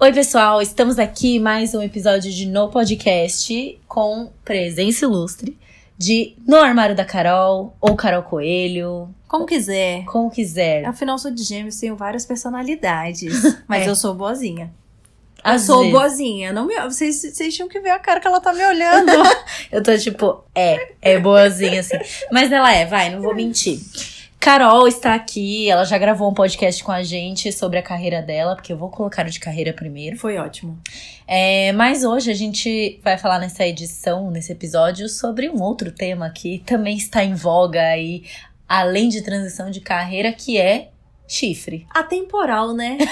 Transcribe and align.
Oi, 0.00 0.12
pessoal, 0.12 0.62
estamos 0.62 0.98
aqui 0.98 1.40
mais 1.40 1.74
um 1.74 1.82
episódio 1.82 2.30
de 2.30 2.46
No 2.46 2.68
Podcast 2.68 3.80
com 3.88 4.30
presença 4.44 5.04
ilustre 5.04 5.58
de 5.96 6.36
No 6.46 6.56
Armário 6.56 6.94
da 6.94 7.04
Carol 7.04 7.76
ou 7.80 7.96
Carol 7.96 8.22
Coelho, 8.22 9.12
Como 9.26 9.44
quiser. 9.44 10.04
como 10.04 10.30
quiser. 10.30 10.84
Afinal, 10.84 11.18
sou 11.18 11.32
de 11.32 11.42
gêmeos, 11.42 11.78
tenho 11.80 11.96
várias 11.96 12.24
personalidades. 12.24 13.34
Mas 13.66 13.86
É. 13.86 13.90
eu 13.90 13.96
sou 13.96 14.14
boazinha. 14.14 14.72
Às 15.42 15.62
eu 15.62 15.66
sou 15.74 15.78
vezes. 15.82 15.92
boazinha. 15.98 16.52
Não 16.52 16.66
me... 16.66 16.74
vocês, 16.82 17.20
vocês 17.20 17.54
tinham 17.54 17.68
que 17.68 17.80
ver 17.80 17.90
a 17.90 17.98
cara 17.98 18.20
que 18.20 18.26
ela 18.28 18.40
tá 18.40 18.52
me 18.52 18.64
olhando. 18.64 19.10
Eu 19.70 19.82
tô 19.82 19.96
tipo, 19.96 20.42
é, 20.54 20.92
é 21.00 21.18
boazinha 21.20 21.78
assim. 21.80 21.96
Mas 22.32 22.50
ela 22.50 22.72
é, 22.74 22.84
vai, 22.86 23.08
não 23.10 23.22
vou 23.22 23.34
mentir. 23.34 23.80
Carol 24.40 24.86
está 24.86 25.14
aqui, 25.14 25.68
ela 25.68 25.84
já 25.84 25.98
gravou 25.98 26.30
um 26.30 26.34
podcast 26.34 26.82
com 26.84 26.92
a 26.92 27.02
gente 27.02 27.52
sobre 27.52 27.78
a 27.78 27.82
carreira 27.82 28.22
dela, 28.22 28.54
porque 28.54 28.72
eu 28.72 28.76
vou 28.76 28.88
colocar 28.88 29.26
o 29.26 29.30
de 29.30 29.40
carreira 29.40 29.72
primeiro. 29.72 30.16
Foi 30.16 30.38
ótimo. 30.38 30.78
É, 31.26 31.72
mas 31.72 32.04
hoje 32.04 32.30
a 32.30 32.34
gente 32.34 33.00
vai 33.02 33.18
falar 33.18 33.40
nessa 33.40 33.66
edição, 33.66 34.30
nesse 34.30 34.52
episódio, 34.52 35.08
sobre 35.08 35.50
um 35.50 35.60
outro 35.60 35.90
tema 35.90 36.30
que 36.30 36.62
também 36.64 36.96
está 36.96 37.24
em 37.24 37.34
voga 37.34 37.82
aí, 37.82 38.24
além 38.68 39.08
de 39.08 39.22
transição 39.22 39.70
de 39.70 39.80
carreira, 39.80 40.32
que 40.32 40.56
é 40.56 40.90
chifre. 41.28 41.86
Atemporal, 41.90 42.72
né? 42.72 42.96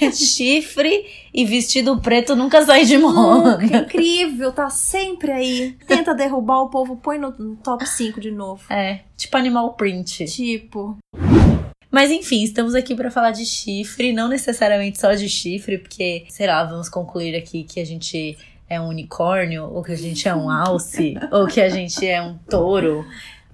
É 0.00 0.12
chifre 0.12 1.06
e 1.32 1.44
vestido 1.44 1.98
preto 2.00 2.36
nunca 2.36 2.64
sai 2.64 2.84
de 2.84 2.98
moda. 2.98 3.58
Incrível, 3.64 4.52
tá 4.52 4.68
sempre 4.70 5.32
aí. 5.32 5.76
Tenta 5.86 6.14
derrubar 6.14 6.62
o 6.62 6.68
povo, 6.68 6.96
põe 6.96 7.18
no, 7.18 7.30
no 7.30 7.56
top 7.56 7.86
5 7.86 8.20
de 8.20 8.30
novo. 8.30 8.62
É, 8.70 9.00
tipo 9.16 9.36
animal 9.36 9.74
print. 9.74 10.24
Tipo, 10.26 10.96
Mas 11.90 12.10
enfim, 12.10 12.42
estamos 12.42 12.74
aqui 12.74 12.94
para 12.94 13.10
falar 13.10 13.30
de 13.30 13.44
chifre, 13.44 14.12
não 14.12 14.28
necessariamente 14.28 15.00
só 15.00 15.14
de 15.14 15.28
chifre, 15.28 15.78
porque, 15.78 16.24
sei 16.28 16.46
lá, 16.46 16.62
vamos 16.64 16.88
concluir 16.88 17.34
aqui 17.34 17.64
que 17.64 17.80
a 17.80 17.84
gente 17.84 18.36
é 18.68 18.80
um 18.80 18.88
unicórnio, 18.88 19.64
ou 19.72 19.82
que 19.82 19.92
a 19.92 19.96
gente 19.96 20.28
é 20.28 20.34
um 20.34 20.50
alce, 20.50 21.14
ou 21.30 21.46
que 21.46 21.60
a 21.60 21.68
gente 21.68 22.06
é 22.06 22.22
um 22.22 22.36
touro. 22.50 23.04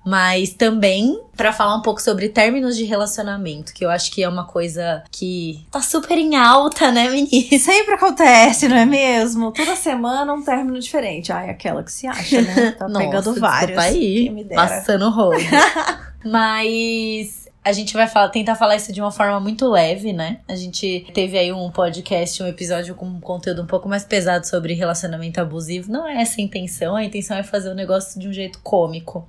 Mas 0.05 0.55
também 0.55 1.21
para 1.37 1.53
falar 1.53 1.77
um 1.77 1.83
pouco 1.83 2.01
sobre 2.03 2.29
términos 2.29 2.77
de 2.77 2.85
relacionamento, 2.85 3.73
que 3.73 3.85
eu 3.85 3.91
acho 3.91 4.11
que 4.11 4.23
é 4.23 4.29
uma 4.29 4.45
coisa 4.45 5.03
que 5.11 5.65
tá 5.71 5.81
super 5.81 6.17
em 6.19 6.37
alta, 6.37 6.91
né, 6.91 7.09
menina? 7.09 7.31
sempre 7.59 7.95
acontece, 7.95 8.69
não 8.69 8.77
é 8.77 8.87
mesmo? 8.87 9.53
Toda 9.53 9.77
semana 9.77 10.33
um 10.33 10.43
término 10.43 10.79
diferente. 10.79 11.33
Ai, 11.33 11.51
aquela 11.51 11.83
que 11.83 11.93
se 11.93 12.07
acha, 12.07 12.43
né? 12.43 12.71
Tá 12.79 12.87
pegando 12.87 13.27
Nossa, 13.29 13.41
vários. 13.41 13.79
desculpa 13.79 13.83
aí, 13.83 14.47
passando 14.55 15.11
rolo. 15.11 15.39
Mas 16.25 17.49
a 17.65 17.73
gente 17.73 17.93
vai 17.95 18.07
falar- 18.07 18.29
tentar 18.31 18.55
falar 18.55 18.77
isso 18.77 18.93
de 18.93 19.01
uma 19.01 19.11
forma 19.11 19.39
muito 19.41 19.69
leve, 19.69 20.13
né? 20.13 20.39
A 20.49 20.57
gente 20.57 21.07
teve 21.13 21.39
aí 21.39 21.53
um 21.53 21.71
podcast, 21.71 22.43
um 22.43 22.47
episódio 22.47 22.95
com 22.95 23.07
um 23.07 23.21
conteúdo 23.21 23.63
um 23.63 23.67
pouco 23.67 23.89
mais 23.89 24.05
pesado 24.05 24.47
sobre 24.47 24.75
relacionamento 24.75 25.41
abusivo. 25.41 25.91
Não 25.91 26.07
é 26.07 26.21
essa 26.23 26.41
a 26.41 26.45
intenção, 26.45 26.97
a 26.97 27.05
intenção 27.05 27.37
é 27.37 27.43
fazer 27.43 27.71
o 27.71 27.75
negócio 27.75 28.19
de 28.21 28.29
um 28.29 28.33
jeito 28.33 28.61
cômico. 28.63 29.27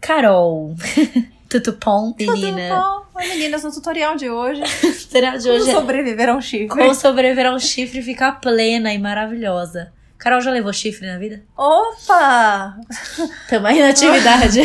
Carol, 0.00 0.74
tutupom, 1.48 2.14
menina. 2.18 2.68
Tudo 2.68 2.68
bom? 2.68 2.98
Oi, 3.20 3.28
meninas, 3.28 3.64
no 3.64 3.72
tutorial 3.72 4.14
de 4.16 4.30
hoje. 4.30 4.62
Será 5.10 5.36
de 5.36 5.44
Como 5.44 5.54
hoje 5.56 5.70
é 5.70 5.74
sobreviver 5.74 6.28
a 6.28 6.34
um 6.36 6.40
chifre? 6.40 6.68
como 6.68 6.94
sobreviver 6.94 7.46
a 7.46 7.54
um 7.54 7.58
chifre 7.58 7.98
e 7.98 8.02
ficar 8.02 8.32
plena 8.40 8.92
e 8.94 8.98
maravilhosa. 8.98 9.92
Carol 10.16 10.40
já 10.40 10.50
levou 10.50 10.72
chifre 10.72 11.06
na 11.06 11.18
vida? 11.18 11.42
Opa! 11.56 12.76
Também 13.48 13.80
na 13.80 13.88
atividade. 13.90 14.60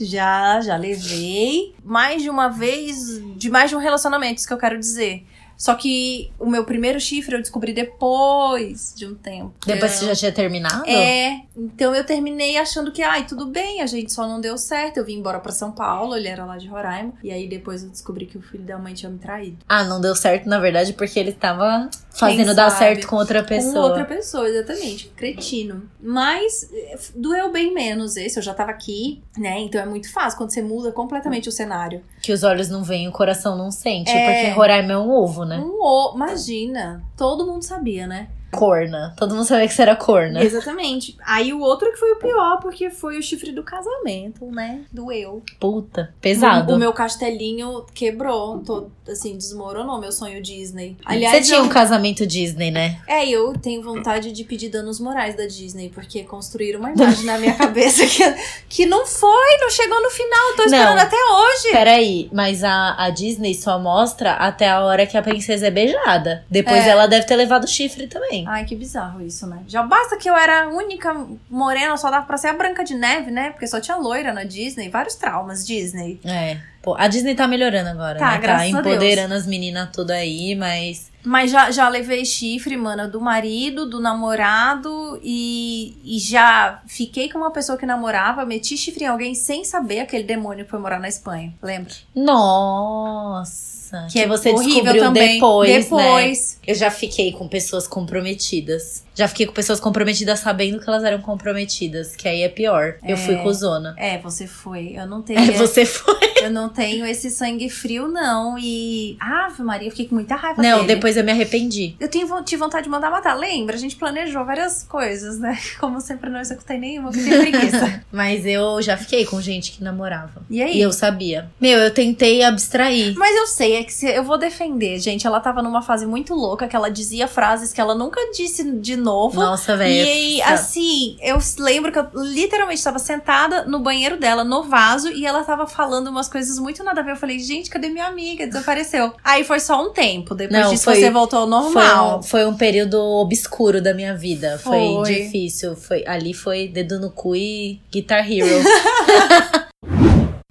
Já, 0.00 0.60
já 0.60 0.76
levei. 0.76 1.74
Mais 1.84 2.22
de 2.22 2.30
uma 2.30 2.48
vez, 2.48 2.96
de 3.36 3.50
mais 3.50 3.68
de 3.70 3.76
um 3.76 3.78
relacionamento, 3.78 4.38
isso 4.38 4.46
que 4.48 4.52
eu 4.54 4.58
quero 4.58 4.78
dizer. 4.78 5.26
Só 5.60 5.74
que 5.74 6.32
o 6.38 6.46
meu 6.46 6.64
primeiro 6.64 6.98
chifre 6.98 7.36
eu 7.36 7.38
descobri 7.38 7.74
depois 7.74 8.94
de 8.96 9.04
um 9.04 9.14
tempo. 9.14 9.52
Depois 9.66 9.92
você 9.92 10.06
já 10.06 10.16
tinha 10.16 10.32
terminado? 10.32 10.88
É, 10.88 11.42
então 11.54 11.94
eu 11.94 12.02
terminei 12.02 12.56
achando 12.56 12.90
que, 12.90 13.02
ai, 13.02 13.26
tudo 13.26 13.44
bem, 13.44 13.82
a 13.82 13.86
gente 13.86 14.10
só 14.10 14.26
não 14.26 14.40
deu 14.40 14.56
certo. 14.56 14.96
Eu 14.96 15.04
vim 15.04 15.18
embora 15.18 15.38
pra 15.38 15.52
São 15.52 15.70
Paulo, 15.70 16.16
ele 16.16 16.28
era 16.28 16.46
lá 16.46 16.56
de 16.56 16.66
Roraima. 16.66 17.12
E 17.22 17.30
aí 17.30 17.46
depois 17.46 17.82
eu 17.82 17.90
descobri 17.90 18.24
que 18.24 18.38
o 18.38 18.40
filho 18.40 18.64
da 18.64 18.78
mãe 18.78 18.94
tinha 18.94 19.10
me 19.10 19.18
traído. 19.18 19.58
Ah, 19.68 19.84
não 19.84 20.00
deu 20.00 20.16
certo, 20.16 20.48
na 20.48 20.58
verdade, 20.58 20.94
porque 20.94 21.20
ele 21.20 21.32
tava 21.32 21.90
fazendo 22.10 22.54
dar 22.54 22.70
certo 22.70 23.06
com 23.06 23.16
outra 23.16 23.42
pessoa. 23.44 23.74
Com 23.74 23.80
outra 23.80 24.04
pessoa, 24.06 24.48
exatamente. 24.48 25.08
Cretino. 25.14 25.90
Mas 26.02 26.70
eh, 26.72 26.98
doeu 27.14 27.52
bem 27.52 27.74
menos 27.74 28.16
esse, 28.16 28.38
eu 28.38 28.42
já 28.42 28.54
tava 28.54 28.70
aqui, 28.70 29.22
né? 29.36 29.60
Então 29.60 29.78
é 29.78 29.84
muito 29.84 30.10
fácil 30.10 30.38
quando 30.38 30.54
você 30.54 30.62
muda 30.62 30.90
completamente 30.90 31.50
o 31.50 31.52
cenário. 31.52 32.02
Que 32.22 32.32
os 32.32 32.42
olhos 32.42 32.70
não 32.70 32.82
veem, 32.82 33.08
o 33.08 33.12
coração 33.12 33.58
não 33.58 33.70
sente. 33.70 34.10
É. 34.10 34.24
Porque 34.24 34.54
Roraima 34.54 34.92
é 34.94 34.98
um 34.98 35.10
ovo, 35.10 35.44
né? 35.44 35.49
Um 35.58 35.78
o... 35.80 36.12
Imagina, 36.14 37.02
todo 37.16 37.46
mundo 37.46 37.62
sabia, 37.62 38.06
né? 38.06 38.28
Corna. 38.50 39.14
Todo 39.16 39.34
mundo 39.34 39.44
sabia 39.44 39.66
que 39.68 39.74
você 39.74 39.82
era 39.82 39.96
corna. 39.96 40.42
Exatamente. 40.42 41.16
Aí 41.24 41.52
o 41.52 41.60
outro 41.60 41.90
que 41.92 41.98
foi 41.98 42.12
o 42.12 42.18
pior, 42.18 42.58
porque 42.60 42.90
foi 42.90 43.16
o 43.16 43.22
chifre 43.22 43.52
do 43.52 43.62
casamento, 43.62 44.44
né? 44.46 44.84
Doeu. 44.92 45.42
Puta. 45.58 46.12
Pesado. 46.20 46.72
O, 46.72 46.76
o 46.76 46.78
meu 46.78 46.92
castelinho 46.92 47.84
quebrou, 47.94 48.58
todo, 48.58 48.90
assim, 49.12 49.36
desmoronou 49.36 49.98
meu 50.00 50.12
sonho 50.12 50.40
Disney. 50.42 50.96
você 50.98 51.04
Aliás, 51.14 51.46
tinha 51.46 51.58
eu, 51.58 51.64
um 51.64 51.68
casamento 51.68 52.26
Disney, 52.26 52.70
né? 52.70 52.98
é, 53.06 53.28
eu 53.28 53.52
tenho 53.58 53.82
vontade 53.82 54.32
de 54.32 54.44
pedir 54.44 54.68
danos 54.68 54.98
morais 55.00 55.34
da 55.36 55.46
Disney, 55.46 55.88
porque 55.90 56.22
construíram 56.24 56.80
uma 56.80 56.90
imagem 56.92 57.24
na 57.24 57.38
minha 57.38 57.54
cabeça 57.54 58.06
que, 58.06 58.22
que 58.68 58.86
não 58.86 59.06
foi, 59.06 59.56
não 59.60 59.70
chegou 59.70 60.02
no 60.02 60.10
final, 60.10 60.56
tô 60.56 60.62
esperando 60.64 60.96
Não. 60.96 61.02
até 61.02 61.16
hoje. 61.16 61.72
Peraí, 61.72 62.28
mas 62.32 62.62
a, 62.64 62.94
a 62.98 63.10
Disney 63.10 63.54
só 63.54 63.78
mostra 63.78 64.32
até 64.34 64.68
a 64.68 64.80
hora 64.84 65.06
que 65.06 65.16
a 65.16 65.22
princesa 65.22 65.66
é 65.66 65.70
beijada. 65.70 66.44
Depois 66.50 66.84
É. 66.84 66.90
ela 66.90 67.06
deve 67.06 67.26
ter 67.26 67.36
levado 67.36 67.66
chifre 67.68 68.06
também. 68.06 68.44
Ai, 68.48 68.64
que 68.64 68.74
bizarro 68.76 69.20
isso, 69.22 69.46
né? 69.46 69.62
Já 69.66 69.82
basta 69.82 70.16
que 70.16 70.28
eu 70.28 70.36
era 70.36 70.64
a 70.64 70.68
única 70.68 71.26
morena, 71.48 71.96
só 71.96 72.10
dava 72.10 72.26
pra 72.26 72.36
ser 72.36 72.48
a 72.48 72.52
Branca 72.52 72.84
de 72.84 72.94
Neve, 72.94 73.30
né? 73.30 73.50
Porque 73.50 73.66
só 73.66 73.80
tinha 73.80 73.96
loira 73.96 74.32
na 74.32 74.44
Disney. 74.44 74.88
Vários 74.88 75.14
traumas, 75.14 75.66
Disney. 75.66 76.20
É. 76.24 76.58
Pô, 76.82 76.94
a 76.98 77.08
Disney 77.08 77.34
tá 77.34 77.46
melhorando 77.46 77.90
agora, 77.90 78.18
Tá, 78.18 78.38
né? 78.38 78.46
Tá 78.46 78.66
empoderando 78.66 79.34
as 79.34 79.46
meninas 79.46 79.90
tudo 79.92 80.12
aí, 80.12 80.54
mas. 80.54 81.10
Mas 81.22 81.50
já, 81.50 81.70
já 81.70 81.88
levei 81.88 82.24
chifre, 82.24 82.76
mana, 82.76 83.06
do 83.06 83.20
marido, 83.20 83.84
do 83.86 84.00
namorado 84.00 85.20
e, 85.22 85.96
e 86.04 86.18
já 86.18 86.80
fiquei 86.86 87.28
com 87.28 87.38
uma 87.38 87.50
pessoa 87.50 87.76
que 87.76 87.84
namorava, 87.86 88.44
meti 88.46 88.76
chifre 88.76 89.04
em 89.04 89.08
alguém 89.08 89.34
sem 89.34 89.64
saber 89.64 90.00
aquele 90.00 90.24
demônio 90.24 90.64
que 90.64 90.70
foi 90.70 90.80
morar 90.80 90.98
na 90.98 91.08
Espanha. 91.08 91.52
Lembra? 91.62 91.92
Nossa. 92.14 94.06
Que, 94.10 94.20
é 94.20 94.26
você 94.26 94.50
horrível 94.50 94.74
descobriu 94.92 95.02
também. 95.02 95.34
depois, 95.34 95.68
né? 95.68 95.80
Depois. 95.80 96.60
Eu 96.64 96.74
já 96.76 96.90
fiquei 96.92 97.32
com 97.32 97.48
pessoas 97.48 97.88
comprometidas. 97.88 99.02
Já 99.16 99.26
fiquei 99.26 99.46
com 99.46 99.52
pessoas 99.52 99.80
comprometidas 99.80 100.38
sabendo 100.38 100.78
que 100.78 100.88
elas 100.88 101.02
eram 101.02 101.20
comprometidas, 101.20 102.14
que 102.14 102.28
aí 102.28 102.42
é 102.42 102.48
pior. 102.48 102.94
Eu 103.04 103.16
fui 103.16 103.34
cuzona. 103.38 103.94
É, 103.98 104.16
você 104.18 104.46
foi. 104.46 104.92
Eu 104.96 105.06
não 105.08 105.22
tenho. 105.22 105.40
É, 105.40 105.50
você 105.52 105.84
foi. 105.84 106.14
Eu 106.40 106.50
não 106.50 106.68
tenho 106.68 107.04
esse 107.04 107.30
sangue 107.30 107.68
frio, 107.68 108.06
não. 108.06 108.56
E. 108.56 109.16
Ave 109.18 109.62
Maria, 109.64 109.88
eu 109.88 109.90
fiquei 109.90 110.06
com 110.06 110.14
muita 110.14 110.36
raiva 110.36 110.62
Não, 110.62 110.82
dele. 110.82 110.94
depois 110.94 111.09
eu 111.16 111.24
me 111.24 111.32
arrependi. 111.32 111.94
Eu 112.00 112.08
tenho, 112.08 112.26
tive 112.42 112.60
vontade 112.60 112.84
de 112.84 112.90
mandar 112.90 113.10
matar. 113.10 113.34
Lembra? 113.34 113.76
A 113.76 113.78
gente 113.78 113.96
planejou 113.96 114.44
várias 114.44 114.82
coisas, 114.84 115.38
né? 115.38 115.58
Como 115.80 116.00
sempre, 116.00 116.30
não 116.30 116.40
executei 116.40 116.78
nenhuma, 116.78 117.10
porque 117.10 117.24
tenho 117.24 117.40
preguiça. 117.40 118.04
Mas 118.12 118.44
eu 118.46 118.80
já 118.82 118.96
fiquei 118.96 119.24
com 119.24 119.40
gente 119.40 119.72
que 119.72 119.82
namorava. 119.84 120.42
E 120.50 120.62
aí? 120.62 120.76
E 120.76 120.80
eu 120.80 120.92
sabia. 120.92 121.50
Meu, 121.60 121.78
eu 121.78 121.90
tentei 121.92 122.42
abstrair. 122.42 123.14
Mas 123.16 123.34
eu 123.36 123.46
sei, 123.46 123.76
é 123.76 123.84
que 123.84 123.92
se, 123.92 124.06
eu 124.06 124.24
vou 124.24 124.38
defender, 124.38 124.98
gente. 124.98 125.26
Ela 125.26 125.40
tava 125.40 125.62
numa 125.62 125.82
fase 125.82 126.06
muito 126.06 126.34
louca, 126.34 126.66
que 126.68 126.76
ela 126.76 126.90
dizia 126.90 127.26
frases 127.28 127.72
que 127.72 127.80
ela 127.80 127.94
nunca 127.94 128.20
disse 128.32 128.64
de 128.78 128.96
novo. 128.96 129.40
Nossa, 129.40 129.72
E 129.74 129.76
velho. 129.76 130.08
aí, 130.08 130.42
assim, 130.42 131.16
eu 131.20 131.38
lembro 131.58 131.92
que 131.92 131.98
eu 131.98 132.06
literalmente 132.14 132.78
estava 132.78 132.98
sentada 132.98 133.64
no 133.64 133.78
banheiro 133.80 134.16
dela, 134.18 134.44
no 134.44 134.62
vaso, 134.64 135.08
e 135.10 135.24
ela 135.26 135.44
tava 135.44 135.66
falando 135.66 136.08
umas 136.08 136.28
coisas 136.28 136.58
muito 136.58 136.82
nada 136.84 137.00
a 137.00 137.04
ver. 137.04 137.12
Eu 137.12 137.16
falei, 137.16 137.38
gente, 137.38 137.70
cadê 137.70 137.88
minha 137.88 138.06
amiga? 138.06 138.46
Desapareceu. 138.46 139.12
Aí 139.24 139.44
foi 139.44 139.60
só 139.60 139.84
um 139.84 139.90
tempo. 139.92 140.34
Depois 140.34 140.60
Não, 140.62 140.70
disso 140.70 140.84
foi- 140.84 140.99
você 141.00 141.10
voltou 141.10 141.38
ao 141.40 141.46
Foi 141.46 141.50
normal. 141.50 142.18
um, 142.18 142.22
foi 142.22 142.46
um 142.46 142.54
período 142.56 143.00
obscuro 143.00 143.80
da 143.82 143.92
minha 143.94 144.14
vida. 144.14 144.58
Foi, 144.58 144.78
Foi. 144.78 145.14
difícil. 145.14 145.76
Foi, 145.76 146.04
ali 146.06 146.32
foi 146.34 146.68
dedo 146.68 146.98
no 147.00 147.10
cu 147.10 147.34
e 147.36 147.80
Guitar 147.90 148.30
Hero. 148.30 148.46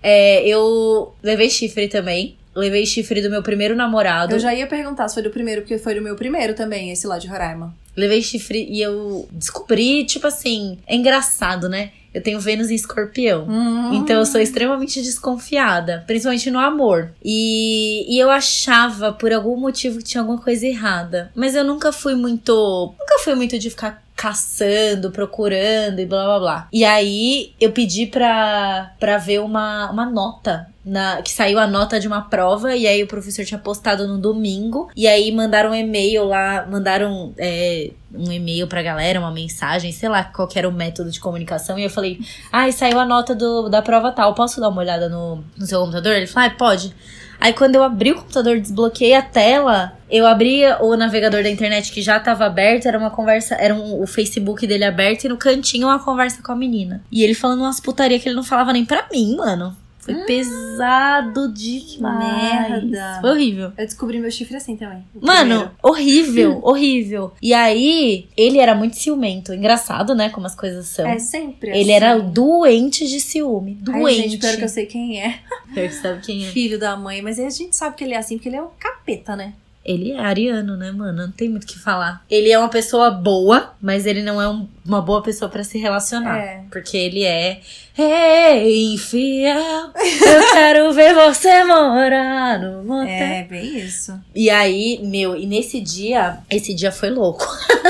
É, 0.01 0.47
eu 0.47 1.13
levei 1.21 1.49
chifre 1.49 1.87
também. 1.87 2.37
Levei 2.55 2.85
chifre 2.85 3.21
do 3.21 3.29
meu 3.29 3.43
primeiro 3.43 3.75
namorado. 3.75 4.33
Eu 4.33 4.39
já 4.39 4.53
ia 4.53 4.65
perguntar 4.65 5.07
se 5.07 5.13
foi 5.13 5.23
do 5.23 5.29
primeiro, 5.29 5.61
porque 5.61 5.77
foi 5.77 5.93
do 5.95 6.01
meu 6.01 6.15
primeiro 6.15 6.53
também, 6.53 6.89
esse 6.91 7.05
lá 7.05 7.17
de 7.17 7.27
Roraima. 7.27 7.73
Levei 7.95 8.21
chifre 8.21 8.65
e 8.69 8.81
eu 8.81 9.27
descobri, 9.31 10.05
tipo 10.05 10.25
assim, 10.25 10.77
é 10.87 10.95
engraçado, 10.95 11.69
né? 11.69 11.91
Eu 12.13 12.21
tenho 12.21 12.39
Vênus 12.39 12.69
em 12.69 12.75
escorpião. 12.75 13.45
Hum. 13.47 13.93
Então 13.93 14.17
eu 14.17 14.25
sou 14.25 14.41
extremamente 14.41 15.01
desconfiada, 15.01 16.03
principalmente 16.07 16.49
no 16.49 16.59
amor. 16.59 17.11
E, 17.23 18.05
e 18.07 18.19
eu 18.19 18.29
achava, 18.29 19.11
por 19.13 19.31
algum 19.31 19.57
motivo, 19.57 19.99
que 19.99 20.03
tinha 20.03 20.21
alguma 20.21 20.39
coisa 20.39 20.65
errada. 20.65 21.31
Mas 21.35 21.55
eu 21.55 21.63
nunca 21.63 21.91
fui 21.91 22.15
muito. 22.15 22.93
Nunca 22.99 23.19
fui 23.23 23.35
muito 23.35 23.57
de 23.59 23.69
ficar 23.69 24.03
caçando, 24.19 25.11
procurando 25.11 25.99
e 25.99 26.05
blá 26.05 26.25
blá 26.25 26.39
blá. 26.39 26.67
E 26.73 26.83
aí 26.83 27.53
eu 27.59 27.71
pedi 27.71 28.05
pra, 28.05 28.93
pra 28.99 29.17
ver 29.17 29.39
uma, 29.39 29.89
uma 29.91 30.05
nota. 30.05 30.67
Na, 30.89 31.21
que 31.21 31.31
saiu 31.31 31.59
a 31.59 31.67
nota 31.67 31.99
de 31.99 32.07
uma 32.07 32.21
prova, 32.21 32.75
e 32.75 32.87
aí 32.87 33.03
o 33.03 33.07
professor 33.07 33.45
tinha 33.45 33.59
postado 33.59 34.07
no 34.07 34.17
domingo, 34.17 34.89
e 34.95 35.07
aí 35.07 35.31
mandaram 35.31 35.69
um 35.69 35.75
e-mail 35.75 36.23
lá, 36.23 36.65
mandaram 36.65 37.31
é, 37.37 37.91
um 38.11 38.31
e-mail 38.31 38.67
pra 38.67 38.81
galera, 38.81 39.19
uma 39.19 39.29
mensagem, 39.31 39.91
sei 39.91 40.09
lá 40.09 40.23
qual 40.23 40.49
era 40.55 40.67
o 40.67 40.71
método 40.71 41.11
de 41.11 41.19
comunicação, 41.19 41.77
e 41.77 41.83
eu 41.83 41.91
falei, 41.91 42.19
ai, 42.51 42.69
ah, 42.69 42.71
saiu 42.71 42.99
a 42.99 43.05
nota 43.05 43.35
do, 43.35 43.69
da 43.69 43.83
prova 43.83 44.11
tal, 44.11 44.33
posso 44.33 44.59
dar 44.59 44.69
uma 44.69 44.81
olhada 44.81 45.07
no, 45.07 45.43
no 45.55 45.65
seu 45.67 45.79
computador? 45.79 46.13
Ele 46.13 46.25
falou, 46.25 46.49
ah, 46.49 46.55
pode. 46.57 46.95
Aí 47.39 47.53
quando 47.53 47.75
eu 47.75 47.83
abri 47.83 48.11
o 48.11 48.15
computador, 48.15 48.59
desbloqueei 48.59 49.13
a 49.13 49.21
tela, 49.21 49.93
eu 50.09 50.27
abri 50.27 50.63
o 50.81 50.95
navegador 50.97 51.41
da 51.41 51.49
internet 51.49 51.91
que 51.91 52.01
já 52.01 52.17
estava 52.17 52.45
aberto, 52.45 52.87
era 52.87 52.97
uma 52.97 53.11
conversa, 53.11 53.55
era 53.55 53.73
um, 53.73 54.01
o 54.01 54.07
Facebook 54.07 54.67
dele 54.67 54.83
aberto 54.83 55.23
e 55.23 55.29
no 55.29 55.37
cantinho 55.37 55.87
uma 55.87 55.99
conversa 55.99 56.41
com 56.41 56.51
a 56.51 56.55
menina. 56.55 57.01
E 57.11 57.23
ele 57.23 57.33
falando 57.33 57.61
umas 57.61 57.79
putaria 57.79 58.19
que 58.19 58.27
ele 58.27 58.35
não 58.35 58.43
falava 58.43 58.73
nem 58.73 58.83
pra 58.83 59.07
mim, 59.11 59.37
mano. 59.37 59.75
Foi 60.09 60.21
hum, 60.21 60.25
pesado 60.25 61.53
demais. 61.53 62.83
Merda. 62.83 63.17
Foi 63.21 63.29
horrível. 63.31 63.73
Eu 63.77 63.85
descobri 63.85 64.19
meu 64.19 64.31
chifre 64.31 64.57
assim 64.57 64.75
também. 64.75 65.03
Mano, 65.21 65.39
primeiro. 65.43 65.71
horrível, 65.83 66.59
horrível. 66.63 67.33
E 67.41 67.53
aí, 67.53 68.27
ele 68.35 68.59
era 68.59 68.73
muito 68.73 68.95
ciumento. 68.95 69.53
Engraçado, 69.53 70.15
né? 70.15 70.29
Como 70.29 70.47
as 70.47 70.55
coisas 70.55 70.87
são. 70.87 71.05
É 71.07 71.19
sempre 71.19 71.69
Ele 71.69 71.81
assim. 71.81 71.91
era 71.91 72.17
doente 72.19 73.07
de 73.07 73.19
ciúme. 73.19 73.75
Doente. 73.75 74.05
Ai, 74.05 74.13
gente, 74.15 74.37
pior 74.37 74.55
que 74.57 74.63
eu 74.63 74.69
sei 74.69 74.85
quem 74.85 75.21
é. 75.21 75.39
Pior 75.73 75.87
que 75.87 75.93
sabe 75.93 76.21
quem 76.21 76.45
é. 76.45 76.49
Filho 76.49 76.79
da 76.79 76.95
mãe. 76.97 77.21
Mas 77.21 77.39
a 77.39 77.49
gente 77.49 77.75
sabe 77.75 77.95
que 77.95 78.03
ele 78.03 78.13
é 78.13 78.17
assim, 78.17 78.37
porque 78.37 78.49
ele 78.49 78.55
é 78.55 78.61
um 78.61 78.69
capeta, 78.79 79.35
né? 79.35 79.53
Ele 79.85 80.11
é 80.11 80.19
ariano, 80.19 80.75
né, 80.75 80.91
mano? 80.91 81.25
Não 81.25 81.31
tem 81.31 81.49
muito 81.49 81.63
o 81.63 81.67
que 81.67 81.79
falar. 81.79 82.23
Ele 82.29 82.51
é 82.51 82.59
uma 82.59 82.69
pessoa 82.69 83.09
boa, 83.09 83.73
mas 83.81 84.05
ele 84.05 84.21
não 84.21 84.41
é 84.41 84.47
um, 84.47 84.67
uma 84.89 85.01
boa 85.01 85.21
pessoa 85.21 85.49
para 85.49 85.63
se 85.63 85.77
relacionar. 85.77 86.37
É. 86.37 86.63
Porque 86.69 86.97
ele 86.97 87.23
é. 87.23 87.61
Ei, 87.97 88.93
infiel, 88.93 89.91
eu 89.95 90.51
quero 90.53 90.93
ver 90.93 91.13
você 91.13 91.63
morar 91.63 92.59
no 92.59 92.83
motel. 92.83 93.09
É, 93.09 93.43
bem 93.43 93.77
isso. 93.77 94.19
E 94.33 94.49
aí, 94.49 94.99
meu, 95.03 95.35
e 95.35 95.45
nesse 95.45 95.79
dia, 95.81 96.39
esse 96.49 96.73
dia 96.73 96.91
foi 96.91 97.09
louco. 97.09 97.45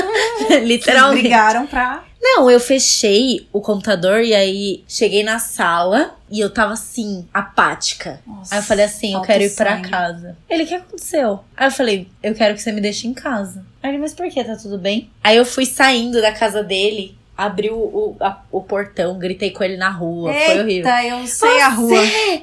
Literalmente. 0.64 1.22
Vocês 1.22 1.22
brigaram 1.22 1.66
pra. 1.66 2.04
Não, 2.22 2.50
eu 2.50 2.60
fechei 2.60 3.48
o 3.50 3.60
computador 3.60 4.20
e 4.20 4.34
aí 4.34 4.84
cheguei 4.86 5.22
na 5.22 5.38
sala 5.38 6.16
e 6.30 6.38
eu 6.38 6.50
tava 6.50 6.74
assim, 6.74 7.26
apática. 7.32 8.20
Nossa, 8.26 8.54
aí 8.54 8.60
eu 8.60 8.64
falei 8.64 8.84
assim, 8.84 9.14
eu 9.14 9.22
quero 9.22 9.42
ir 9.42 9.48
sangue. 9.48 9.88
casa. 9.88 10.36
Ele, 10.48 10.64
o 10.64 10.66
que 10.66 10.74
aconteceu? 10.74 11.40
Aí 11.56 11.68
eu 11.68 11.72
falei, 11.72 12.08
eu 12.22 12.34
quero 12.34 12.54
que 12.54 12.60
você 12.60 12.72
me 12.72 12.80
deixe 12.80 13.08
em 13.08 13.14
casa. 13.14 13.64
Aí 13.82 13.90
ele, 13.90 13.98
mas 13.98 14.14
por 14.14 14.28
que? 14.28 14.42
Tá 14.42 14.56
tudo 14.56 14.78
bem? 14.78 15.10
Aí 15.22 15.36
eu 15.36 15.44
fui 15.44 15.64
saindo 15.64 16.20
da 16.20 16.32
casa 16.32 16.62
dele, 16.62 17.16
abri 17.36 17.70
o, 17.70 17.76
o, 17.76 18.16
a, 18.20 18.42
o 18.50 18.62
portão, 18.62 19.18
gritei 19.18 19.50
com 19.50 19.64
ele 19.64 19.76
na 19.76 19.88
rua. 19.88 20.32
Eita, 20.32 20.46
foi 20.46 20.60
horrível. 20.60 20.92
eu 21.08 21.26
sei 21.26 21.60
a 21.60 21.68
rua. 21.68 21.96
Você! 21.96 22.42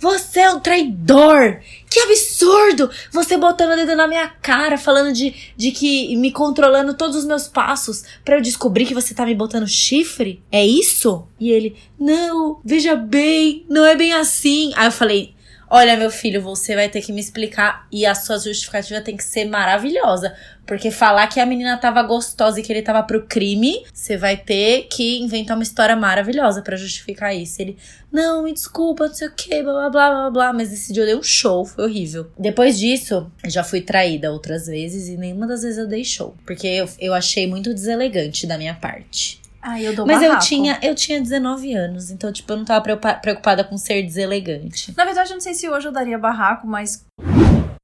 Você 0.00 0.40
é 0.40 0.50
um 0.50 0.60
traidor! 0.60 1.58
Que 1.90 2.00
absurdo! 2.00 2.88
Você 3.10 3.36
botando 3.36 3.72
o 3.72 3.76
dedo 3.76 3.96
na 3.96 4.06
minha 4.06 4.28
cara, 4.28 4.78
falando 4.78 5.12
de, 5.12 5.34
de 5.56 5.72
que. 5.72 6.16
me 6.16 6.30
controlando 6.30 6.94
todos 6.94 7.16
os 7.16 7.24
meus 7.24 7.48
passos 7.48 8.04
para 8.24 8.36
eu 8.36 8.40
descobrir 8.40 8.86
que 8.86 8.94
você 8.94 9.12
tá 9.12 9.26
me 9.26 9.34
botando 9.34 9.66
chifre? 9.66 10.40
É 10.52 10.64
isso? 10.64 11.26
E 11.40 11.50
ele, 11.50 11.76
não, 11.98 12.60
veja 12.64 12.94
bem, 12.94 13.66
não 13.68 13.84
é 13.84 13.96
bem 13.96 14.12
assim. 14.12 14.72
Aí 14.76 14.86
eu 14.86 14.92
falei. 14.92 15.34
Olha, 15.70 15.96
meu 15.96 16.10
filho, 16.10 16.40
você 16.40 16.74
vai 16.74 16.88
ter 16.88 17.02
que 17.02 17.12
me 17.12 17.20
explicar 17.20 17.86
e 17.92 18.06
a 18.06 18.14
sua 18.14 18.38
justificativa 18.38 19.02
tem 19.02 19.16
que 19.16 19.24
ser 19.24 19.44
maravilhosa. 19.44 20.34
Porque 20.66 20.90
falar 20.90 21.26
que 21.26 21.40
a 21.40 21.46
menina 21.46 21.76
tava 21.76 22.02
gostosa 22.02 22.60
e 22.60 22.62
que 22.62 22.72
ele 22.72 22.82
tava 22.82 23.02
pro 23.02 23.26
crime, 23.26 23.84
você 23.92 24.16
vai 24.16 24.36
ter 24.36 24.86
que 24.90 25.18
inventar 25.18 25.56
uma 25.56 25.62
história 25.62 25.96
maravilhosa 25.96 26.62
para 26.62 26.76
justificar 26.76 27.34
isso. 27.34 27.60
Ele, 27.60 27.76
não, 28.10 28.42
me 28.42 28.52
desculpa, 28.52 29.08
não 29.08 29.14
sei 29.14 29.28
o 29.28 29.34
que, 29.34 29.62
blá 29.62 29.72
blá 29.72 29.90
blá 29.90 30.10
blá 30.10 30.30
blá. 30.30 30.52
Mas 30.52 30.72
esse 30.72 30.92
dia 30.92 31.02
eu 31.02 31.06
dei 31.06 31.16
um 31.16 31.22
show, 31.22 31.64
foi 31.64 31.84
horrível. 31.84 32.30
Depois 32.38 32.78
disso, 32.78 33.30
já 33.46 33.62
fui 33.62 33.80
traída 33.80 34.32
outras 34.32 34.66
vezes 34.66 35.08
e 35.08 35.16
nenhuma 35.16 35.46
das 35.46 35.62
vezes 35.62 35.78
eu 35.78 35.86
dei 35.86 36.04
show. 36.04 36.34
Porque 36.46 36.66
eu, 36.66 36.88
eu 36.98 37.12
achei 37.12 37.46
muito 37.46 37.74
deselegante 37.74 38.46
da 38.46 38.56
minha 38.56 38.74
parte. 38.74 39.40
Ai, 39.70 39.86
eu 39.86 39.94
dou 39.94 40.06
Mas 40.06 40.22
eu 40.22 40.38
tinha, 40.38 40.78
eu 40.82 40.94
tinha 40.94 41.20
19 41.20 41.74
anos, 41.74 42.10
então, 42.10 42.32
tipo, 42.32 42.50
eu 42.52 42.56
não 42.56 42.64
tava 42.64 42.80
preocupa- 42.80 43.14
preocupada 43.14 43.62
com 43.62 43.76
ser 43.76 44.02
deselegante. 44.02 44.94
Na 44.96 45.04
verdade, 45.04 45.28
eu 45.30 45.34
não 45.34 45.40
sei 45.42 45.52
se 45.52 45.68
hoje 45.68 45.86
eu 45.86 45.92
daria 45.92 46.16
barraco, 46.18 46.66
mas. 46.66 47.04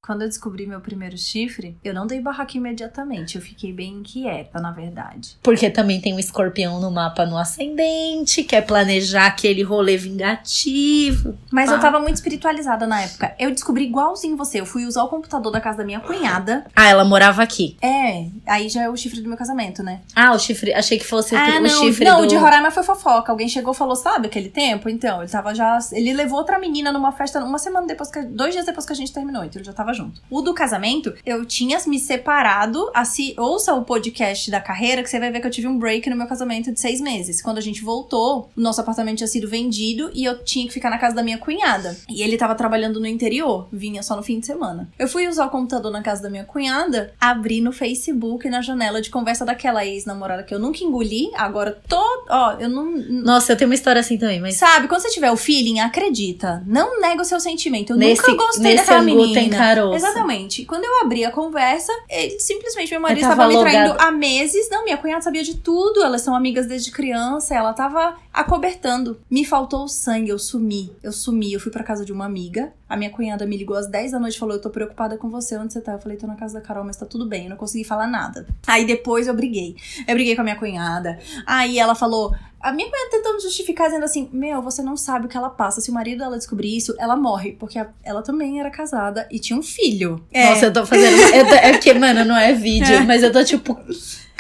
Quando 0.05 0.21
eu 0.21 0.29
descobri 0.29 0.67
meu 0.67 0.81
primeiro 0.81 1.17
chifre, 1.17 1.79
eu 1.83 1.95
não 1.95 2.07
dei 2.07 2.21
barraco 2.21 2.57
imediatamente. 2.59 3.37
Eu 3.37 3.43
fiquei 3.43 3.73
bem 3.73 3.95
inquieta, 3.95 4.61
na 4.61 4.71
verdade. 4.71 5.39
Porque 5.43 5.71
também 5.71 5.99
tem 5.99 6.13
um 6.13 6.19
escorpião 6.19 6.79
no 6.79 6.91
mapa 6.91 7.25
no 7.25 7.39
ascendente, 7.39 8.45
quer 8.45 8.67
planejar 8.67 9.25
aquele 9.27 9.63
rolê 9.63 9.97
vingativo. 9.97 11.35
Mas 11.51 11.71
Pá. 11.71 11.77
eu 11.77 11.81
tava 11.81 11.99
muito 12.01 12.17
espiritualizada 12.17 12.87
na 12.87 13.01
época. 13.01 13.35
Eu 13.39 13.51
descobri 13.51 13.85
igualzinho 13.85 14.37
você. 14.37 14.61
Eu 14.61 14.67
fui 14.67 14.85
usar 14.85 15.03
o 15.05 15.09
computador 15.09 15.51
da 15.51 15.59
casa 15.61 15.79
da 15.79 15.85
minha 15.85 16.01
cunhada. 16.01 16.67
Ah, 16.77 16.87
ela 16.89 17.05
morava 17.05 17.43
aqui. 17.43 17.79
É, 17.81 18.27
aí 18.47 18.69
já 18.69 18.83
é 18.83 18.91
o 18.91 18.97
chifre 18.97 19.23
do 19.23 19.29
meu 19.29 19.39
casamento, 19.39 19.83
né? 19.83 20.01
Ah, 20.15 20.35
o 20.35 20.39
chifre. 20.39 20.75
Achei 20.75 20.99
que 20.99 21.05
fosse 21.07 21.35
o- 21.35 21.39
ah, 21.39 21.57
o 21.59 21.63
não, 21.63 21.69
chifre 21.71 22.05
não, 22.05 22.19
do. 22.19 22.25
o 22.25 22.27
de 22.27 22.37
Roraima 22.37 22.71
foi 22.71 22.83
fofoca. 22.83 23.33
Alguém 23.33 23.49
chegou 23.49 23.73
e 23.73 23.77
falou, 23.77 23.97
sabe 23.97 24.27
aquele 24.27 24.51
tempo? 24.51 24.91
Então, 24.91 25.23
ele 25.23 25.31
tava 25.31 25.55
já. 25.55 25.79
Ele 25.93 26.13
levou 26.13 26.39
outra 26.39 26.59
menina 26.59 26.93
numa 26.93 27.11
festa 27.11 27.43
uma 27.43 27.59
semana 27.59 27.87
depois 27.87 28.11
que. 28.11 28.21
Dois 28.23 28.53
dias 28.53 28.67
depois 28.67 28.85
que 28.85 28.93
a 28.93 28.97
gente 28.97 29.11
terminou, 29.11 29.43
então 29.45 29.59
ele 29.61 29.65
já 29.67 29.73
tava 29.73 29.94
junto. 29.95 30.21
O 30.31 30.43
do 30.43 30.53
casamento, 30.53 31.15
eu 31.25 31.45
tinha 31.47 31.79
me 31.87 31.99
separado. 31.99 32.91
Assim, 32.95 33.35
ouça 33.39 33.75
o 33.75 33.85
podcast 33.85 34.51
da 34.51 34.61
carreira, 34.61 35.03
que 35.03 35.09
você 35.11 35.19
vai 35.19 35.31
ver 35.31 35.41
que 35.41 35.47
eu 35.47 35.51
tive 35.51 35.67
um 35.69 35.79
break 35.79 36.09
no 36.11 36.17
meu 36.17 36.27
casamento 36.27 36.73
de 36.73 36.81
seis 36.81 37.01
meses. 37.01 37.41
Quando 37.41 37.59
a 37.59 37.61
gente 37.63 37.83
voltou, 37.83 38.51
o 38.57 38.61
nosso 38.61 38.81
apartamento 38.81 39.19
tinha 39.19 39.27
sido 39.29 39.49
vendido 39.49 40.11
e 40.15 40.25
eu 40.25 40.43
tinha 40.45 40.67
que 40.67 40.73
ficar 40.73 40.91
na 40.91 40.99
casa 40.99 41.15
da 41.15 41.23
minha 41.23 41.39
cunhada. 41.39 41.97
E 42.09 42.23
ele 42.23 42.37
tava 42.37 42.55
trabalhando 42.55 42.99
no 43.01 43.07
interior, 43.07 43.69
vinha 43.73 44.03
só 44.03 44.17
no 44.17 44.23
fim 44.23 44.41
de 44.41 44.47
semana. 44.47 44.89
Eu 44.99 45.07
fui 45.09 45.27
usar 45.29 45.47
o 45.47 45.51
computador 45.51 45.91
na 45.93 46.03
casa 46.03 46.23
da 46.23 46.31
minha 46.31 46.45
cunhada, 46.45 47.13
abri 47.21 47.61
no 47.61 47.73
Facebook 47.73 48.49
na 48.49 48.61
janela 48.61 49.01
de 49.01 49.11
conversa 49.11 49.45
daquela 49.45 49.85
ex-namorada 49.87 50.43
que 50.43 50.55
eu 50.55 50.59
nunca 50.59 50.83
engoli, 50.83 51.31
agora 51.35 51.79
tô. 51.89 52.03
Ó, 52.29 52.53
eu 52.59 52.69
não. 52.69 52.85
Nossa, 53.23 53.53
eu 53.53 53.57
tenho 53.57 53.69
uma 53.71 53.75
história 53.75 54.01
assim 54.01 54.17
também, 54.19 54.41
mas. 54.41 54.57
Sabe, 54.57 54.89
quando 54.89 55.03
você 55.03 55.11
tiver 55.11 55.31
o 55.31 55.37
feeling, 55.37 55.81
acredita. 55.81 56.63
Não 56.67 57.01
nega 57.01 57.23
o 57.23 57.25
seu 57.25 57.39
sentimento. 57.41 57.93
Eu 57.93 57.97
Nesse- 57.97 58.23
nunca 58.29 58.45
gostei 58.45 58.63
nesse 58.73 58.77
daquela 58.87 59.03
menina. 59.03 59.41
tem 59.41 59.51
caroço. 59.91 60.07
Exatamente. 60.07 60.65
Quando 60.65 60.85
eu 60.85 61.03
abri 61.03 61.25
a 61.25 61.31
conversa, 61.31 61.93
ele 62.09 62.39
simplesmente, 62.39 62.91
meu 62.91 63.01
marido 63.01 63.23
estava 63.23 63.47
me 63.47 63.59
traindo 63.59 63.95
há 63.99 64.11
meses. 64.11 64.69
Não, 64.71 64.85
minha 64.85 64.97
cunhada 64.97 65.23
sabia 65.23 65.43
de 65.43 65.57
tudo. 65.57 66.03
Elas 66.03 66.23
são 66.23 66.35
amigas 66.35 66.67
desde 66.67 66.91
criança. 66.91 67.55
Ela 67.55 67.73
tava 67.73 68.17
acobertando. 68.33 69.21
Me 69.31 69.45
faltou 69.45 69.85
o 69.85 69.89
sangue, 69.89 70.31
eu 70.31 70.39
sumi. 70.39 70.93
Eu 71.03 71.13
sumi, 71.13 71.53
eu 71.53 71.61
fui 71.61 71.71
pra 71.71 71.85
casa 71.85 72.05
de 72.05 72.13
uma 72.13 72.25
amiga. 72.25 72.73
A 72.89 72.97
minha 72.97 73.11
cunhada 73.11 73.47
me 73.47 73.57
ligou 73.57 73.77
às 73.77 73.87
10 73.87 74.13
da 74.13 74.19
noite 74.21 74.35
e 74.37 74.39
falou: 74.39 74.55
Eu 74.57 74.61
tô 74.61 74.69
preocupada 74.71 75.17
com 75.17 75.31
você, 75.31 75.57
onde 75.57 75.73
você 75.73 75.81
tá? 75.81 75.93
Eu 75.93 75.99
falei: 75.99 76.19
Tô 76.19 76.27
na 76.27 76.35
casa 76.37 76.55
da 76.55 76.61
Carol, 76.61 76.85
mas 76.85 76.97
tá 76.97 77.07
tudo 77.07 77.27
bem. 77.27 77.45
Eu 77.45 77.51
não 77.51 77.57
consegui 77.57 77.83
falar 77.85 78.07
nada. 78.07 78.47
Aí 78.67 78.85
depois 78.85 79.27
eu 79.27 79.35
briguei. 79.35 79.75
Eu 80.07 80.15
briguei 80.15 80.35
com 80.35 80.43
a 80.43 80.45
minha 80.45 80.57
cunhada. 80.57 81.19
Aí 81.47 81.79
ela 81.79 81.95
falou. 81.95 82.35
A 82.61 82.73
minha 82.73 82.89
cunhada 82.89 83.11
tentando 83.11 83.41
justificar, 83.43 83.89
dizendo 83.89 84.05
assim: 84.05 84.29
Meu, 84.33 84.61
você 84.63 84.83
não 84.83 84.97
sabe 84.97 85.27
o 85.27 85.29
que 85.29 85.37
ela 85.37 85.51
passa. 85.51 85.81
Se 85.81 85.91
o 85.91 85.95
marido 85.95 86.19
dela 86.21 86.37
descobrir 86.39 86.77
isso, 86.77 86.95
ela 86.99 87.17
morre. 87.17 87.53
Porque 87.53 87.79
ela 88.03 88.23
também 88.23 88.61
era 88.61 88.71
casada 88.71 89.27
e 89.31 89.39
tinha 89.39 89.59
um 89.59 89.63
filho. 89.63 90.25
Nossa, 90.51 90.67
eu 90.67 90.73
tô 90.73 90.85
fazendo. 90.87 91.17
eu 91.35 91.47
tô- 91.49 91.55
é 91.55 91.73
porque, 91.73 91.93
mano, 91.95 92.25
não 92.25 92.37
é 92.37 92.53
vídeo, 92.53 93.05
mas 93.07 93.23
eu 93.23 93.33
tô 93.33 93.43
tipo. 93.45 93.79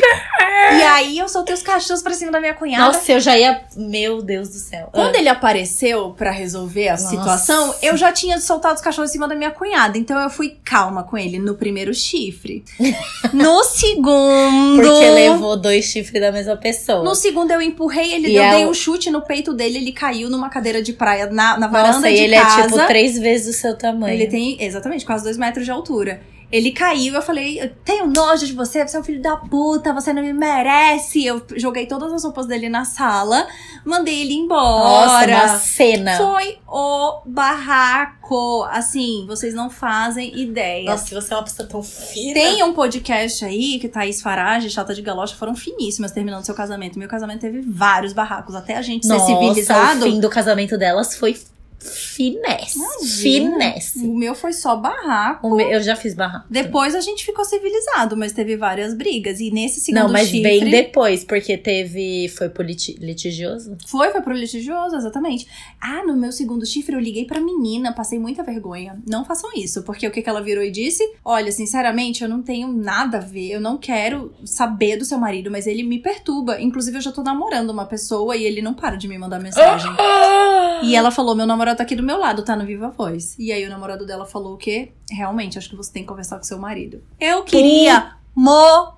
E 0.01 0.83
aí 0.83 1.19
eu 1.19 1.29
soltei 1.29 1.55
os 1.55 1.63
cachorros 1.63 2.03
pra 2.03 2.13
cima 2.15 2.33
da 2.33 2.41
minha 2.41 2.55
cunhada. 2.55 2.87
Nossa, 2.87 3.13
eu 3.13 3.21
já 3.21 3.39
ia. 3.39 3.61
Meu 3.77 4.21
Deus 4.23 4.49
do 4.49 4.57
céu. 4.59 4.89
Quando 4.93 5.15
Ah. 5.15 5.19
ele 5.19 5.29
apareceu 5.29 6.11
pra 6.17 6.31
resolver 6.31 6.89
a 6.89 6.93
Nossa. 6.93 7.09
situação, 7.09 7.75
eu 7.83 7.97
já 7.97 8.11
tinha 8.13 8.41
soltado 8.41 8.75
os 8.75 8.81
cachorros 8.81 9.11
em 9.11 9.13
cima 9.13 9.29
da 9.29 9.35
minha 9.35 9.51
cunhada. 9.51 9.97
Então 9.97 10.19
eu 10.21 10.29
fui 10.31 10.57
calma 10.65 11.05
com 11.05 11.17
ele 11.17 11.39
no 11.39 11.55
primeiro 11.55 11.95
chifre. 11.95 12.65
no 13.33 13.63
segundo. 13.65 14.83
Porque 14.83 15.11
levou 15.11 15.57
dois 15.57 15.85
chifres 15.85 16.21
da 16.21 16.33
mesma 16.33 16.57
pessoa. 16.57 17.03
No 17.05 17.15
segundo 17.15 17.51
eu 17.53 17.61
empurrei 17.63 18.13
ele, 18.15 18.29
E 18.29 18.37
eu 18.37 18.43
é 18.43 18.51
dei 18.57 18.67
um 18.67 18.75
chute 18.75 19.11
no 19.11 19.23
peito 19.23 19.53
dele, 19.53 19.79
ele 19.79 19.93
caiu 19.93 20.29
numa 20.29 20.49
cadeira 20.49 20.83
de 20.83 20.93
praia 20.93 21.27
na, 21.27 21.57
na 21.59 21.67
varanda 21.69 21.95
Nossa, 21.99 22.11
e 22.11 22.15
de 22.15 22.21
ele 22.23 22.37
casa. 22.37 22.61
é 22.61 22.65
tipo 22.67 22.87
três 22.87 23.19
vezes 23.19 23.57
o 23.57 23.59
seu 23.61 23.77
tamanho. 23.77 24.15
Ele 24.15 24.27
tem, 24.27 24.57
exatamente, 24.61 25.05
quase 25.05 25.25
dois 25.25 25.37
metros 25.37 25.65
de 25.65 25.71
altura. 25.71 26.21
Ele 26.51 26.71
caiu, 26.71 27.15
eu 27.15 27.23
falei, 27.23 27.61
eu 27.61 27.71
tenho 27.85 28.07
nojo 28.07 28.47
de 28.47 28.53
você, 28.53 28.87
você 28.87 28.97
é 28.97 29.01
um 29.01 29.05
filho 29.05 29.21
da 29.21 29.37
puta, 29.37 29.93
você 29.93 30.13
não 30.13 30.23
me 30.23 30.33
merece. 30.33 31.25
Eu 31.25 31.45
joguei 31.57 31.87
todas 31.87 32.13
as 32.13 32.23
roupas 32.23 32.47
dele 32.47 32.69
na 32.69 32.85
sala, 32.85 33.47
mandei 33.85 34.23
ele 34.23 34.35
embora. 34.35 35.27
Nossa, 35.33 35.53
uma 35.53 35.59
cena. 35.59 36.17
Foi 36.17 36.59
o 36.69 37.23
barraco. 37.27 38.65
Assim, 38.71 39.25
vocês 39.27 39.55
não 39.55 39.69
fazem 39.69 40.39
ideia. 40.39 40.91
Nossa, 40.91 41.07
se 41.07 41.15
você 41.15 41.33
é 41.33 41.37
uma 41.37 41.43
pessoa 41.43 41.69
tão 41.69 41.83
fina. 41.83 42.35
Tem 42.35 42.63
um 42.63 42.73
podcast 42.73 43.45
aí 43.45 43.79
que 43.79 43.89
Thaís 43.89 44.23
Farage 44.23 44.69
e 44.69 44.71
Chata 44.71 44.95
de 44.95 45.03
Galocha 45.03 45.35
foram 45.37 45.55
finíssimas 45.55 46.13
terminando 46.13 46.45
seu 46.45 46.55
casamento. 46.55 46.99
Meu 46.99 47.09
casamento 47.09 47.41
teve 47.41 47.61
vários 47.61 48.13
barracos. 48.13 48.55
Até 48.55 48.77
a 48.77 48.83
gente 48.83 49.07
Nossa, 49.07 49.27
ser 49.27 49.33
civilizado. 49.33 50.07
o 50.07 50.11
fim 50.11 50.21
do 50.21 50.31
casamento 50.31 50.79
delas 50.79 51.17
foi 51.17 51.37
finesse. 51.85 52.79
Imagina. 52.79 53.51
Finesse. 53.53 53.99
O 54.07 54.15
meu 54.17 54.35
foi 54.35 54.53
só 54.53 54.77
barraco. 54.77 55.55
Meu- 55.55 55.69
eu 55.71 55.83
já 55.83 55.95
fiz 55.97 56.15
barraco. 56.15 56.47
Depois 56.51 56.95
a 56.95 57.01
gente 57.01 57.25
ficou 57.25 57.45
civilizado, 57.45 58.17
mas 58.17 58.33
teve 58.33 58.57
várias 58.57 58.95
brigas. 58.95 59.41
E 59.41 59.51
nesse 59.51 59.81
segundo 59.81 60.03
Não, 60.05 60.13
mas 60.13 60.29
chifre. 60.29 60.43
bem 60.43 60.71
depois, 60.71 61.25
porque 61.25 61.57
teve. 61.57 62.29
Foi 62.29 62.51
liti- 62.65 62.97
litigioso? 63.01 63.77
Foi, 63.87 64.11
foi 64.11 64.21
pro 64.21 64.33
litigioso, 64.33 64.97
exatamente. 64.97 65.47
Ah, 65.81 66.03
no 66.07 66.17
meu 66.17 66.33
segundo 66.33 66.65
chifre 66.67 66.95
eu 66.97 67.01
liguei 67.01 67.25
pra 67.25 67.41
menina, 67.41 67.93
passei 67.93 68.19
muita 68.19 68.43
vergonha. 68.43 68.99
Não 69.07 69.25
façam 69.25 69.51
isso, 69.55 69.83
porque 69.83 70.07
o 70.07 70.11
que, 70.11 70.23
que 70.23 70.29
ela 70.29 70.43
virou 70.43 70.65
e 70.65 70.71
disse? 70.71 71.03
Olha, 71.25 71.53
sinceramente, 71.53 72.23
eu 72.23 72.29
não 72.29 72.43
tenho 72.43 72.69
nada 72.73 73.19
a 73.19 73.21
ver, 73.21 73.51
eu 73.53 73.61
não 73.61 73.77
quero 73.77 74.33
saber 74.45 74.97
do 74.97 75.05
seu 75.05 75.19
marido, 75.19 75.51
mas 75.51 75.67
ele 75.67 75.83
me 75.83 75.99
perturba. 75.99 76.61
Inclusive, 76.61 76.97
eu 76.99 77.03
já 77.03 77.13
tô 77.13 77.23
namorando 77.23 77.71
uma 77.71 77.85
pessoa 77.87 78.37
e 78.37 78.45
ele 78.45 78.63
não 78.63 78.75
para 78.75 78.97
de 78.97 79.07
me 79.09 79.19
mandar 79.19 79.39
mensagem. 79.41 79.91
E 80.83 80.95
ela 80.95 81.11
falou: 81.11 81.35
meu 81.35 81.47
namorado 81.47 81.74
tá 81.75 81.83
aqui 81.83 81.97
do 81.97 82.03
meu 82.03 82.19
lado, 82.19 82.45
tá 82.45 82.57
no 82.57 82.65
Viva 82.65 82.91
Voz. 82.91 83.37
E 83.39 83.53
aí 83.53 83.65
o 83.67 83.71
namorado 83.71 84.07
dela 84.07 84.27
falou 84.27 84.55
o 84.55 84.59
quê? 84.59 84.93
Realmente, 85.11 85.59
acho 85.59 85.71
que 85.71 85.77
você 85.77 85.93
tem 85.93 86.03
que 86.03 86.09
conversar 86.09 86.37
com 86.37 86.45
seu 86.45 86.59
marido. 86.59 87.03
Eu 87.21 87.43
queria 87.45 88.17
morrer. 88.35 88.95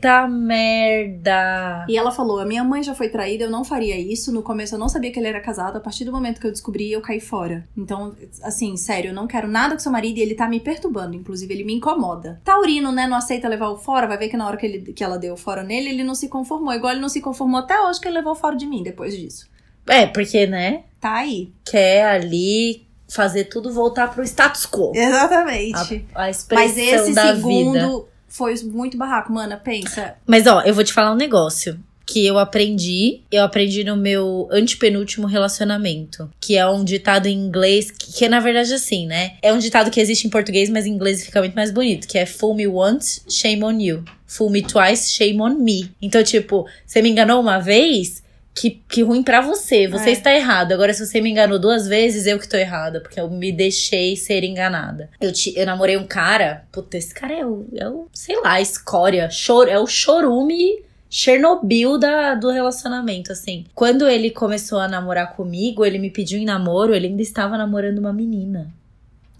Tá 0.00 0.26
merda. 0.28 1.86
E 1.88 1.96
ela 1.96 2.10
falou: 2.10 2.40
a 2.40 2.44
minha 2.44 2.64
mãe 2.64 2.82
já 2.82 2.94
foi 2.94 3.08
traída, 3.08 3.44
eu 3.44 3.50
não 3.50 3.64
faria 3.64 3.98
isso. 3.98 4.32
No 4.32 4.42
começo 4.42 4.74
eu 4.74 4.78
não 4.78 4.88
sabia 4.88 5.10
que 5.12 5.18
ele 5.18 5.28
era 5.28 5.40
casado. 5.40 5.76
A 5.76 5.80
partir 5.80 6.04
do 6.04 6.12
momento 6.12 6.40
que 6.40 6.46
eu 6.46 6.50
descobri, 6.50 6.92
eu 6.92 7.00
caí 7.00 7.20
fora. 7.20 7.66
Então, 7.76 8.14
assim, 8.42 8.76
sério, 8.76 9.10
eu 9.10 9.14
não 9.14 9.26
quero 9.26 9.48
nada 9.48 9.74
com 9.74 9.80
seu 9.80 9.92
marido 9.92 10.18
e 10.18 10.20
ele 10.20 10.34
tá 10.34 10.48
me 10.48 10.60
perturbando. 10.60 11.14
Inclusive, 11.14 11.54
ele 11.54 11.64
me 11.64 11.74
incomoda. 11.74 12.40
Taurino, 12.44 12.92
né, 12.92 13.06
não 13.06 13.16
aceita 13.16 13.48
levar 13.48 13.68
o 13.70 13.78
fora. 13.78 14.06
Vai 14.06 14.18
ver 14.18 14.28
que 14.28 14.36
na 14.36 14.46
hora 14.46 14.56
que, 14.56 14.66
ele, 14.66 14.92
que 14.92 15.04
ela 15.04 15.16
deu 15.16 15.34
o 15.34 15.38
fora 15.38 15.62
nele, 15.62 15.90
ele 15.90 16.04
não 16.04 16.14
se 16.14 16.28
conformou. 16.28 16.74
Igual 16.74 16.92
ele 16.92 17.00
não 17.00 17.08
se 17.08 17.20
conformou 17.20 17.60
até 17.60 17.80
hoje 17.80 18.00
que 18.00 18.08
ele 18.08 18.16
levou 18.18 18.32
o 18.32 18.36
fora 18.36 18.56
de 18.56 18.66
mim 18.66 18.82
depois 18.82 19.16
disso. 19.16 19.51
É, 19.86 20.06
porque, 20.06 20.46
né? 20.46 20.84
Tá 21.00 21.16
aí. 21.16 21.52
Quer 21.64 22.06
ali 22.06 22.86
fazer 23.08 23.44
tudo 23.44 23.72
voltar 23.72 24.14
pro 24.14 24.22
status 24.24 24.66
quo. 24.66 24.92
Exatamente. 24.94 26.04
A, 26.14 26.24
a 26.24 26.30
expressão 26.30 26.66
Mas 26.66 26.78
esse 26.78 27.12
da 27.12 27.34
segundo 27.34 27.72
vida. 27.72 28.04
foi 28.28 28.54
muito 28.64 28.96
barraco, 28.96 29.32
mana. 29.32 29.56
Pensa. 29.56 30.14
Mas 30.26 30.46
ó, 30.46 30.62
eu 30.62 30.74
vou 30.74 30.82
te 30.82 30.92
falar 30.92 31.12
um 31.12 31.16
negócio 31.16 31.78
que 32.06 32.26
eu 32.26 32.38
aprendi, 32.38 33.22
eu 33.30 33.42
aprendi 33.42 33.84
no 33.84 33.96
meu 33.96 34.48
antepenúltimo 34.50 35.26
relacionamento, 35.26 36.30
que 36.40 36.56
é 36.56 36.66
um 36.66 36.84
ditado 36.84 37.26
em 37.26 37.38
inglês, 37.38 37.90
que, 37.90 38.12
que 38.12 38.24
é 38.24 38.28
na 38.28 38.40
verdade 38.40 38.74
assim, 38.74 39.06
né? 39.06 39.34
É 39.40 39.52
um 39.52 39.58
ditado 39.58 39.90
que 39.90 40.00
existe 40.00 40.26
em 40.26 40.30
português, 40.30 40.68
mas 40.68 40.84
em 40.84 40.90
inglês 40.90 41.24
fica 41.24 41.40
muito 41.40 41.54
mais 41.54 41.70
bonito, 41.70 42.08
que 42.08 42.18
é 42.18 42.26
fool 42.26 42.54
me 42.54 42.66
once, 42.66 43.22
shame 43.28 43.64
on 43.64 43.78
you. 43.78 44.04
Fool 44.26 44.50
me 44.50 44.62
twice, 44.62 45.12
shame 45.12 45.40
on 45.40 45.54
me. 45.54 45.90
Então, 46.00 46.22
tipo, 46.22 46.66
você 46.86 47.02
me 47.02 47.10
enganou 47.10 47.40
uma 47.40 47.58
vez, 47.58 48.21
que, 48.54 48.82
que 48.88 49.02
ruim 49.02 49.22
pra 49.22 49.40
você, 49.40 49.88
você 49.88 50.10
É. 50.10 50.12
está 50.12 50.32
errado. 50.32 50.72
Agora, 50.72 50.92
se 50.92 51.04
você 51.06 51.20
me 51.20 51.30
enganou 51.30 51.58
duas 51.58 51.86
vezes, 51.88 52.26
eu 52.26 52.38
que 52.38 52.48
tô 52.48 52.56
errada, 52.56 53.00
porque 53.00 53.18
eu 53.18 53.30
me 53.30 53.50
deixei 53.52 54.14
ser 54.16 54.44
enganada. 54.44 55.08
Eu, 55.20 55.32
te, 55.32 55.52
eu 55.58 55.64
namorei 55.64 55.96
um 55.96 56.06
cara, 56.06 56.64
puta, 56.70 56.96
esse 56.98 57.14
cara 57.14 57.32
é 57.34 57.46
o, 57.46 57.66
é 57.74 57.88
o 57.88 58.06
sei 58.12 58.40
lá, 58.42 58.60
escória, 58.60 59.28
chor, 59.30 59.68
é 59.68 59.78
o 59.78 59.86
chorume 59.86 60.82
Chernobyl 61.08 61.98
da, 61.98 62.34
do 62.34 62.50
relacionamento, 62.50 63.32
assim. 63.32 63.66
Quando 63.74 64.08
ele 64.08 64.30
começou 64.30 64.78
a 64.78 64.88
namorar 64.88 65.34
comigo, 65.36 65.84
ele 65.84 65.98
me 65.98 66.10
pediu 66.10 66.38
em 66.38 66.44
namoro, 66.46 66.94
ele 66.94 67.06
ainda 67.06 67.20
estava 67.22 67.58
namorando 67.58 67.98
uma 67.98 68.12
menina. 68.14 68.72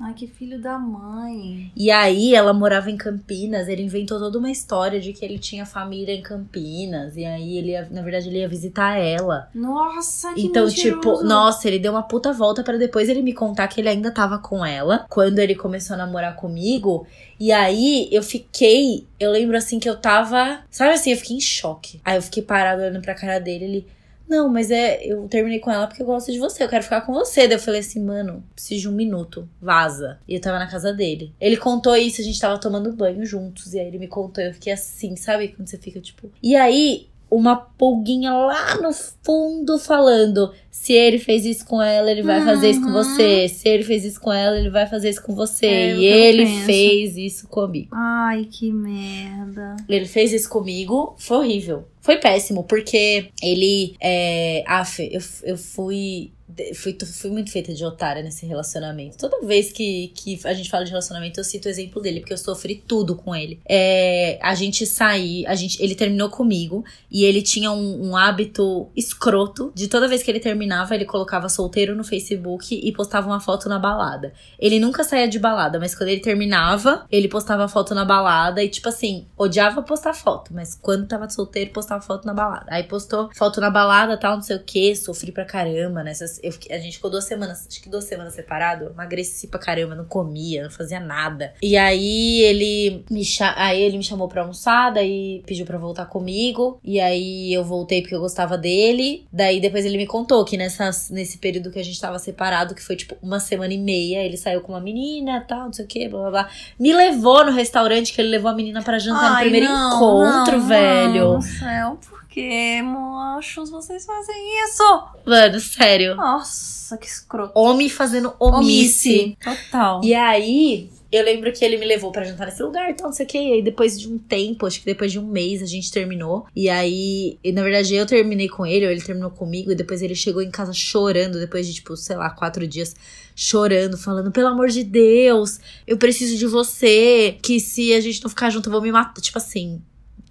Ai, 0.05 0.15
que 0.15 0.27
filho 0.27 0.61
da 0.61 0.79
mãe. 0.79 1.71
E 1.77 1.91
aí 1.91 2.35
ela 2.35 2.53
morava 2.53 2.91
em 2.91 2.97
Campinas, 2.97 3.69
ele 3.69 3.83
inventou 3.83 4.19
toda 4.19 4.37
uma 4.37 4.51
história 4.51 5.01
de 5.01 5.13
que 5.13 5.25
ele 5.25 5.39
tinha 5.39 5.65
família 5.65 6.13
em 6.13 6.21
Campinas. 6.21 7.17
E 7.17 7.25
aí 7.25 7.57
ele, 7.57 7.71
ia, 7.71 7.87
na 7.89 8.03
verdade, 8.03 8.29
ele 8.29 8.39
ia 8.39 8.49
visitar 8.49 8.99
ela. 8.99 9.49
Nossa, 9.55 10.33
que 10.35 10.43
Então, 10.43 10.67
mentiroso. 10.67 11.01
tipo, 11.01 11.23
nossa, 11.23 11.69
ele 11.69 11.79
deu 11.79 11.93
uma 11.93 12.03
puta 12.03 12.33
volta 12.33 12.65
pra 12.65 12.77
depois 12.77 13.09
ele 13.09 13.23
me 13.23 13.33
contar 13.33 13.69
que 13.69 13.81
ele 13.81 13.89
ainda 13.89 14.11
tava 14.11 14.39
com 14.39 14.67
ela 14.67 15.07
quando 15.09 15.39
ele 15.39 15.55
começou 15.55 15.95
a 15.95 15.99
namorar 15.99 16.35
comigo. 16.35 17.07
E 17.39 17.53
aí 17.53 18.09
eu 18.11 18.23
fiquei, 18.23 19.07
eu 19.21 19.31
lembro 19.31 19.57
assim 19.57 19.79
que 19.79 19.89
eu 19.89 19.97
tava, 19.97 20.61
sabe 20.71 20.95
assim, 20.95 21.13
eu 21.13 21.17
fiquei 21.17 21.37
em 21.37 21.41
choque. 21.41 22.01
Aí 22.05 22.17
eu 22.17 22.23
fiquei 22.23 22.43
parado 22.43 22.83
olhando 22.83 23.01
pra 23.01 23.15
cara 23.15 23.39
dele, 23.39 23.65
ele 23.65 23.87
não, 24.29 24.49
mas 24.49 24.71
é, 24.71 25.05
eu 25.05 25.29
terminei 25.29 25.59
com 25.59 25.71
ela 25.71 25.87
porque 25.87 26.03
eu 26.03 26.07
gosto 26.07 26.33
de 26.33 26.39
você, 26.39 26.65
eu 26.65 26.69
quero 26.69 26.83
ficar 26.83 27.03
com 27.03 27.13
você. 27.13 27.47
Daí 27.47 27.57
eu 27.57 27.61
falei 27.61 27.81
assim, 27.81 28.03
mano, 28.03 28.43
preciso 28.55 28.83
de 28.83 28.89
um 28.89 28.93
minuto, 28.93 29.49
vaza. 29.61 30.19
E 30.27 30.35
eu 30.35 30.41
tava 30.41 30.59
na 30.59 30.67
casa 30.67 30.93
dele. 30.93 31.33
Ele 31.41 31.57
contou 31.57 31.97
isso, 31.97 32.21
a 32.21 32.25
gente 32.25 32.41
tava 32.41 32.59
tomando 32.59 32.93
banho 32.93 33.25
juntos. 33.27 33.75
E 33.75 33.81
aí 33.81 33.87
ele 33.87 33.99
me 33.99 34.09
contou, 34.09 34.43
eu 34.43 34.55
fiquei 34.55 34.73
assim, 34.73 35.17
sabe? 35.17 35.49
Quando 35.49 35.69
você 35.69 35.77
fica 35.77 36.01
tipo. 36.01 36.31
E 36.43 36.57
aí, 36.57 37.09
uma 37.35 37.57
pulguinha 37.57 38.33
lá 38.33 38.77
no 38.77 38.93
fundo 39.25 39.79
falando: 39.79 40.53
se 40.71 40.93
ele 40.93 41.19
fez 41.19 41.47
isso 41.47 41.65
com 41.65 41.81
ela, 41.81 42.11
ele 42.11 42.23
vai 42.23 42.45
fazer 42.45 42.71
isso 42.71 42.81
com 42.81 42.89
Uhum. 42.89 42.93
você. 42.93 43.49
Se 43.49 43.69
ele 43.69 43.83
fez 43.83 44.05
isso 44.05 44.21
com 44.21 44.31
ela, 44.33 44.59
ele 44.59 44.69
vai 44.69 44.87
fazer 44.87 45.09
isso 45.09 45.23
com 45.23 45.35
você. 45.35 45.67
É 45.67 45.97
e 45.97 46.05
ele 46.05 46.47
fez 46.65 47.17
isso 47.17 47.49
comigo. 47.49 47.89
Ai, 47.93 48.45
que 48.51 48.71
merda. 48.71 49.77
Ele 49.89 50.05
fez 50.07 50.33
isso 50.33 50.49
comigo, 50.51 51.15
foi 51.19 51.39
horrível. 51.39 51.85
Foi 52.01 52.17
péssimo, 52.19 52.65
porque 52.65 53.29
ele. 53.43 53.95
É, 54.01 54.63
af, 54.67 54.99
eu, 55.01 55.21
eu 55.45 55.57
fui. 55.57 56.33
Fui, 56.75 56.97
fui 57.21 57.31
muito 57.31 57.51
feita 57.51 57.73
de 57.73 57.85
otária 57.85 58.23
nesse 58.23 58.47
relacionamento. 58.47 59.17
Toda 59.17 59.47
vez 59.47 59.73
que, 59.73 60.09
que 60.15 60.41
a 60.45 60.55
gente 60.55 60.71
fala 60.71 60.85
de 60.85 60.91
relacionamento, 60.91 61.41
eu 61.41 61.45
cito 61.45 61.69
o 61.69 61.71
exemplo 61.71 62.01
dele, 62.01 62.21
porque 62.21 62.33
eu 62.33 62.39
sofri 62.39 62.83
tudo 62.87 63.17
com 63.17 63.35
ele. 63.35 63.61
É, 63.69 64.39
a 64.43 64.55
gente 64.55 64.87
sair, 64.87 65.47
a 65.47 65.55
gente, 65.55 65.83
ele 65.83 65.95
terminou 65.95 66.29
comigo 66.29 66.85
e 67.11 67.25
ele 67.25 67.43
tinha 67.43 67.71
um, 67.71 68.11
um 68.11 68.17
hábito 68.17 68.89
escroto 68.97 69.73
de 69.75 69.89
toda 69.89 70.09
vez 70.09 70.23
que 70.23 70.31
ele 70.31 70.41
terminava, 70.41 70.95
ele 70.95 71.05
colocava 71.05 71.49
solteiro 71.49 71.95
no 71.95 72.05
Facebook 72.05 72.75
e 72.75 72.93
postava 72.93 73.27
uma 73.27 73.41
foto 73.41 73.69
na 73.69 73.79
balada. 73.79 74.33
Ele 74.59 74.79
nunca 74.79 75.05
saía 75.05 75.29
de 75.29 75.39
balada, 75.39 75.79
mas 75.79 75.95
quando 75.95 76.09
ele 76.09 76.21
terminava, 76.21 77.07
ele 77.11 77.29
postava 77.29 77.69
foto 77.69 77.95
na 77.95 78.05
balada 78.05 78.63
e, 78.63 78.69
tipo 78.69 78.89
assim, 78.89 79.27
odiava 79.37 79.83
postar 79.83 80.15
foto, 80.15 80.53
mas 80.55 80.75
quando 80.75 81.07
tava 81.07 81.29
solteiro, 81.29 81.71
postava 81.71 82.03
foto 82.03 82.27
na 82.27 82.35
balada. 82.35 82.67
Aí 82.69 82.85
postou 82.85 83.31
foto 83.35 83.61
na 83.61 83.71
balada, 83.71 84.17
tal, 84.17 84.37
não 84.37 84.43
sei 84.43 84.57
o 84.57 84.63
que, 84.63 84.95
sofri 84.97 85.33
pra 85.33 85.45
caramba 85.45 86.03
nessas. 86.03 86.39
Eu 86.43 86.53
a 86.71 86.79
gente 86.79 86.97
ficou 86.97 87.11
duas 87.11 87.25
semanas, 87.25 87.67
acho 87.69 87.83
que 87.83 87.89
duas 87.89 88.05
semanas 88.05 88.35
separado, 88.35 88.87
emagreci 88.87 89.47
pra 89.47 89.59
caramba, 89.59 89.95
não 89.95 90.05
comia, 90.05 90.65
não 90.65 90.71
fazia 90.71 91.01
nada. 91.01 91.55
E 91.63 91.77
aí 91.77 92.41
ele 92.43 93.05
me, 93.11 93.23
aí 93.57 93.83
ele 93.83 93.99
me 93.99 94.05
chamou 94.05 94.29
pra 94.29 94.43
almoçar, 94.43 94.91
daí 94.91 95.43
pediu 95.47 95.65
pra 95.67 95.79
voltar 95.79 96.07
comigo, 96.07 96.79
e 96.83 97.01
aí 97.01 97.53
eu 97.53 97.65
voltei 97.65 98.01
porque 98.01 98.15
eu 98.15 98.21
gostava 98.21 98.57
dele. 98.59 99.27
Daí 99.33 99.61
depois 99.61 99.85
ele 99.85 99.97
me 99.97 100.07
contou 100.07 100.45
que 100.45 100.57
nessas, 100.57 101.11
nesse 101.11 101.39
período 101.39 101.71
que 101.71 101.79
a 101.79 101.85
gente 101.85 102.01
tava 102.01 102.19
separado, 102.19 102.75
que 102.75 102.83
foi 102.83 102.97
tipo 102.97 103.17
uma 103.23 103.41
semana 103.41 103.73
e 103.73 103.79
meia, 103.79 104.25
ele 104.25 104.37
saiu 104.37 104.61
com 104.61 104.73
uma 104.73 104.81
menina, 104.81 105.45
tal, 105.47 105.67
não 105.67 105.73
sei 105.73 105.85
o 105.85 105.89
que, 105.89 106.09
blá 106.09 106.21
blá 106.21 106.31
blá. 106.31 106.49
Me 106.79 106.93
levou 106.93 107.45
no 107.45 107.53
restaurante 107.53 108.13
que 108.13 108.21
ele 108.21 108.29
levou 108.29 108.51
a 108.51 108.55
menina 108.55 108.83
pra 108.83 108.99
jantar 108.99 109.31
no 109.31 109.37
Ai, 109.37 109.43
primeiro 109.43 109.67
não, 109.67 109.97
encontro, 109.97 110.59
não, 110.59 110.69
velho. 110.69 111.37
Do 111.37 111.43
céu, 111.43 111.99
por 112.09 112.22
que, 112.33 112.81
mochos, 112.83 113.71
vocês 113.71 114.07
fazem 114.07 114.65
isso? 114.65 114.83
Mano, 115.27 115.61
sério. 115.61 116.17
Nossa, 116.17 116.97
que 116.97 117.07
escroto. 117.07 117.53
Homem 117.55 117.91
fazendo 117.91 118.35
omisse. 118.41 119.37
Total. 119.39 120.01
E 120.03 120.15
aí, 120.15 120.91
eu 121.13 121.23
lembro 121.23 121.53
que 121.53 121.63
ele 121.63 121.77
me 121.77 121.85
levou 121.85 122.11
pra 122.11 122.25
jantar 122.25 122.47
nesse 122.47 122.63
lugar, 122.63 122.91
então 122.91 123.07
não 123.07 123.13
sei 123.13 123.27
o 123.27 123.29
que. 123.29 123.37
E 123.37 123.53
aí, 123.53 123.63
depois 123.63 124.01
de 124.01 124.09
um 124.09 124.17
tempo, 124.17 124.65
acho 124.65 124.81
que 124.81 124.87
depois 124.87 125.13
de 125.13 125.19
um 125.19 125.27
mês, 125.27 125.63
a 125.63 125.67
gente 125.67 125.93
terminou. 125.93 126.47
E 126.57 126.71
aí, 126.71 127.39
e, 127.45 127.53
na 127.53 127.63
verdade, 127.63 127.95
eu 127.95 128.07
terminei 128.07 128.49
com 128.49 128.65
ele, 128.65 128.87
ou 128.87 128.91
ele 128.91 129.03
terminou 129.03 129.31
comigo. 129.31 129.71
E 129.71 129.75
depois 129.75 130.01
ele 130.01 130.15
chegou 130.15 130.41
em 130.41 130.51
casa 130.51 130.73
chorando, 130.73 131.39
depois 131.39 131.67
de, 131.67 131.75
tipo, 131.75 131.95
sei 131.99 132.17
lá, 132.17 132.31
quatro 132.31 132.67
dias, 132.67 132.97
chorando, 133.37 133.99
falando: 133.99 134.33
pelo 134.33 134.49
amor 134.49 134.69
de 134.69 134.83
Deus, 134.83 135.61
eu 135.87 135.99
preciso 135.99 136.39
de 136.39 136.47
você. 136.47 137.37
Que 137.43 137.61
se 137.61 137.93
a 137.93 138.01
gente 138.01 138.23
não 138.23 138.31
ficar 138.31 138.49
junto, 138.49 138.71
eu 138.71 138.73
vou 138.73 138.81
me 138.81 138.91
matar. 138.91 139.21
Tipo 139.21 139.37
assim. 139.37 139.83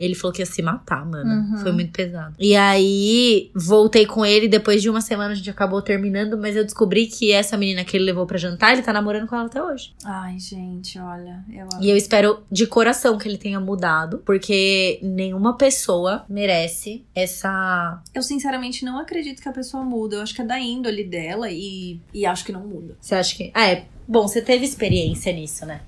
Ele 0.02 0.16
falou 0.16 0.34
que 0.34 0.42
ia 0.42 0.46
se 0.46 0.62
matar, 0.64 1.06
mano. 1.06 1.30
Uhum. 1.30 1.58
Foi 1.58 1.72
muito 1.72 1.92
pesado. 1.92 2.36
E 2.40 2.56
aí, 2.56 3.52
voltei 3.56 4.06
com 4.06 4.26
ele. 4.26 4.48
Depois 4.48 4.82
de 4.82 4.90
uma 4.90 5.00
semana, 5.00 5.32
a 5.32 5.36
gente 5.36 5.50
acabou 5.50 5.82
terminando. 5.82 6.38
Mas 6.38 6.56
eu 6.56 6.64
descobri 6.64 7.06
que 7.06 7.32
essa 7.32 7.56
menina 7.56 7.84
que 7.84 7.96
ele 7.96 8.06
levou 8.06 8.26
pra 8.26 8.38
jantar, 8.38 8.74
ele 8.74 8.82
tá 8.82 8.92
namorando 8.92 9.28
com 9.28 9.36
ela 9.36 9.46
até 9.46 9.62
hoje. 9.62 9.94
Ai, 10.04 10.40
gente, 10.40 10.98
olha. 10.98 11.46
Eu... 11.54 11.68
E 11.80 11.90
eu 11.90 11.96
espero 11.96 12.40
de 12.52 12.66
coração 12.66 13.18
que 13.18 13.28
ele 13.28 13.38
tenha 13.38 13.60
mudado. 13.60 14.24
Porque 14.26 15.00
nenhuma 15.04 15.56
pessoa 15.56 16.26
merece 16.28 17.06
essa. 17.14 18.02
eu 18.14 18.24
sinceramente 18.24 18.84
não 18.84 18.98
acredito 18.98 19.42
que 19.42 19.50
a 19.50 19.54
pessoa 19.54 19.84
muda. 19.84 20.16
Eu 20.16 20.22
acho 20.22 20.34
que 20.34 20.42
é 20.42 20.46
da 20.46 20.60
índole 20.60 21.04
dela 21.04 21.50
e, 21.52 22.00
e 22.12 22.26
acho 22.26 22.44
que 22.44 22.52
não 22.52 22.66
muda. 22.66 22.98
Você 23.00 23.14
acha 23.14 23.36
que. 23.36 23.52
Ah, 23.54 23.68
é. 23.68 23.86
Bom, 24.08 24.28
você 24.28 24.42
teve 24.42 24.66
experiência 24.66 25.32
nisso, 25.32 25.66
né? 25.66 25.82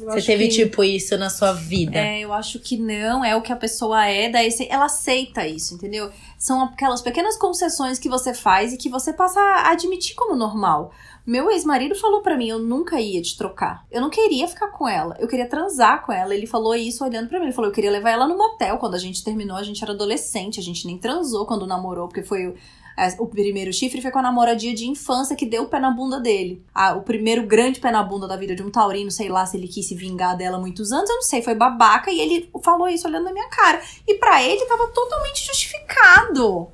Eu 0.00 0.10
Você 0.12 0.22
teve, 0.26 0.48
que- 0.48 0.54
tipo, 0.54 0.82
isso 0.84 1.16
na 1.18 1.30
sua 1.30 1.52
vida. 1.52 1.98
É, 1.98 2.20
eu 2.20 2.32
acho 2.32 2.58
que 2.58 2.76
não, 2.76 3.24
é 3.24 3.34
o 3.36 3.42
que 3.42 3.52
a 3.52 3.56
pessoa 3.56 4.06
é, 4.06 4.28
daí 4.28 4.50
você- 4.50 4.66
ela 4.70 4.86
aceita 4.86 5.46
isso, 5.46 5.74
entendeu? 5.74 6.10
São 6.38 6.62
aquelas 6.64 7.02
pequenas 7.02 7.36
concessões 7.36 7.98
que 7.98 8.08
você 8.08 8.32
faz 8.34 8.72
e 8.72 8.76
que 8.76 8.88
você 8.88 9.12
passa 9.12 9.38
a 9.40 9.70
admitir 9.72 10.14
como 10.14 10.34
normal. 10.36 10.90
Meu 11.26 11.50
ex-marido 11.50 11.94
falou 11.94 12.22
pra 12.22 12.36
mim, 12.36 12.48
eu 12.48 12.58
nunca 12.58 12.98
ia 13.00 13.20
te 13.20 13.36
trocar. 13.36 13.84
Eu 13.90 14.00
não 14.00 14.08
queria 14.10 14.48
ficar 14.48 14.68
com 14.68 14.88
ela, 14.88 15.16
eu 15.20 15.28
queria 15.28 15.46
transar 15.46 16.04
com 16.04 16.12
ela. 16.12 16.34
Ele 16.34 16.46
falou 16.46 16.74
isso 16.74 17.04
olhando 17.04 17.28
pra 17.28 17.38
mim, 17.38 17.44
ele 17.46 17.52
falou, 17.54 17.70
eu 17.70 17.74
queria 17.74 17.90
levar 17.90 18.10
ela 18.10 18.26
no 18.26 18.36
motel. 18.38 18.78
Quando 18.78 18.94
a 18.94 18.98
gente 18.98 19.22
terminou, 19.22 19.56
a 19.56 19.62
gente 19.62 19.82
era 19.84 19.92
adolescente, 19.92 20.58
a 20.58 20.62
gente 20.62 20.86
nem 20.86 20.96
transou 20.98 21.44
quando 21.46 21.66
namorou, 21.66 22.08
porque 22.08 22.22
foi 22.22 22.54
o- 23.00 23.02
é, 23.02 23.16
o 23.18 23.26
primeiro 23.26 23.72
chifre 23.72 24.00
foi 24.02 24.10
com 24.10 24.18
a 24.18 24.22
namoradia 24.22 24.74
de 24.74 24.86
infância 24.88 25.34
que 25.36 25.46
deu 25.46 25.62
o 25.62 25.66
pé 25.66 25.78
na 25.80 25.90
bunda 25.90 26.20
dele. 26.20 26.62
Ah, 26.74 26.94
o 26.94 27.02
primeiro 27.02 27.42
grande 27.46 27.80
pé 27.80 27.90
na 27.90 28.02
bunda 28.02 28.26
da 28.28 28.36
vida 28.36 28.54
de 28.54 28.62
um 28.62 28.70
taurino, 28.70 29.10
sei 29.10 29.28
lá 29.28 29.46
se 29.46 29.56
ele 29.56 29.68
quis 29.68 29.86
se 29.86 29.94
vingar 29.94 30.36
dela 30.36 30.56
há 30.56 30.60
muitos 30.60 30.92
anos, 30.92 31.08
eu 31.08 31.16
não 31.16 31.22
sei, 31.22 31.42
foi 31.42 31.54
babaca 31.54 32.10
e 32.10 32.20
ele 32.20 32.50
falou 32.62 32.88
isso 32.88 33.06
olhando 33.08 33.24
na 33.24 33.32
minha 33.32 33.48
cara. 33.48 33.80
E 34.06 34.14
pra 34.14 34.42
ele 34.42 34.64
tava 34.66 34.86
totalmente 34.88 35.46
justificado. 35.46 36.68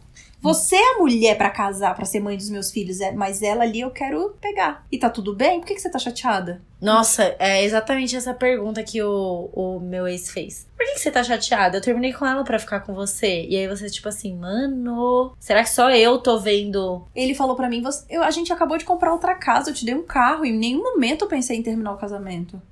Você 0.47 0.77
é 0.77 0.95
a 0.95 0.99
mulher 0.99 1.37
pra 1.37 1.51
casar, 1.51 1.93
pra 1.97 2.05
ser 2.05 2.21
mãe 2.21 2.37
dos 2.37 2.49
meus 2.49 2.71
filhos, 2.71 3.01
é, 3.01 3.11
mas 3.11 3.43
ela 3.43 3.65
ali 3.65 3.81
eu 3.81 3.91
quero 3.91 4.37
pegar. 4.41 4.87
E 4.93 4.97
tá 4.97 5.11
tudo 5.11 5.35
bem? 5.35 5.59
Por 5.59 5.67
que, 5.67 5.75
que 5.75 5.81
você 5.81 5.91
tá 5.91 5.99
chateada? 5.99 6.63
Nossa, 6.81 7.35
é 7.39 7.65
exatamente 7.65 8.15
essa 8.15 8.33
pergunta 8.33 8.81
que 8.85 9.03
o, 9.03 9.51
o 9.53 9.81
meu 9.81 10.07
ex 10.07 10.31
fez. 10.31 10.69
Por 10.77 10.87
que, 10.87 10.93
que 10.93 11.01
você 11.01 11.11
tá 11.11 11.25
chateada? 11.25 11.79
Eu 11.79 11.83
terminei 11.83 12.13
com 12.13 12.25
ela 12.25 12.45
pra 12.45 12.61
ficar 12.61 12.79
com 12.81 12.95
você. 12.95 13.45
E 13.49 13.57
aí 13.57 13.67
você, 13.67 13.91
tipo 13.91 14.09
assim, 14.09 14.37
mano, 14.37 15.35
será 15.41 15.65
que 15.65 15.71
só 15.71 15.91
eu 15.91 16.19
tô 16.19 16.39
vendo? 16.39 17.05
Ele 17.13 17.35
falou 17.35 17.57
pra 17.57 17.69
mim, 17.69 17.83
você, 17.83 18.05
eu, 18.09 18.23
a 18.23 18.31
gente 18.31 18.53
acabou 18.53 18.79
de 18.79 18.85
comprar 18.85 19.13
outra 19.13 19.35
casa, 19.35 19.71
eu 19.71 19.75
te 19.75 19.85
dei 19.85 19.95
um 19.95 20.05
carro, 20.05 20.45
e 20.45 20.51
em 20.51 20.57
nenhum 20.57 20.83
momento 20.83 21.25
eu 21.25 21.29
pensei 21.29 21.57
em 21.57 21.63
terminar 21.63 21.93
o 21.93 21.99
casamento. 21.99 22.63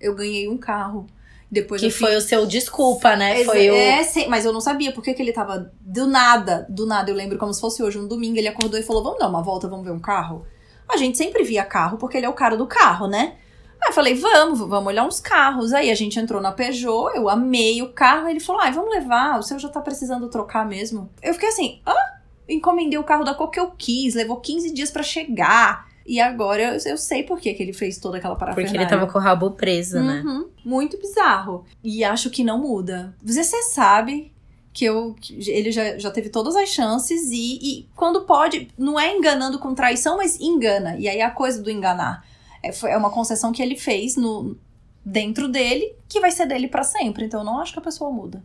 Eu 0.00 0.14
ganhei 0.14 0.48
um 0.48 0.56
carro. 0.56 1.06
Depois 1.50 1.80
Que 1.80 1.90
foi 1.90 2.14
o 2.14 2.20
seu 2.20 2.44
desculpa, 2.46 3.16
né? 3.16 3.42
Foi 3.44 3.70
o. 3.70 3.74
É, 3.74 4.02
sim, 4.04 4.28
mas 4.28 4.44
eu 4.44 4.52
não 4.52 4.60
sabia 4.60 4.92
por 4.92 5.02
que, 5.02 5.10
ele 5.10 5.32
tava 5.32 5.72
do 5.80 6.06
nada, 6.06 6.66
do 6.68 6.86
nada. 6.86 7.10
Eu 7.10 7.14
lembro 7.14 7.38
como 7.38 7.54
se 7.54 7.60
fosse 7.60 7.82
hoje, 7.82 7.98
um 7.98 8.06
domingo, 8.06 8.36
ele 8.36 8.48
acordou 8.48 8.78
e 8.78 8.82
falou: 8.82 9.02
Vamos 9.02 9.18
dar 9.18 9.28
uma 9.28 9.42
volta, 9.42 9.66
vamos 9.66 9.84
ver 9.84 9.92
um 9.92 9.98
carro? 9.98 10.44
A 10.86 10.96
gente 10.98 11.16
sempre 11.16 11.42
via 11.44 11.64
carro, 11.64 11.96
porque 11.96 12.18
ele 12.18 12.26
é 12.26 12.28
o 12.28 12.34
cara 12.34 12.56
do 12.56 12.66
carro, 12.66 13.06
né? 13.06 13.36
Aí 13.80 13.88
eu 13.88 13.94
falei: 13.94 14.14
Vamos, 14.14 14.58
vamos 14.58 14.88
olhar 14.88 15.04
uns 15.04 15.20
carros. 15.20 15.72
Aí 15.72 15.90
a 15.90 15.94
gente 15.94 16.20
entrou 16.20 16.42
na 16.42 16.52
Peugeot, 16.52 17.16
eu 17.16 17.30
amei 17.30 17.80
o 17.80 17.94
carro. 17.94 18.28
Ele 18.28 18.40
falou: 18.40 18.60
Ai, 18.60 18.72
vamos 18.72 18.90
levar, 18.90 19.38
o 19.38 19.42
seu 19.42 19.58
já 19.58 19.70
tá 19.70 19.80
precisando 19.80 20.28
trocar 20.28 20.66
mesmo. 20.66 21.08
Eu 21.22 21.32
fiquei 21.32 21.48
assim: 21.48 21.80
Hã? 21.86 21.94
Encomendei 22.46 22.98
o 22.98 23.04
carro 23.04 23.24
da 23.24 23.34
cor 23.34 23.50
que 23.50 23.60
eu 23.60 23.70
quis, 23.70 24.14
levou 24.14 24.36
15 24.36 24.72
dias 24.72 24.90
pra 24.90 25.02
chegar. 25.02 25.87
E 26.08 26.22
agora 26.22 26.62
eu, 26.62 26.92
eu 26.92 26.96
sei 26.96 27.22
por 27.22 27.38
que, 27.38 27.52
que 27.52 27.62
ele 27.62 27.74
fez 27.74 27.98
toda 27.98 28.16
aquela 28.16 28.34
Porque 28.34 28.52
parafernália. 28.54 28.80
ele 28.80 28.88
tava 28.88 29.06
com 29.06 29.18
o 29.18 29.20
rabo 29.20 29.50
preso, 29.50 30.00
né? 30.00 30.22
Uhum, 30.24 30.48
muito 30.64 30.98
bizarro. 30.98 31.66
E 31.84 32.02
acho 32.02 32.30
que 32.30 32.42
não 32.42 32.58
muda. 32.58 33.14
Você, 33.22 33.44
sabe 33.64 34.32
que 34.72 34.86
eu 34.86 35.14
ele 35.30 35.70
já, 35.70 35.98
já 35.98 36.10
teve 36.10 36.30
todas 36.30 36.56
as 36.56 36.70
chances 36.70 37.28
e, 37.30 37.58
e 37.62 37.88
quando 37.94 38.22
pode, 38.22 38.68
não 38.78 38.98
é 38.98 39.14
enganando 39.14 39.58
com 39.58 39.74
traição, 39.74 40.16
mas 40.16 40.40
engana. 40.40 40.96
E 40.98 41.06
aí 41.06 41.20
a 41.20 41.30
coisa 41.30 41.60
do 41.60 41.70
enganar 41.70 42.24
é, 42.62 42.72
foi, 42.72 42.90
é 42.90 42.96
uma 42.96 43.10
concessão 43.10 43.52
que 43.52 43.62
ele 43.62 43.76
fez 43.76 44.16
no 44.16 44.56
dentro 45.04 45.46
dele 45.46 45.94
que 46.08 46.20
vai 46.20 46.30
ser 46.30 46.46
dele 46.46 46.68
pra 46.68 46.84
sempre. 46.84 47.26
Então 47.26 47.40
eu 47.40 47.44
não 47.44 47.60
acho 47.60 47.74
que 47.74 47.78
a 47.80 47.82
pessoa 47.82 48.10
muda. 48.10 48.42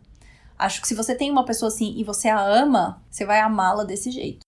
Acho 0.58 0.82
que 0.82 0.88
se 0.88 0.94
você 0.94 1.14
tem 1.14 1.30
uma 1.30 1.46
pessoa 1.46 1.68
assim 1.68 1.94
e 1.96 2.04
você 2.04 2.28
a 2.28 2.44
ama, 2.44 3.02
você 3.10 3.24
vai 3.24 3.40
amá-la 3.40 3.84
desse 3.84 4.10
jeito. 4.10 4.40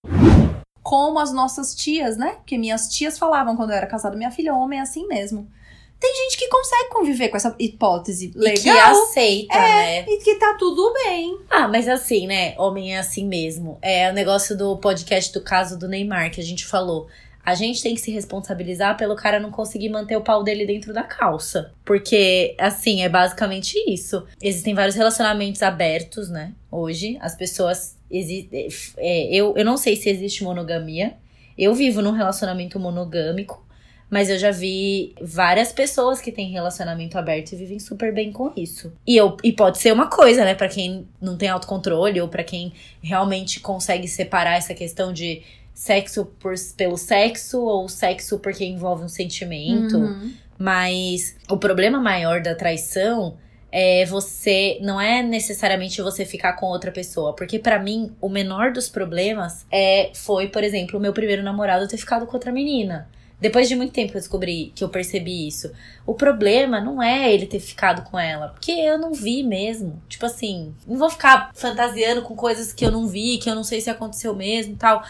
Como 0.86 1.18
as 1.18 1.32
nossas 1.32 1.74
tias, 1.74 2.16
né? 2.16 2.36
Porque 2.36 2.56
minhas 2.56 2.88
tias 2.88 3.18
falavam 3.18 3.56
quando 3.56 3.70
eu 3.70 3.76
era 3.76 3.88
casada, 3.88 4.16
minha 4.16 4.30
filha 4.30 4.54
homem 4.54 4.78
é 4.78 4.82
assim 4.82 5.04
mesmo. 5.08 5.50
Tem 5.98 6.14
gente 6.14 6.38
que 6.38 6.48
consegue 6.48 6.90
conviver 6.90 7.28
com 7.28 7.36
essa 7.36 7.56
hipótese 7.58 8.30
E 8.36 8.38
legal 8.38 8.62
que 8.62 8.70
aceita, 8.70 9.58
né? 9.58 10.04
e 10.06 10.18
que 10.18 10.36
tá 10.36 10.54
tudo 10.56 10.92
bem. 10.92 11.40
Ah, 11.50 11.66
mas 11.66 11.88
assim, 11.88 12.28
né? 12.28 12.54
Homem 12.56 12.94
é 12.94 13.00
assim 13.00 13.26
mesmo. 13.26 13.78
É 13.82 14.08
o 14.08 14.14
negócio 14.14 14.56
do 14.56 14.76
podcast 14.76 15.32
do 15.32 15.40
caso 15.40 15.76
do 15.76 15.88
Neymar 15.88 16.30
que 16.30 16.40
a 16.40 16.44
gente 16.44 16.64
falou. 16.64 17.08
A 17.44 17.56
gente 17.56 17.82
tem 17.82 17.94
que 17.94 18.00
se 18.00 18.12
responsabilizar 18.12 18.96
pelo 18.96 19.16
cara 19.16 19.40
não 19.40 19.50
conseguir 19.50 19.88
manter 19.88 20.16
o 20.16 20.20
pau 20.20 20.44
dele 20.44 20.66
dentro 20.66 20.92
da 20.92 21.02
calça. 21.02 21.72
Porque, 21.84 22.54
assim, 22.60 23.02
é 23.02 23.08
basicamente 23.08 23.74
isso. 23.88 24.24
Existem 24.40 24.72
vários 24.72 24.94
relacionamentos 24.94 25.62
abertos, 25.62 26.28
né? 26.28 26.52
Hoje, 26.70 27.18
as 27.20 27.34
pessoas. 27.34 27.95
Exi 28.10 28.48
é, 28.96 29.34
eu, 29.34 29.54
eu 29.56 29.64
não 29.64 29.76
sei 29.76 29.96
se 29.96 30.08
existe 30.08 30.44
monogamia. 30.44 31.14
Eu 31.56 31.74
vivo 31.74 32.02
num 32.02 32.12
relacionamento 32.12 32.78
monogâmico. 32.78 33.64
Mas 34.08 34.30
eu 34.30 34.38
já 34.38 34.52
vi 34.52 35.14
várias 35.20 35.72
pessoas 35.72 36.20
que 36.20 36.30
têm 36.30 36.50
relacionamento 36.50 37.18
aberto 37.18 37.52
e 37.52 37.56
vivem 37.56 37.80
super 37.80 38.14
bem 38.14 38.30
com 38.30 38.52
isso. 38.56 38.92
E, 39.04 39.16
eu, 39.16 39.36
e 39.42 39.52
pode 39.52 39.78
ser 39.78 39.92
uma 39.92 40.06
coisa, 40.06 40.44
né? 40.44 40.54
Pra 40.54 40.68
quem 40.68 41.08
não 41.20 41.36
tem 41.36 41.48
autocontrole 41.48 42.20
ou 42.20 42.28
pra 42.28 42.44
quem 42.44 42.72
realmente 43.02 43.58
consegue 43.58 44.06
separar 44.06 44.56
essa 44.56 44.74
questão 44.74 45.12
de 45.12 45.42
sexo 45.74 46.24
por, 46.38 46.54
pelo 46.76 46.96
sexo 46.96 47.60
ou 47.60 47.88
sexo 47.88 48.38
porque 48.38 48.64
envolve 48.64 49.04
um 49.04 49.08
sentimento. 49.08 49.96
Uhum. 49.96 50.32
Mas 50.56 51.36
o 51.50 51.56
problema 51.56 52.00
maior 52.00 52.40
da 52.40 52.54
traição 52.54 53.36
é 53.70 54.04
você 54.06 54.78
não 54.80 55.00
é 55.00 55.22
necessariamente 55.22 56.00
você 56.00 56.24
ficar 56.24 56.54
com 56.54 56.66
outra 56.66 56.90
pessoa, 56.90 57.34
porque 57.34 57.58
pra 57.58 57.78
mim 57.78 58.12
o 58.20 58.28
menor 58.28 58.72
dos 58.72 58.88
problemas 58.88 59.66
é 59.70 60.10
foi, 60.14 60.48
por 60.48 60.64
exemplo, 60.64 60.98
o 60.98 61.02
meu 61.02 61.12
primeiro 61.12 61.42
namorado 61.42 61.88
ter 61.88 61.96
ficado 61.96 62.26
com 62.26 62.34
outra 62.36 62.52
menina. 62.52 63.08
Depois 63.38 63.68
de 63.68 63.76
muito 63.76 63.92
tempo 63.92 64.12
que 64.12 64.16
eu 64.16 64.20
descobri 64.20 64.72
que 64.74 64.82
eu 64.82 64.88
percebi 64.88 65.46
isso. 65.46 65.70
O 66.06 66.14
problema 66.14 66.80
não 66.80 67.02
é 67.02 67.32
ele 67.32 67.46
ter 67.46 67.60
ficado 67.60 68.02
com 68.08 68.18
ela, 68.18 68.48
porque 68.48 68.72
eu 68.72 68.98
não 68.98 69.12
vi 69.12 69.42
mesmo. 69.42 70.00
Tipo 70.08 70.24
assim, 70.24 70.74
não 70.86 70.96
vou 70.96 71.10
ficar 71.10 71.50
fantasiando 71.54 72.22
com 72.22 72.34
coisas 72.34 72.72
que 72.72 72.84
eu 72.84 72.90
não 72.90 73.06
vi, 73.06 73.36
que 73.36 73.50
eu 73.50 73.54
não 73.54 73.64
sei 73.64 73.80
se 73.80 73.90
aconteceu 73.90 74.34
mesmo 74.34 74.76
tal. 74.76 75.04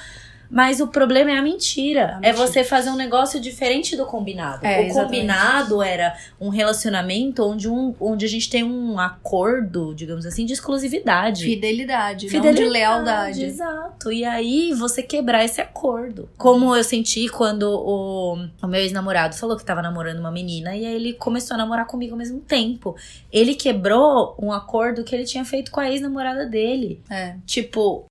Mas 0.50 0.80
o 0.80 0.88
problema 0.88 1.30
é 1.30 1.38
a 1.38 1.42
mentira. 1.42 2.14
A 2.14 2.26
É 2.26 2.32
mentira. 2.32 2.35
você 2.35 2.64
fazer 2.64 2.90
um 2.90 2.96
negócio 2.96 3.40
diferente 3.40 3.96
do 3.96 4.06
combinado. 4.06 4.64
É, 4.64 4.80
o 4.80 4.82
exatamente. 4.85 5.04
combinado 5.04 5.82
era 5.82 6.16
um 6.40 6.48
relacionamento 6.48 7.42
onde, 7.44 7.68
um, 7.68 7.94
onde 8.00 8.24
a 8.24 8.28
gente 8.28 8.48
tem 8.48 8.64
um 8.64 8.98
acordo, 8.98 9.94
digamos 9.94 10.26
assim, 10.26 10.44
de 10.44 10.52
exclusividade. 10.52 11.44
Fidelidade, 11.44 12.28
Fidelidade, 12.28 12.61
não 12.61 12.66
de 12.66 12.72
lealdade. 12.72 13.44
Exato. 13.44 14.12
E 14.12 14.24
aí 14.24 14.72
você 14.72 15.02
quebrar 15.02 15.44
esse 15.44 15.61
acordo. 15.61 16.28
Como 16.37 16.74
eu 16.74 16.85
senti 16.85 17.28
quando 17.28 17.64
o, 17.64 18.35
o 18.62 18.66
meu 18.66 18.80
ex-namorado 18.80 19.35
falou 19.37 19.56
que 19.56 19.64
tava 19.64 19.82
namorando 19.82 20.18
uma 20.18 20.30
menina 20.30 20.76
e 20.76 20.87
aí 20.87 20.94
ele 20.94 21.12
começou 21.12 21.54
a 21.54 21.59
namorar 21.59 21.87
comigo 21.87 22.12
ao 22.12 22.18
mesmo 22.18 22.40
tempo. 22.40 22.96
Ele 23.32 23.54
quebrou 23.54 24.35
um 24.40 24.52
acordo 24.52 25.04
que 25.04 25.14
ele 25.14 25.24
tinha 25.24 25.44
feito 25.44 25.70
com 25.70 25.80
a 25.80 25.90
ex-namorada 25.90 26.46
dele. 26.46 27.00
É. 27.11 27.37
Tipo. 27.46 28.04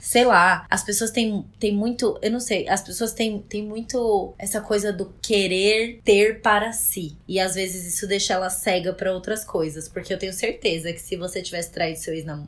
Sei 0.00 0.24
lá, 0.24 0.66
as 0.68 0.84
pessoas 0.84 1.10
têm, 1.10 1.44
têm 1.58 1.74
muito. 1.74 2.18
Eu 2.20 2.30
não 2.30 2.40
sei, 2.40 2.68
as 2.68 2.82
pessoas 2.82 3.12
têm, 3.12 3.40
têm 3.40 3.64
muito 3.64 4.34
essa 4.38 4.60
coisa 4.60 4.92
do 4.92 5.12
querer 5.22 6.00
ter 6.04 6.40
para 6.40 6.72
si. 6.72 7.16
E 7.26 7.40
às 7.40 7.54
vezes 7.54 7.86
isso 7.86 8.06
deixa 8.06 8.34
ela 8.34 8.50
cega 8.50 8.92
pra 8.92 9.12
outras 9.12 9.44
coisas. 9.44 9.88
Porque 9.88 10.12
eu 10.12 10.18
tenho 10.18 10.32
certeza 10.32 10.92
que 10.92 11.00
se 11.00 11.16
você 11.16 11.40
tivesse 11.40 11.70
traído 11.70 11.98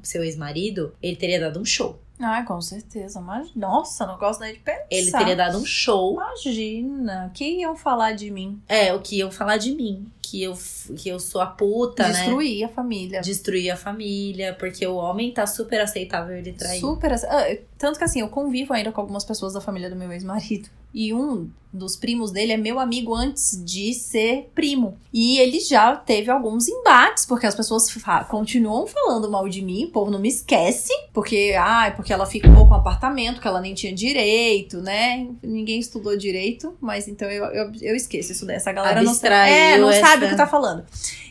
seu 0.02 0.22
ex-marido, 0.22 0.92
ele 1.02 1.16
teria 1.16 1.40
dado 1.40 1.60
um 1.60 1.64
show. 1.64 1.98
Ai, 2.18 2.44
com 2.44 2.60
certeza. 2.60 3.20
Mas, 3.20 3.54
nossa, 3.54 4.06
não 4.06 4.18
gosto 4.18 4.40
nem 4.40 4.54
de 4.54 4.60
pensar. 4.60 4.86
Ele 4.90 5.10
teria 5.10 5.36
dado 5.36 5.58
um 5.58 5.64
show. 5.64 6.14
Imagina, 6.14 7.30
que 7.34 7.60
iam 7.60 7.76
falar 7.76 8.12
de 8.12 8.30
mim? 8.30 8.60
É, 8.68 8.92
o 8.94 9.00
que 9.00 9.18
iam 9.18 9.30
falar 9.30 9.58
de 9.58 9.72
mim. 9.74 10.06
Que 10.28 10.42
eu, 10.42 10.58
que 10.96 11.08
eu 11.08 11.20
sou 11.20 11.40
a 11.40 11.46
puta, 11.46 12.02
né? 12.08 12.12
Destruir 12.14 12.64
a 12.64 12.68
família. 12.68 13.20
Destruir 13.20 13.70
a 13.70 13.76
família. 13.76 14.54
Porque 14.58 14.84
o 14.86 14.96
homem 14.96 15.30
tá 15.32 15.46
super 15.46 15.80
aceitável 15.80 16.36
ele 16.36 16.52
trair. 16.52 16.80
Super. 16.80 17.12
ace- 17.12 17.26
ah, 17.26 17.44
tanto 17.78 17.98
que 17.98 18.04
assim, 18.04 18.20
eu 18.20 18.28
convivo 18.28 18.72
ainda 18.72 18.90
com 18.90 19.00
algumas 19.00 19.24
pessoas 19.24 19.52
da 19.52 19.60
família 19.60 19.88
do 19.88 19.94
meu 19.96 20.10
ex-marido. 20.12 20.68
E 20.98 21.12
um 21.12 21.50
dos 21.70 21.94
primos 21.94 22.30
dele 22.30 22.52
é 22.52 22.56
meu 22.56 22.80
amigo 22.80 23.14
antes 23.14 23.62
de 23.62 23.92
ser 23.92 24.48
primo. 24.54 24.96
E 25.12 25.38
ele 25.38 25.60
já 25.60 25.94
teve 25.94 26.30
alguns 26.30 26.68
embates, 26.68 27.26
porque 27.26 27.44
as 27.46 27.54
pessoas 27.54 27.90
fa- 27.90 28.24
continuam 28.24 28.86
falando 28.86 29.30
mal 29.30 29.46
de 29.46 29.60
mim, 29.60 29.84
o 29.84 29.90
povo 29.90 30.10
não 30.10 30.18
me 30.18 30.28
esquece, 30.30 30.90
porque, 31.12 31.54
ai, 31.58 31.94
porque 31.94 32.14
ela 32.14 32.24
ficou 32.24 32.66
com 32.66 32.72
apartamento, 32.72 33.42
que 33.42 33.46
ela 33.46 33.60
nem 33.60 33.74
tinha 33.74 33.92
direito, 33.92 34.78
né? 34.80 35.28
Ninguém 35.42 35.78
estudou 35.78 36.16
direito, 36.16 36.74
mas 36.80 37.08
então 37.08 37.28
eu, 37.30 37.44
eu, 37.44 37.70
eu 37.82 37.94
esqueço 37.94 38.32
isso 38.32 38.46
dessa 38.46 38.72
galera 38.72 39.02
não 39.02 39.12
sabe, 39.12 39.26
Abstraiu 39.34 39.54
é, 39.54 39.78
não 39.78 39.92
sabe 39.92 40.24
o 40.24 40.28
que 40.30 40.36
tá 40.36 40.46
falando. 40.46 40.82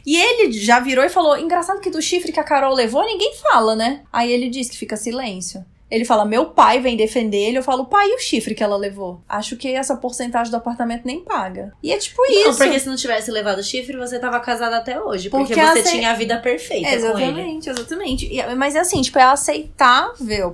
E 0.06 0.16
ele 0.16 0.52
já 0.52 0.80
virou 0.80 1.04
e 1.04 1.10
falou: 1.10 1.40
engraçado 1.40 1.82
que 1.82 1.90
do 1.90 2.04
chifre 2.04 2.32
que 2.32 2.40
a 2.40 2.44
Carol 2.44 2.76
levou, 2.76 3.04
ninguém 3.04 3.34
fala, 3.52 3.76
né? 3.76 4.04
Aí 4.14 4.32
ele 4.32 4.48
diz 4.50 4.70
que 4.70 4.78
fica 4.78 4.96
silêncio. 4.96 5.66
Ele 5.96 6.04
fala, 6.04 6.26
meu 6.26 6.48
pai 6.48 6.82
vem 6.82 6.98
defender 6.98 7.38
ele. 7.38 7.58
Eu 7.58 7.64
falo, 7.64 7.86
pai, 7.86 8.06
e 8.10 8.16
o 8.16 8.20
chifre 8.20 8.54
que 8.54 8.62
ela 8.62 8.76
levou? 8.76 9.22
Acho 9.30 9.56
que 9.56 9.70
essa 9.74 9.96
porcentagem 9.96 10.52
do 10.52 10.58
apartamento 10.58 11.04
nem 11.06 11.22
paga. 11.22 11.72
E 11.82 11.94
é 11.94 11.98
tipo 11.98 12.22
Não, 12.22 12.50
isso. 12.50 12.58
porque 12.58 12.78
se 12.80 12.88
não 12.88 12.98
tivesse 12.98 13.32
levado 13.32 13.64
chifre, 13.64 13.96
você 13.96 14.20
tava 14.20 14.38
casada 14.42 14.76
até 14.76 15.00
hoje. 15.02 15.30
Porque, 15.30 15.54
Porque 15.54 15.66
você 15.66 15.80
ace- 15.80 15.92
tinha 15.92 16.12
a 16.12 16.14
vida 16.14 16.38
perfeita 16.38 16.86
com 16.86 16.94
ele. 16.96 17.06
Exatamente, 17.06 17.70
exatamente. 17.70 18.26
E- 18.26 18.56
mas 18.56 18.76
é 18.76 18.80
assim, 18.80 19.02
tipo, 19.02 19.18
é 19.18 19.24
aceitável. 19.24 20.52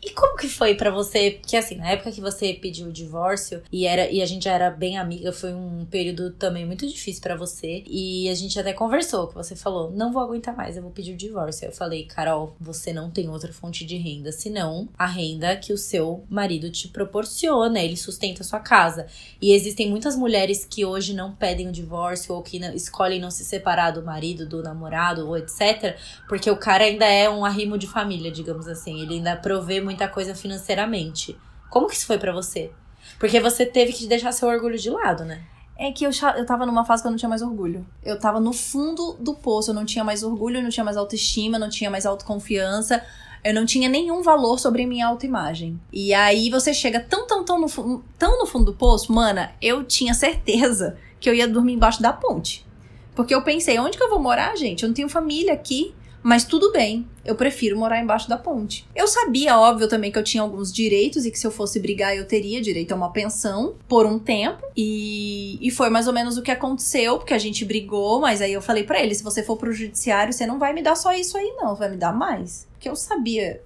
E 0.00 0.10
como 0.10 0.36
que 0.36 0.48
foi 0.48 0.76
para 0.76 0.90
você? 0.90 1.32
Porque 1.32 1.56
assim, 1.56 1.74
na 1.74 1.90
época 1.90 2.12
que 2.12 2.20
você 2.20 2.54
pediu 2.54 2.86
o 2.86 2.92
divórcio 2.92 3.62
e 3.72 3.84
era 3.84 4.08
e 4.10 4.22
a 4.22 4.26
gente 4.26 4.44
já 4.44 4.52
era 4.52 4.70
bem 4.70 4.96
amiga, 4.96 5.32
foi 5.32 5.52
um 5.52 5.84
período 5.86 6.30
também 6.30 6.64
muito 6.64 6.86
difícil 6.86 7.20
para 7.20 7.34
você. 7.34 7.82
E 7.86 8.28
a 8.28 8.34
gente 8.34 8.58
até 8.58 8.72
conversou, 8.72 9.26
que 9.26 9.34
você 9.34 9.56
falou: 9.56 9.90
"Não 9.90 10.12
vou 10.12 10.22
aguentar 10.22 10.56
mais, 10.56 10.76
eu 10.76 10.82
vou 10.82 10.92
pedir 10.92 11.14
o 11.14 11.16
divórcio". 11.16 11.66
Eu 11.66 11.72
falei: 11.72 12.04
"Carol, 12.04 12.54
você 12.60 12.92
não 12.92 13.10
tem 13.10 13.28
outra 13.28 13.52
fonte 13.52 13.84
de 13.84 13.96
renda 13.96 14.30
senão 14.30 14.88
a 14.96 15.06
renda 15.06 15.56
que 15.56 15.72
o 15.72 15.78
seu 15.78 16.24
marido 16.28 16.70
te 16.70 16.88
proporciona, 16.88 17.80
ele 17.80 17.96
sustenta 17.96 18.42
a 18.42 18.46
sua 18.46 18.60
casa". 18.60 19.06
E 19.42 19.52
existem 19.52 19.90
muitas 19.90 20.14
mulheres 20.14 20.64
que 20.64 20.84
hoje 20.84 21.12
não 21.12 21.32
pedem 21.32 21.68
o 21.68 21.72
divórcio 21.72 22.34
ou 22.34 22.42
que 22.42 22.60
não, 22.60 22.72
escolhem 22.72 23.20
não 23.20 23.32
se 23.32 23.44
separar 23.44 23.90
do 23.90 24.04
marido, 24.04 24.46
do 24.46 24.62
namorado 24.62 25.26
ou 25.26 25.36
etc, 25.36 25.96
porque 26.28 26.48
o 26.48 26.56
cara 26.56 26.84
ainda 26.84 27.04
é 27.04 27.28
um 27.28 27.44
arrimo 27.44 27.76
de 27.76 27.88
família, 27.88 28.30
digamos 28.30 28.68
assim. 28.68 29.00
Ele 29.02 29.14
ainda 29.14 29.34
provê 29.36 29.87
muita 29.88 30.06
coisa 30.06 30.34
financeiramente. 30.34 31.34
Como 31.70 31.88
que 31.88 31.94
isso 31.94 32.06
foi 32.06 32.18
para 32.18 32.30
você? 32.30 32.70
Porque 33.18 33.40
você 33.40 33.64
teve 33.64 33.94
que 33.94 34.06
deixar 34.06 34.32
seu 34.32 34.46
orgulho 34.46 34.76
de 34.76 34.90
lado, 34.90 35.24
né? 35.24 35.42
É 35.78 35.90
que 35.90 36.04
eu, 36.04 36.10
eu 36.36 36.44
tava 36.44 36.66
numa 36.66 36.84
fase 36.84 37.02
que 37.02 37.06
eu 37.06 37.10
não 37.10 37.16
tinha 37.16 37.28
mais 37.28 37.40
orgulho. 37.40 37.86
Eu 38.04 38.18
tava 38.18 38.38
no 38.38 38.52
fundo 38.52 39.16
do 39.18 39.34
poço, 39.34 39.70
eu 39.70 39.74
não 39.74 39.86
tinha 39.86 40.04
mais 40.04 40.22
orgulho, 40.22 40.60
não 40.60 40.68
tinha 40.68 40.84
mais 40.84 40.98
autoestima, 40.98 41.58
não 41.58 41.70
tinha 41.70 41.90
mais 41.90 42.04
autoconfiança. 42.04 43.02
Eu 43.42 43.54
não 43.54 43.64
tinha 43.64 43.88
nenhum 43.88 44.22
valor 44.22 44.58
sobre 44.58 44.84
minha 44.84 45.06
autoimagem. 45.06 45.80
E 45.90 46.12
aí 46.12 46.50
você 46.50 46.74
chega 46.74 47.00
tão, 47.00 47.26
tão, 47.26 47.44
tão 47.44 47.58
no, 47.58 48.04
tão 48.18 48.38
no 48.38 48.46
fundo 48.46 48.66
do 48.66 48.74
poço, 48.74 49.10
mana, 49.10 49.52
eu 49.62 49.84
tinha 49.84 50.12
certeza 50.12 50.98
que 51.18 51.30
eu 51.30 51.34
ia 51.34 51.48
dormir 51.48 51.72
embaixo 51.74 52.02
da 52.02 52.12
ponte. 52.12 52.66
Porque 53.14 53.34
eu 53.34 53.42
pensei, 53.42 53.78
onde 53.78 53.96
que 53.96 54.04
eu 54.04 54.10
vou 54.10 54.20
morar, 54.20 54.54
gente? 54.56 54.82
Eu 54.82 54.88
não 54.88 54.94
tenho 54.94 55.08
família 55.08 55.54
aqui. 55.54 55.94
Mas 56.22 56.44
tudo 56.44 56.72
bem, 56.72 57.06
eu 57.24 57.34
prefiro 57.34 57.78
morar 57.78 58.00
embaixo 58.00 58.28
da 58.28 58.36
ponte. 58.36 58.86
Eu 58.94 59.06
sabia, 59.06 59.58
óbvio, 59.58 59.88
também 59.88 60.10
que 60.10 60.18
eu 60.18 60.24
tinha 60.24 60.42
alguns 60.42 60.72
direitos 60.72 61.24
e 61.24 61.30
que 61.30 61.38
se 61.38 61.46
eu 61.46 61.50
fosse 61.50 61.78
brigar 61.78 62.16
eu 62.16 62.26
teria 62.26 62.60
direito 62.60 62.92
a 62.92 62.96
uma 62.96 63.12
pensão 63.12 63.74
por 63.88 64.04
um 64.06 64.18
tempo. 64.18 64.62
E, 64.76 65.58
e 65.60 65.70
foi 65.70 65.90
mais 65.90 66.06
ou 66.06 66.12
menos 66.12 66.36
o 66.36 66.42
que 66.42 66.50
aconteceu, 66.50 67.18
porque 67.18 67.34
a 67.34 67.38
gente 67.38 67.64
brigou, 67.64 68.20
mas 68.20 68.40
aí 68.40 68.52
eu 68.52 68.62
falei 68.62 68.84
para 68.84 69.00
ele: 69.00 69.14
se 69.14 69.22
você 69.22 69.42
for 69.42 69.56
pro 69.56 69.72
judiciário, 69.72 70.32
você 70.32 70.46
não 70.46 70.58
vai 70.58 70.72
me 70.72 70.82
dar 70.82 70.96
só 70.96 71.12
isso 71.12 71.36
aí, 71.36 71.54
não, 71.56 71.74
vai 71.74 71.90
me 71.90 71.96
dar 71.96 72.12
mais. 72.12 72.66
Porque 72.72 72.88
eu 72.88 72.96
sabia 72.96 73.60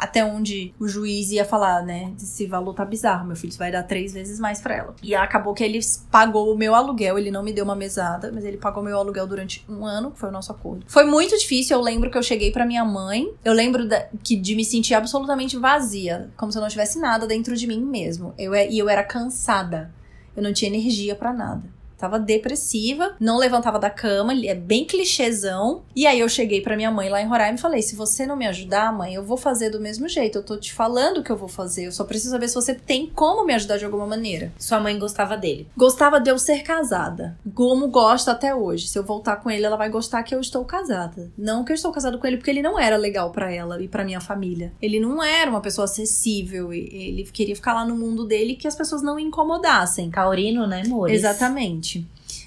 até 0.00 0.24
onde 0.24 0.72
o 0.80 0.88
juiz 0.88 1.30
ia 1.30 1.44
falar, 1.44 1.84
né? 1.84 2.14
Esse 2.16 2.46
valor 2.46 2.72
tá 2.72 2.86
bizarro, 2.86 3.26
meu 3.26 3.36
filho 3.36 3.52
vai 3.58 3.70
dar 3.70 3.82
três 3.82 4.14
vezes 4.14 4.40
mais 4.40 4.58
para 4.58 4.74
ela. 4.74 4.94
E 5.02 5.14
acabou 5.14 5.52
que 5.52 5.62
ele 5.62 5.78
pagou 6.10 6.50
o 6.50 6.56
meu 6.56 6.74
aluguel, 6.74 7.18
ele 7.18 7.30
não 7.30 7.42
me 7.42 7.52
deu 7.52 7.64
uma 7.64 7.76
mesada, 7.76 8.32
mas 8.32 8.42
ele 8.46 8.56
pagou 8.56 8.82
meu 8.82 8.96
aluguel 8.96 9.26
durante 9.26 9.62
um 9.68 9.84
ano, 9.84 10.10
que 10.10 10.18
foi 10.18 10.30
o 10.30 10.32
nosso 10.32 10.50
acordo. 10.50 10.86
Foi 10.88 11.04
muito 11.04 11.36
difícil, 11.36 11.76
eu 11.76 11.82
lembro 11.82 12.10
que 12.10 12.16
eu 12.16 12.22
cheguei 12.22 12.50
para 12.50 12.64
minha 12.64 12.82
mãe, 12.82 13.30
eu 13.44 13.52
lembro 13.52 13.86
da, 13.86 14.06
que 14.24 14.36
de 14.36 14.56
me 14.56 14.64
sentir 14.64 14.94
absolutamente 14.94 15.58
vazia, 15.58 16.30
como 16.34 16.50
se 16.50 16.56
eu 16.56 16.62
não 16.62 16.68
tivesse 16.70 16.98
nada 16.98 17.26
dentro 17.26 17.54
de 17.54 17.66
mim 17.66 17.82
mesmo. 17.82 18.32
Eu, 18.38 18.54
é, 18.54 18.70
e 18.70 18.78
eu 18.78 18.88
era 18.88 19.04
cansada, 19.04 19.92
eu 20.34 20.42
não 20.42 20.54
tinha 20.54 20.70
energia 20.70 21.14
para 21.14 21.30
nada. 21.30 21.79
Tava 22.00 22.18
depressiva, 22.18 23.14
não 23.20 23.36
levantava 23.36 23.78
da 23.78 23.90
cama, 23.90 24.32
é 24.32 24.54
bem 24.54 24.86
clichêzão. 24.86 25.82
E 25.94 26.06
aí 26.06 26.18
eu 26.18 26.28
cheguei 26.30 26.62
para 26.62 26.74
minha 26.74 26.90
mãe 26.90 27.10
lá 27.10 27.20
em 27.20 27.26
Roraima 27.26 27.58
e 27.58 27.60
falei: 27.60 27.82
se 27.82 27.94
você 27.94 28.24
não 28.24 28.36
me 28.36 28.46
ajudar, 28.46 28.90
mãe, 28.90 29.14
eu 29.14 29.22
vou 29.22 29.36
fazer 29.36 29.68
do 29.68 29.78
mesmo 29.78 30.08
jeito. 30.08 30.38
Eu 30.38 30.42
tô 30.42 30.56
te 30.56 30.72
falando 30.72 31.18
o 31.18 31.22
que 31.22 31.30
eu 31.30 31.36
vou 31.36 31.48
fazer. 31.48 31.86
Eu 31.86 31.92
só 31.92 32.04
preciso 32.04 32.30
saber 32.30 32.48
se 32.48 32.54
você 32.54 32.74
tem 32.74 33.06
como 33.06 33.44
me 33.44 33.52
ajudar 33.52 33.76
de 33.76 33.84
alguma 33.84 34.06
maneira. 34.06 34.50
Sua 34.58 34.80
mãe 34.80 34.98
gostava 34.98 35.36
dele? 35.36 35.68
Gostava 35.76 36.18
de 36.18 36.30
eu 36.30 36.38
ser 36.38 36.62
casada. 36.62 37.36
Como 37.54 37.88
gosta 37.88 38.30
até 38.30 38.54
hoje. 38.54 38.88
Se 38.88 38.98
eu 38.98 39.04
voltar 39.04 39.36
com 39.36 39.50
ele, 39.50 39.66
ela 39.66 39.76
vai 39.76 39.90
gostar 39.90 40.22
que 40.22 40.34
eu 40.34 40.40
estou 40.40 40.64
casada. 40.64 41.30
Não 41.36 41.64
que 41.64 41.72
eu 41.72 41.76
estou 41.76 41.92
casada 41.92 42.16
com 42.16 42.26
ele 42.26 42.38
porque 42.38 42.50
ele 42.50 42.62
não 42.62 42.78
era 42.78 42.96
legal 42.96 43.30
para 43.30 43.52
ela 43.52 43.82
e 43.82 43.88
para 43.88 44.04
minha 44.04 44.22
família. 44.22 44.72
Ele 44.80 44.98
não 44.98 45.22
era 45.22 45.50
uma 45.50 45.60
pessoa 45.60 45.84
acessível. 45.84 46.72
Ele 46.72 47.28
queria 47.30 47.54
ficar 47.54 47.74
lá 47.74 47.84
no 47.84 47.94
mundo 47.94 48.24
dele 48.24 48.54
que 48.54 48.66
as 48.66 48.74
pessoas 48.74 49.02
não 49.02 49.18
incomodassem. 49.18 50.10
Taurino, 50.10 50.66
né, 50.66 50.82
amor? 50.86 51.10
Exatamente. 51.10 51.89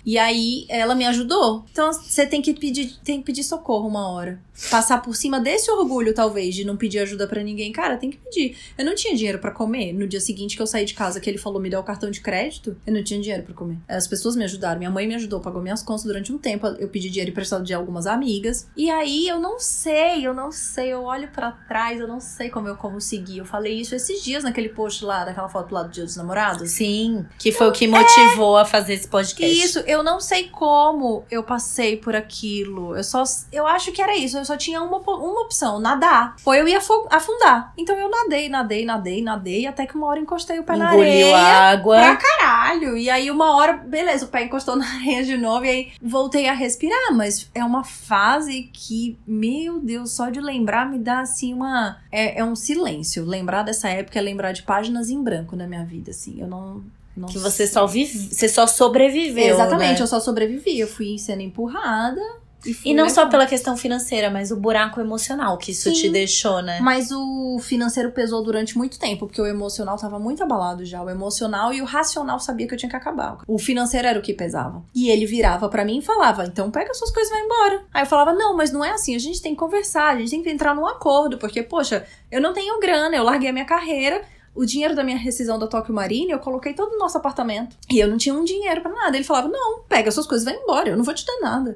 E 0.05 0.17
aí 0.17 0.65
ela 0.69 0.95
me 0.95 1.05
ajudou. 1.05 1.63
Então 1.71 1.91
você 1.93 2.25
tem 2.25 2.41
que 2.41 2.53
pedir, 2.53 2.97
tem 3.03 3.19
que 3.19 3.25
pedir 3.25 3.43
socorro 3.43 3.87
uma 3.87 4.09
hora 4.09 4.39
passar 4.69 5.01
por 5.01 5.15
cima 5.15 5.39
desse 5.39 5.69
orgulho, 5.71 6.13
talvez, 6.13 6.55
de 6.55 6.65
não 6.65 6.77
pedir 6.77 6.99
ajuda 6.99 7.27
para 7.27 7.43
ninguém. 7.43 7.71
Cara, 7.71 7.97
tem 7.97 8.11
que 8.11 8.17
pedir. 8.17 8.57
Eu 8.77 8.85
não 8.85 8.95
tinha 8.95 9.15
dinheiro 9.15 9.39
para 9.39 9.51
comer. 9.51 9.93
No 9.93 10.07
dia 10.07 10.19
seguinte 10.19 10.55
que 10.55 10.61
eu 10.61 10.67
saí 10.67 10.85
de 10.85 10.93
casa, 10.93 11.19
que 11.19 11.29
ele 11.29 11.37
falou 11.37 11.61
me 11.61 11.69
dá 11.69 11.79
o 11.79 11.83
cartão 11.83 12.11
de 12.11 12.21
crédito, 12.21 12.77
eu 12.85 12.93
não 12.93 13.03
tinha 13.03 13.19
dinheiro 13.19 13.43
para 13.43 13.53
comer. 13.53 13.77
As 13.87 14.07
pessoas 14.07 14.35
me 14.35 14.43
ajudaram. 14.43 14.79
Minha 14.79 14.91
mãe 14.91 15.07
me 15.07 15.15
ajudou, 15.15 15.39
pagou 15.39 15.61
minhas 15.61 15.81
contas 15.81 16.03
durante 16.03 16.31
um 16.31 16.37
tempo. 16.37 16.67
Eu 16.67 16.87
pedi 16.87 17.09
dinheiro 17.09 17.31
emprestado 17.31 17.63
de 17.63 17.73
algumas 17.73 18.05
amigas. 18.05 18.67
E 18.75 18.89
aí 18.89 19.27
eu 19.27 19.39
não 19.39 19.59
sei, 19.59 20.25
eu 20.25 20.33
não 20.33 20.51
sei. 20.51 20.89
Eu 20.89 21.03
olho 21.03 21.29
para 21.29 21.51
trás, 21.51 21.99
eu 21.99 22.07
não 22.07 22.19
sei 22.19 22.49
como 22.49 22.67
eu 22.67 22.75
consegui. 22.75 23.39
Eu 23.39 23.45
falei 23.45 23.79
isso 23.79 23.95
esses 23.95 24.23
dias 24.23 24.43
naquele 24.43 24.69
post 24.69 25.03
lá, 25.03 25.25
daquela 25.25 25.49
foto 25.49 25.73
lá 25.73 25.83
do 25.83 25.89
Dia 25.89 26.03
dos 26.03 26.15
Namorados. 26.15 26.71
Sim, 26.71 27.25
que 27.39 27.51
foi 27.51 27.67
o 27.67 27.71
que 27.71 27.87
motivou 27.87 28.57
é... 28.57 28.61
a 28.61 28.65
fazer 28.65 28.93
esse 28.93 29.07
podcast. 29.07 29.63
Isso, 29.63 29.79
eu 29.79 30.03
não 30.03 30.19
sei 30.19 30.47
como 30.49 31.25
eu 31.29 31.43
passei 31.43 31.97
por 31.97 32.15
aquilo. 32.15 32.95
Eu 32.95 33.03
só. 33.03 33.23
Eu 33.51 33.65
acho 33.65 33.91
que 33.91 34.01
era 34.01 34.15
isso 34.15 34.42
eu 34.43 34.45
só 34.45 34.57
tinha 34.57 34.81
uma, 34.81 34.97
uma 34.97 35.41
opção, 35.41 35.79
nadar. 35.79 36.35
Ou 36.45 36.53
eu 36.53 36.67
ia 36.67 36.77
afundar. 36.77 37.73
Então 37.77 37.97
eu 37.97 38.09
nadei, 38.09 38.49
nadei, 38.49 38.85
nadei, 38.85 39.23
nadei, 39.23 39.65
até 39.65 39.87
que 39.87 39.95
uma 39.95 40.07
hora 40.07 40.19
encostei 40.19 40.59
o 40.59 40.63
pé 40.63 40.75
Engoliu 40.75 40.91
na 40.91 40.99
areia. 40.99 41.37
água. 41.37 41.97
Pra 41.97 42.15
caralho. 42.17 42.97
E 42.97 43.09
aí 43.09 43.31
uma 43.31 43.55
hora, 43.55 43.73
beleza, 43.73 44.25
o 44.25 44.27
pé 44.27 44.43
encostou 44.43 44.75
na 44.77 44.85
areia 44.85 45.23
de 45.23 45.37
novo 45.37 45.65
e 45.65 45.69
aí 45.69 45.91
voltei 46.01 46.47
a 46.49 46.53
respirar. 46.53 47.13
Mas 47.13 47.49
é 47.55 47.63
uma 47.63 47.83
fase 47.83 48.69
que, 48.73 49.17
meu 49.25 49.79
Deus, 49.79 50.11
só 50.11 50.29
de 50.29 50.41
lembrar 50.41 50.89
me 50.89 50.99
dá 50.99 51.21
assim 51.21 51.53
uma. 51.53 51.97
É, 52.11 52.39
é 52.39 52.43
um 52.43 52.55
silêncio. 52.55 53.25
Lembrar 53.25 53.63
dessa 53.63 53.87
época 53.89 54.19
é 54.19 54.21
lembrar 54.21 54.51
de 54.51 54.63
páginas 54.63 55.09
em 55.09 55.23
branco 55.23 55.55
na 55.55 55.65
minha 55.65 55.85
vida, 55.85 56.11
assim. 56.11 56.39
Eu 56.39 56.47
não. 56.47 56.83
Não 57.15 57.27
que 57.27 57.37
você 57.37 57.67
só 57.67 57.85
vive, 57.85 58.33
você 58.33 58.49
só 58.49 58.65
sobreviveu. 58.65 59.53
Exatamente, 59.53 59.99
né? 59.99 60.01
eu 60.01 60.07
só 60.07 60.19
sobrevivi. 60.19 60.79
Eu 60.79 60.87
fui 60.87 61.19
sendo 61.19 61.41
empurrada 61.41 62.19
e, 62.65 62.77
e 62.85 62.93
não 62.93 63.09
só 63.09 63.27
pela 63.27 63.45
questão 63.45 63.75
financeira, 63.75 64.29
mas 64.29 64.51
o 64.51 64.55
buraco 64.55 64.99
emocional 64.99 65.57
que 65.57 65.71
isso 65.71 65.89
Sim, 65.89 65.95
te 65.95 66.09
deixou, 66.09 66.61
né? 66.61 66.79
Mas 66.81 67.11
o 67.11 67.59
financeiro 67.59 68.11
pesou 68.11 68.43
durante 68.43 68.77
muito 68.77 68.99
tempo, 68.99 69.27
porque 69.27 69.41
o 69.41 69.45
emocional 69.45 69.97
tava 69.97 70.19
muito 70.19 70.43
abalado 70.43 70.85
já. 70.85 71.01
O 71.01 71.09
emocional 71.09 71.73
e 71.73 71.81
o 71.81 71.85
racional 71.85 72.39
sabia 72.39 72.67
que 72.67 72.73
eu 72.73 72.77
tinha 72.77 72.89
que 72.89 72.95
acabar. 72.95 73.39
O 73.47 73.59
financeiro 73.59 74.07
era 74.07 74.19
o 74.19 74.21
que 74.21 74.33
pesava. 74.33 74.83
E 74.93 75.09
ele 75.09 75.25
virava 75.25 75.69
para 75.69 75.85
mim 75.85 75.99
e 75.99 76.01
falava: 76.01 76.45
então 76.45 76.71
pega 76.71 76.93
suas 76.93 77.11
coisas 77.11 77.31
e 77.31 77.35
vai 77.35 77.43
embora. 77.43 77.85
Aí 77.93 78.03
eu 78.03 78.07
falava: 78.07 78.33
não, 78.33 78.55
mas 78.55 78.71
não 78.71 78.83
é 78.83 78.91
assim. 78.91 79.15
A 79.15 79.19
gente 79.19 79.41
tem 79.41 79.53
que 79.53 79.59
conversar, 79.59 80.15
a 80.15 80.19
gente 80.19 80.31
tem 80.31 80.43
que 80.43 80.49
entrar 80.49 80.75
num 80.75 80.87
acordo, 80.87 81.37
porque, 81.37 81.63
poxa, 81.63 82.05
eu 82.31 82.41
não 82.41 82.53
tenho 82.53 82.79
grana, 82.79 83.15
eu 83.15 83.23
larguei 83.23 83.49
a 83.49 83.53
minha 83.53 83.65
carreira 83.65 84.21
o 84.55 84.65
dinheiro 84.65 84.95
da 84.95 85.03
minha 85.03 85.17
rescisão 85.17 85.57
da 85.57 85.67
Tokyo 85.67 85.93
Marine, 85.93 86.31
eu 86.31 86.39
coloquei 86.39 86.73
todo 86.73 86.91
no 86.91 86.99
nosso 86.99 87.17
apartamento. 87.17 87.75
E 87.89 87.99
eu 87.99 88.07
não 88.07 88.17
tinha 88.17 88.35
um 88.35 88.43
dinheiro 88.43 88.81
para 88.81 88.91
nada. 88.91 89.17
Ele 89.17 89.23
falava: 89.23 89.47
não, 89.47 89.81
pega 89.89 90.11
suas 90.11 90.27
coisas 90.27 90.47
e 90.47 90.51
vai 90.51 90.61
embora, 90.61 90.89
eu 90.89 90.97
não 90.97 91.03
vou 91.03 91.13
te 91.13 91.25
dar 91.25 91.39
nada. 91.41 91.75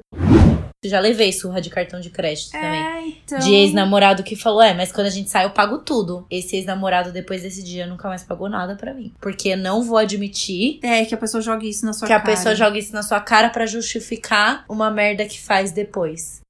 Já 0.84 1.00
levei 1.00 1.32
surra 1.32 1.60
de 1.60 1.70
cartão 1.70 1.98
de 1.98 2.08
crédito 2.08 2.56
é, 2.56 2.60
também. 2.60 3.18
Então... 3.24 3.38
De 3.40 3.52
ex-namorado 3.52 4.22
que 4.22 4.36
falou: 4.36 4.62
É, 4.62 4.72
mas 4.74 4.92
quando 4.92 5.08
a 5.08 5.10
gente 5.10 5.28
sai, 5.28 5.44
eu 5.44 5.50
pago 5.50 5.78
tudo. 5.78 6.24
Esse 6.30 6.56
ex-namorado, 6.56 7.10
depois 7.10 7.42
desse 7.42 7.64
dia, 7.64 7.86
nunca 7.86 8.08
mais 8.08 8.22
pagou 8.22 8.48
nada 8.48 8.76
para 8.76 8.94
mim. 8.94 9.12
Porque 9.20 9.56
não 9.56 9.82
vou 9.82 9.98
admitir. 9.98 10.78
É, 10.82 11.04
que 11.04 11.14
a 11.14 11.18
pessoa 11.18 11.40
jogue 11.40 11.68
isso 11.68 11.84
na 11.84 11.92
sua 11.92 12.06
que 12.06 12.14
cara. 12.14 12.24
Que 12.24 12.30
a 12.30 12.34
pessoa 12.36 12.54
jogue 12.54 12.78
isso 12.78 12.92
na 12.92 13.02
sua 13.02 13.20
cara 13.20 13.50
para 13.50 13.66
justificar 13.66 14.64
uma 14.68 14.90
merda 14.90 15.24
que 15.24 15.40
faz 15.40 15.72
depois 15.72 16.40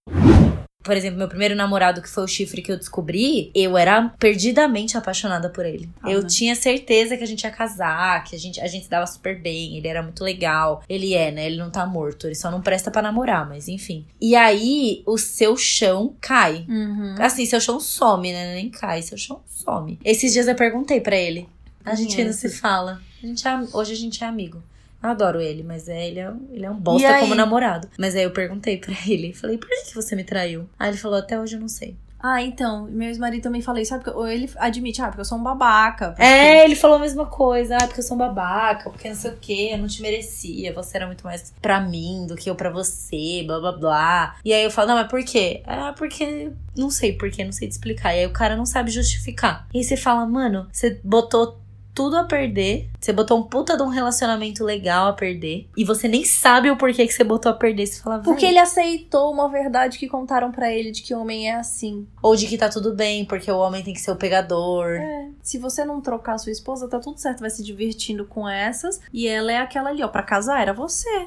por 0.88 0.96
exemplo, 0.96 1.18
meu 1.18 1.28
primeiro 1.28 1.54
namorado, 1.54 2.00
que 2.00 2.08
foi 2.08 2.24
o 2.24 2.26
chifre 2.26 2.62
que 2.62 2.72
eu 2.72 2.78
descobri, 2.78 3.50
eu 3.54 3.76
era 3.76 4.08
perdidamente 4.18 4.96
apaixonada 4.96 5.50
por 5.50 5.66
ele. 5.66 5.86
Ah, 6.02 6.10
eu 6.10 6.22
né? 6.22 6.28
tinha 6.28 6.56
certeza 6.56 7.14
que 7.14 7.22
a 7.22 7.26
gente 7.26 7.42
ia 7.42 7.50
casar, 7.50 8.24
que 8.24 8.34
a 8.34 8.38
gente, 8.38 8.58
a 8.58 8.66
gente 8.66 8.84
se 8.84 8.90
dava 8.90 9.06
super 9.06 9.38
bem, 9.38 9.76
ele 9.76 9.86
era 9.86 10.02
muito 10.02 10.24
legal. 10.24 10.82
Ele 10.88 11.12
é, 11.12 11.30
né? 11.30 11.44
Ele 11.44 11.58
não 11.58 11.68
tá 11.68 11.84
morto, 11.84 12.26
ele 12.26 12.34
só 12.34 12.50
não 12.50 12.62
presta 12.62 12.90
para 12.90 13.02
namorar, 13.02 13.46
mas 13.46 13.68
enfim. 13.68 14.06
E 14.18 14.34
aí, 14.34 15.02
o 15.04 15.18
seu 15.18 15.58
chão 15.58 16.16
cai. 16.22 16.64
Uhum. 16.66 17.16
Assim, 17.18 17.44
seu 17.44 17.60
chão 17.60 17.78
some, 17.78 18.32
né? 18.32 18.54
Nem 18.54 18.70
cai, 18.70 19.02
seu 19.02 19.18
chão 19.18 19.42
some. 19.46 19.98
Esses 20.02 20.32
dias 20.32 20.48
eu 20.48 20.54
perguntei 20.54 21.02
para 21.02 21.16
ele. 21.16 21.46
A 21.84 21.94
gente 21.94 22.18
ainda 22.18 22.32
se 22.32 22.48
fala. 22.48 23.02
A 23.22 23.26
gente 23.26 23.46
é, 23.46 23.60
hoje 23.74 23.92
a 23.92 23.96
gente 23.96 24.24
é 24.24 24.26
amigo. 24.26 24.62
Adoro 25.02 25.40
ele, 25.40 25.62
mas 25.62 25.88
é, 25.88 26.08
ele, 26.08 26.20
é, 26.20 26.32
ele 26.50 26.66
é 26.66 26.70
um 26.70 26.78
bosta 26.78 27.18
como 27.20 27.34
namorado. 27.34 27.88
Mas 27.98 28.16
aí 28.16 28.24
eu 28.24 28.30
perguntei 28.30 28.78
pra 28.78 28.94
ele, 29.06 29.32
falei, 29.32 29.56
por 29.56 29.68
que 29.68 29.94
você 29.94 30.16
me 30.16 30.24
traiu? 30.24 30.68
Aí 30.78 30.90
ele 30.90 30.98
falou, 30.98 31.18
até 31.18 31.38
hoje 31.40 31.56
eu 31.56 31.60
não 31.60 31.68
sei. 31.68 31.96
Ah, 32.20 32.42
então, 32.42 32.88
meu 32.90 33.08
ex-marido 33.08 33.44
também 33.44 33.62
falei, 33.62 33.84
sabe? 33.84 34.10
Ou 34.10 34.26
ele 34.26 34.50
admite, 34.56 35.00
ah, 35.00 35.06
porque 35.06 35.20
eu 35.20 35.24
sou 35.24 35.38
um 35.38 35.42
babaca. 35.42 36.08
Porque... 36.08 36.22
É, 36.22 36.64
ele 36.64 36.74
falou 36.74 36.96
a 36.96 37.00
mesma 37.00 37.26
coisa, 37.26 37.76
ah, 37.76 37.86
porque 37.86 38.00
eu 38.00 38.04
sou 38.04 38.16
um 38.16 38.18
babaca, 38.18 38.90
porque 38.90 39.08
não 39.08 39.14
sei 39.14 39.30
o 39.30 39.36
quê, 39.36 39.70
eu 39.72 39.78
não 39.78 39.86
te 39.86 40.02
merecia, 40.02 40.72
você 40.72 40.96
era 40.96 41.06
muito 41.06 41.22
mais 41.24 41.54
pra 41.62 41.80
mim 41.80 42.26
do 42.26 42.34
que 42.34 42.50
eu 42.50 42.56
pra 42.56 42.70
você, 42.70 43.44
blá 43.46 43.60
blá 43.60 43.72
blá. 43.72 44.36
E 44.44 44.52
aí 44.52 44.64
eu 44.64 44.70
falo, 44.70 44.88
não, 44.88 44.94
mas 44.96 45.08
por 45.08 45.22
quê? 45.24 45.62
Ah, 45.64 45.94
porque 45.96 46.50
não 46.76 46.90
sei 46.90 47.12
por 47.12 47.30
quê, 47.30 47.44
não 47.44 47.52
sei 47.52 47.68
te 47.68 47.72
explicar. 47.72 48.12
E 48.14 48.20
aí 48.20 48.26
o 48.26 48.32
cara 48.32 48.56
não 48.56 48.66
sabe 48.66 48.90
justificar. 48.90 49.68
E 49.72 49.78
aí 49.78 49.84
você 49.84 49.96
fala, 49.96 50.26
mano, 50.26 50.66
você 50.72 51.00
botou 51.04 51.60
tudo 51.98 52.16
a 52.16 52.22
perder. 52.22 52.88
Você 53.00 53.12
botou 53.12 53.36
um 53.36 53.42
puta 53.42 53.76
de 53.76 53.82
um 53.82 53.88
relacionamento 53.88 54.62
legal 54.62 55.08
a 55.08 55.12
perder. 55.12 55.68
E 55.76 55.84
você 55.84 56.06
nem 56.06 56.24
sabe 56.24 56.70
o 56.70 56.76
porquê 56.76 57.04
que 57.04 57.12
você 57.12 57.24
botou 57.24 57.50
a 57.50 57.54
perder. 57.56 57.88
Você 57.88 58.00
fala, 58.00 58.20
Porque 58.20 58.46
ele 58.46 58.60
aceitou 58.60 59.32
uma 59.32 59.48
verdade 59.48 59.98
que 59.98 60.06
contaram 60.06 60.52
pra 60.52 60.72
ele 60.72 60.92
de 60.92 61.02
que 61.02 61.12
homem 61.12 61.50
é 61.50 61.56
assim. 61.56 62.06
Ou 62.22 62.36
de 62.36 62.46
que 62.46 62.56
tá 62.56 62.68
tudo 62.68 62.94
bem, 62.94 63.24
porque 63.24 63.50
o 63.50 63.58
homem 63.58 63.82
tem 63.82 63.92
que 63.92 64.00
ser 64.00 64.12
o 64.12 64.16
pegador. 64.16 64.92
É. 64.92 65.30
Se 65.42 65.58
você 65.58 65.84
não 65.84 66.00
trocar 66.00 66.34
a 66.34 66.38
sua 66.38 66.52
esposa, 66.52 66.88
tá 66.88 67.00
tudo 67.00 67.18
certo. 67.18 67.40
Vai 67.40 67.50
se 67.50 67.64
divertindo 67.64 68.24
com 68.24 68.48
essas. 68.48 69.00
E 69.12 69.26
ela 69.26 69.50
é 69.50 69.56
aquela 69.56 69.90
ali, 69.90 70.04
ó. 70.04 70.06
Pra 70.06 70.22
casar 70.22 70.62
era 70.62 70.72
você. 70.72 71.26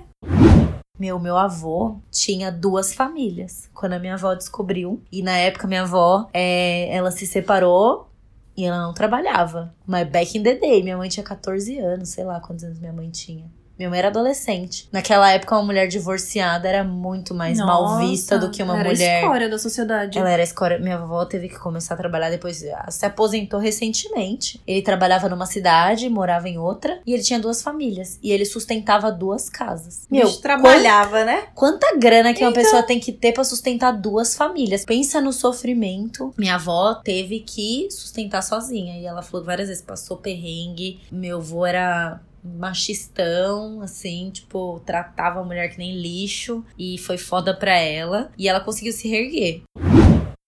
Meu, 0.97 1.19
meu 1.19 1.35
avô 1.35 1.97
tinha 2.11 2.51
duas 2.51 2.93
famílias. 2.93 3.69
Quando 3.73 3.93
a 3.93 3.99
minha 3.99 4.13
avó 4.13 4.35
descobriu. 4.35 5.01
E 5.11 5.21
na 5.21 5.35
época, 5.35 5.67
minha 5.67 5.81
avó, 5.81 6.29
é, 6.31 6.95
ela 6.95 7.11
se 7.11 7.27
separou 7.27 8.10
e 8.55 8.65
ela 8.65 8.81
não 8.81 8.93
trabalhava. 8.93 9.73
Mas 9.85 10.07
back 10.09 10.37
in 10.37 10.43
the 10.43 10.55
day, 10.55 10.83
minha 10.83 10.97
mãe 10.97 11.09
tinha 11.09 11.23
14 11.23 11.77
anos, 11.79 12.09
sei 12.09 12.23
lá 12.23 12.39
quantos 12.39 12.63
anos 12.63 12.79
minha 12.79 12.93
mãe 12.93 13.09
tinha. 13.09 13.49
Minha 13.81 13.89
mãe 13.89 13.97
era 13.97 14.09
adolescente. 14.09 14.87
Naquela 14.91 15.31
época, 15.31 15.55
uma 15.55 15.63
mulher 15.63 15.87
divorciada 15.87 16.69
era 16.69 16.83
muito 16.83 17.33
mais 17.33 17.57
mal 17.57 17.97
vista 17.97 18.37
do 18.37 18.51
que 18.51 18.61
uma 18.61 18.77
era 18.79 18.89
mulher. 18.89 19.15
a 19.15 19.21
escória 19.21 19.49
da 19.49 19.57
sociedade. 19.57 20.19
Ela 20.19 20.29
era 20.29 20.43
escória. 20.43 20.77
Minha 20.77 20.97
avó 20.97 21.25
teve 21.25 21.49
que 21.49 21.57
começar 21.57 21.95
a 21.95 21.97
trabalhar 21.97 22.29
depois. 22.29 22.61
ela 22.61 22.91
Se 22.91 23.07
aposentou 23.07 23.59
recentemente. 23.59 24.61
Ele 24.67 24.83
trabalhava 24.83 25.27
numa 25.27 25.47
cidade, 25.47 26.07
morava 26.09 26.47
em 26.47 26.59
outra. 26.59 26.99
E 27.07 27.11
ele 27.11 27.23
tinha 27.23 27.39
duas 27.39 27.63
famílias. 27.63 28.19
E 28.21 28.31
ele 28.31 28.45
sustentava 28.45 29.11
duas 29.11 29.49
casas. 29.49 30.05
Meu, 30.11 30.31
trabalhava, 30.33 31.25
né? 31.25 31.45
Quanta 31.55 31.97
grana 31.97 32.35
que 32.35 32.43
uma 32.43 32.53
pessoa 32.53 32.83
tem 32.83 32.99
que 32.99 33.11
ter 33.11 33.31
pra 33.31 33.43
sustentar 33.43 33.93
duas 33.93 34.35
famílias? 34.35 34.85
Pensa 34.85 35.19
no 35.19 35.33
sofrimento. 35.33 36.31
Minha 36.37 36.53
avó 36.53 36.93
teve 36.93 37.39
que 37.39 37.87
sustentar 37.89 38.43
sozinha. 38.43 38.99
E 38.99 39.07
ela 39.07 39.23
falou 39.23 39.43
várias 39.43 39.69
vezes, 39.69 39.83
passou 39.83 40.17
perrengue. 40.17 40.99
Meu 41.11 41.39
avô 41.39 41.65
era 41.65 42.21
machistão, 42.43 43.81
assim, 43.81 44.29
tipo, 44.31 44.81
tratava 44.85 45.41
a 45.41 45.43
mulher 45.43 45.69
que 45.69 45.77
nem 45.77 45.95
lixo. 45.95 46.63
E 46.77 46.97
foi 46.97 47.17
foda 47.17 47.53
pra 47.53 47.75
ela. 47.77 48.31
E 48.37 48.47
ela 48.47 48.59
conseguiu 48.59 48.93
se 48.93 49.07
reerguer. 49.07 49.61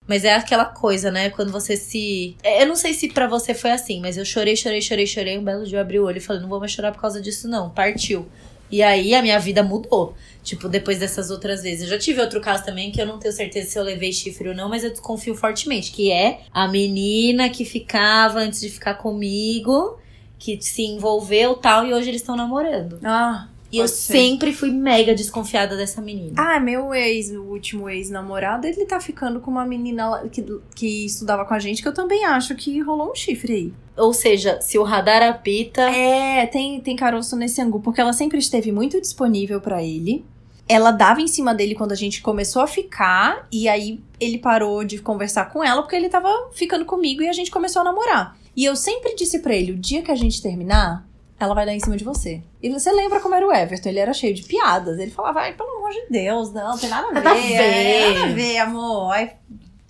Mas 0.08 0.26
é 0.26 0.34
aquela 0.34 0.66
coisa, 0.66 1.10
né? 1.10 1.30
Quando 1.30 1.52
você 1.52 1.78
se. 1.78 2.36
Eu 2.44 2.68
não 2.68 2.76
sei 2.76 2.94
se 2.94 3.08
pra 3.08 3.28
você 3.28 3.54
foi 3.54 3.72
assim, 3.72 4.02
mas 4.02 4.18
eu 4.18 4.26
chorei, 4.26 4.56
chorei, 4.56 4.82
chorei, 4.82 5.08
chorei. 5.08 5.38
Um 5.38 5.44
belo 5.44 5.66
dia 5.66 5.78
eu 5.78 5.82
abri 5.82 6.00
o 6.00 6.06
olho 6.06 6.18
e 6.18 6.22
falei: 6.22 6.42
não 6.42 6.50
vou 6.50 6.60
mais 6.60 6.72
chorar 6.72 6.92
por 6.92 7.02
causa 7.02 7.22
disso, 7.22 7.48
não. 7.48 7.70
Partiu. 7.70 8.28
E 8.70 8.82
aí 8.82 9.14
a 9.14 9.22
minha 9.22 9.40
vida 9.40 9.62
mudou. 9.62 10.16
Tipo, 10.44 10.68
depois 10.68 11.00
dessas 11.00 11.30
outras 11.30 11.62
vezes. 11.62 11.84
Eu 11.84 11.90
já 11.90 11.98
tive 11.98 12.20
outro 12.20 12.42
caso 12.42 12.66
também 12.66 12.92
que 12.92 13.00
eu 13.00 13.06
não 13.06 13.20
tenho 13.20 13.34
certeza 13.34 13.70
se 13.70 13.78
eu 13.80 13.84
levei 13.84 14.12
chifre 14.12 14.50
ou 14.50 14.56
não, 14.56 14.68
mas 14.68 14.84
eu 14.84 14.90
desconfio 14.90 15.36
fortemente. 15.36 15.92
Que 15.92 16.12
é 16.12 16.42
a 16.52 16.68
menina 16.68 17.50
que 17.50 17.64
ficava 17.64 18.40
antes 18.40 18.60
de 18.60 18.70
ficar 18.70 18.96
comigo, 18.96 20.00
que 20.44 20.62
se 20.62 20.84
envolveu 20.84 21.56
tal, 21.56 21.86
e 21.86 21.94
hoje 21.94 22.10
eles 22.10 22.20
estão 22.20 22.36
namorando. 22.36 23.00
Ah. 23.02 23.48
E 23.72 23.78
eu 23.78 23.88
ser. 23.88 24.12
sempre 24.12 24.52
fui 24.52 24.70
mega 24.70 25.16
desconfiada 25.16 25.78
dessa 25.78 26.02
menina. 26.02 26.34
Ah, 26.36 26.60
meu 26.60 26.94
ex, 26.94 27.32
o 27.32 27.44
último 27.44 27.90
ex-namorado, 27.90 28.68
ele 28.68 28.86
tá 28.86 29.00
ficando 29.00 29.40
com 29.40 29.50
uma 29.50 29.66
menina 29.66 30.28
que, 30.30 30.46
que 30.76 31.06
estudava 31.06 31.46
com 31.46 31.54
a 31.54 31.60
gente, 31.60 31.82
que 31.82 31.88
eu 31.88 31.94
também 31.94 32.26
acho 32.26 32.54
que 32.56 32.82
rolou 32.82 33.12
um 33.12 33.16
chifre 33.16 33.54
aí. 33.54 33.74
Ou 33.96 34.14
seja, 34.14 34.60
se 34.60 34.78
o 34.78 34.84
radar 34.84 35.24
apita. 35.24 35.82
É, 35.84 36.46
tem, 36.46 36.82
tem 36.82 36.96
caroço 36.98 37.38
nesse 37.38 37.62
angu, 37.62 37.80
porque 37.80 38.02
ela 38.02 38.12
sempre 38.12 38.38
esteve 38.38 38.70
muito 38.70 39.00
disponível 39.00 39.62
pra 39.62 39.82
ele. 39.82 40.26
Ela 40.68 40.92
dava 40.92 41.22
em 41.22 41.28
cima 41.28 41.56
dele 41.56 41.74
quando 41.74 41.94
a 41.94 41.96
gente 41.96 42.22
começou 42.22 42.62
a 42.62 42.68
ficar, 42.68 43.48
e 43.50 43.70
aí 43.70 44.02
ele 44.20 44.40
parou 44.40 44.84
de 44.84 44.98
conversar 44.98 45.46
com 45.54 45.64
ela 45.64 45.82
porque 45.82 45.96
ele 45.96 46.10
tava 46.10 46.30
ficando 46.52 46.84
comigo 46.84 47.24
e 47.24 47.30
a 47.30 47.34
gente 47.34 47.50
começou 47.50 47.82
a 47.82 47.86
namorar. 47.86 48.43
E 48.56 48.66
eu 48.66 48.76
sempre 48.76 49.16
disse 49.16 49.40
pra 49.40 49.56
ele: 49.56 49.72
o 49.72 49.78
dia 49.78 50.02
que 50.02 50.12
a 50.12 50.16
gente 50.16 50.42
terminar, 50.42 51.08
ela 51.40 51.54
vai 51.54 51.66
dar 51.66 51.74
em 51.74 51.80
cima 51.80 51.98
de 51.98 52.04
você. 52.04 52.42
E 52.62 52.70
você 52.70 52.92
lembra 52.92 53.20
como 53.20 53.36
era 53.36 53.48
o 53.48 53.52
Everton? 53.54 53.90
Ele 53.90 54.00
era 54.00 54.14
cheio 54.14 54.34
de 54.34 54.44
piadas. 54.44 54.98
Ele 55.00 55.12
falava, 55.12 55.42
ai, 55.42 55.54
pelo 55.54 55.70
amor 55.78 55.90
de 55.92 56.06
Deus, 56.10 56.54
não, 56.54 56.78
tem 56.78 56.90
nada 56.90 57.08
a 57.08 57.12
ver. 57.12 57.24
Nada 57.24 57.32
a 57.32 57.34
ver. 57.34 57.54
é, 57.54 58.14
Nada 58.14 58.24
a 58.32 58.34
ver, 58.34 58.58
amor. 58.60 59.30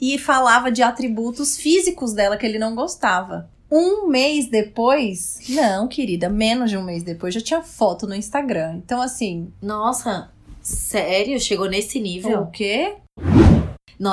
E 0.02 0.18
falava 0.18 0.72
de 0.72 0.82
atributos 0.82 1.58
físicos 1.58 2.14
dela 2.14 2.36
que 2.38 2.46
ele 2.46 2.58
não 2.60 2.74
gostava. 2.76 3.50
Um 3.72 4.08
mês 4.08 4.48
depois, 4.50 5.40
não, 5.50 5.88
querida, 5.88 6.30
menos 6.30 6.70
de 6.70 6.78
um 6.78 6.84
mês 6.84 7.02
depois, 7.04 7.34
já 7.34 7.42
tinha 7.42 7.62
foto 7.64 8.06
no 8.06 8.14
Instagram. 8.14 8.76
Então, 8.86 9.02
assim, 9.02 9.52
Nossa, 9.62 10.30
sério? 10.62 11.40
Chegou 11.40 11.68
nesse 11.68 12.00
nível? 12.00 12.42
o 12.42 12.52
quê? 12.52 12.96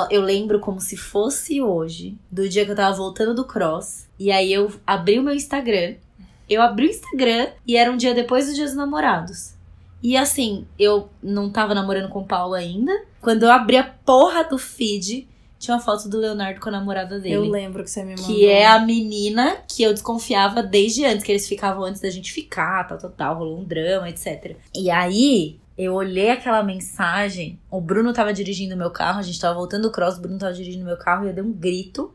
Eu 0.09 0.21
lembro 0.21 0.59
como 0.59 0.79
se 0.79 0.95
fosse 0.95 1.61
hoje, 1.61 2.17
do 2.29 2.47
dia 2.47 2.65
que 2.65 2.71
eu 2.71 2.75
tava 2.75 2.95
voltando 2.95 3.33
do 3.33 3.45
cross. 3.45 4.07
E 4.19 4.31
aí 4.31 4.51
eu 4.51 4.71
abri 4.85 5.19
o 5.19 5.23
meu 5.23 5.33
Instagram. 5.33 5.95
Eu 6.49 6.61
abri 6.61 6.87
o 6.87 6.89
Instagram 6.89 7.47
e 7.65 7.77
era 7.77 7.91
um 7.91 7.97
dia 7.97 8.13
depois 8.13 8.47
do 8.47 8.53
Dia 8.53 8.65
dos 8.65 8.75
Namorados. 8.75 9.53
E 10.03 10.17
assim, 10.17 10.65
eu 10.77 11.09
não 11.21 11.49
tava 11.49 11.75
namorando 11.75 12.09
com 12.09 12.19
o 12.19 12.25
Paulo 12.25 12.53
ainda. 12.53 12.91
Quando 13.21 13.43
eu 13.43 13.51
abri 13.51 13.77
a 13.77 13.83
porra 13.83 14.43
do 14.43 14.57
feed, 14.57 15.27
tinha 15.59 15.75
uma 15.75 15.81
foto 15.81 16.09
do 16.09 16.17
Leonardo 16.17 16.59
com 16.59 16.69
a 16.69 16.71
namorada 16.71 17.19
dele. 17.19 17.35
Eu 17.35 17.43
lembro 17.43 17.83
que 17.83 17.89
você 17.89 18.03
me 18.03 18.15
mandou. 18.15 18.25
Que 18.25 18.47
é 18.47 18.65
a 18.65 18.79
menina 18.79 19.57
que 19.67 19.83
eu 19.83 19.93
desconfiava 19.93 20.63
desde 20.63 21.05
antes, 21.05 21.23
que 21.23 21.31
eles 21.31 21.47
ficavam 21.47 21.83
antes 21.83 22.01
da 22.01 22.09
gente 22.09 22.33
ficar, 22.33 22.87
tal, 22.87 22.97
tal, 22.97 23.11
tal, 23.11 23.37
rolou 23.37 23.59
um 23.59 23.63
drama, 23.63 24.09
etc. 24.09 24.57
E 24.75 24.89
aí, 24.89 25.59
eu 25.83 25.93
olhei 25.93 26.29
aquela 26.29 26.63
mensagem, 26.63 27.59
o 27.69 27.79
Bruno 27.81 28.13
tava 28.13 28.33
dirigindo 28.33 28.75
o 28.75 28.77
meu 28.77 28.91
carro, 28.91 29.19
a 29.19 29.23
gente 29.23 29.39
tava 29.39 29.55
voltando 29.55 29.83
do 29.83 29.91
cross, 29.91 30.17
o 30.17 30.21
Bruno 30.21 30.37
tava 30.37 30.53
dirigindo 30.53 30.83
o 30.83 30.87
meu 30.87 30.97
carro 30.97 31.25
e 31.25 31.29
eu 31.29 31.33
dei 31.33 31.43
um 31.43 31.51
grito. 31.51 32.13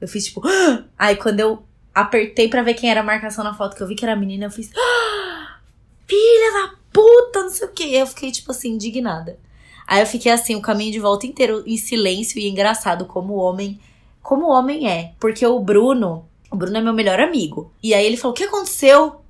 Eu 0.00 0.08
fiz 0.08 0.26
tipo. 0.26 0.42
"Ah!" 0.46 0.84
Aí 0.98 1.16
quando 1.16 1.40
eu 1.40 1.62
apertei 1.94 2.48
pra 2.48 2.62
ver 2.62 2.74
quem 2.74 2.90
era 2.90 3.00
a 3.00 3.04
marcação 3.04 3.42
na 3.44 3.54
foto, 3.54 3.76
que 3.76 3.82
eu 3.82 3.86
vi 3.86 3.94
que 3.94 4.04
era 4.04 4.14
a 4.14 4.16
menina, 4.16 4.46
eu 4.46 4.50
fiz. 4.50 4.70
"Ah! 4.76 5.58
Filha 6.06 6.52
da 6.52 6.74
puta, 6.92 7.42
não 7.42 7.50
sei 7.50 7.68
o 7.68 7.72
que. 7.72 7.94
Eu 7.94 8.06
fiquei, 8.06 8.32
tipo 8.32 8.50
assim, 8.50 8.70
indignada. 8.70 9.38
Aí 9.86 10.00
eu 10.00 10.06
fiquei 10.06 10.32
assim, 10.32 10.54
o 10.54 10.62
caminho 10.62 10.92
de 10.92 11.00
volta 11.00 11.26
inteiro 11.26 11.62
em 11.66 11.76
silêncio 11.76 12.38
e 12.38 12.48
engraçado 12.48 13.06
como 13.06 13.34
o 13.34 13.38
homem 13.38 13.80
como 14.28 14.44
o 14.46 14.50
homem 14.50 14.90
é. 14.90 15.14
Porque 15.18 15.46
o 15.46 15.58
Bruno, 15.58 16.28
o 16.50 16.56
Bruno 16.56 16.76
é 16.76 16.82
meu 16.82 16.92
melhor 16.92 17.18
amigo. 17.18 17.72
E 17.82 17.94
aí 17.94 18.04
ele 18.04 18.18
falou: 18.18 18.34
O 18.34 18.36
que 18.36 18.44
aconteceu? 18.44 19.22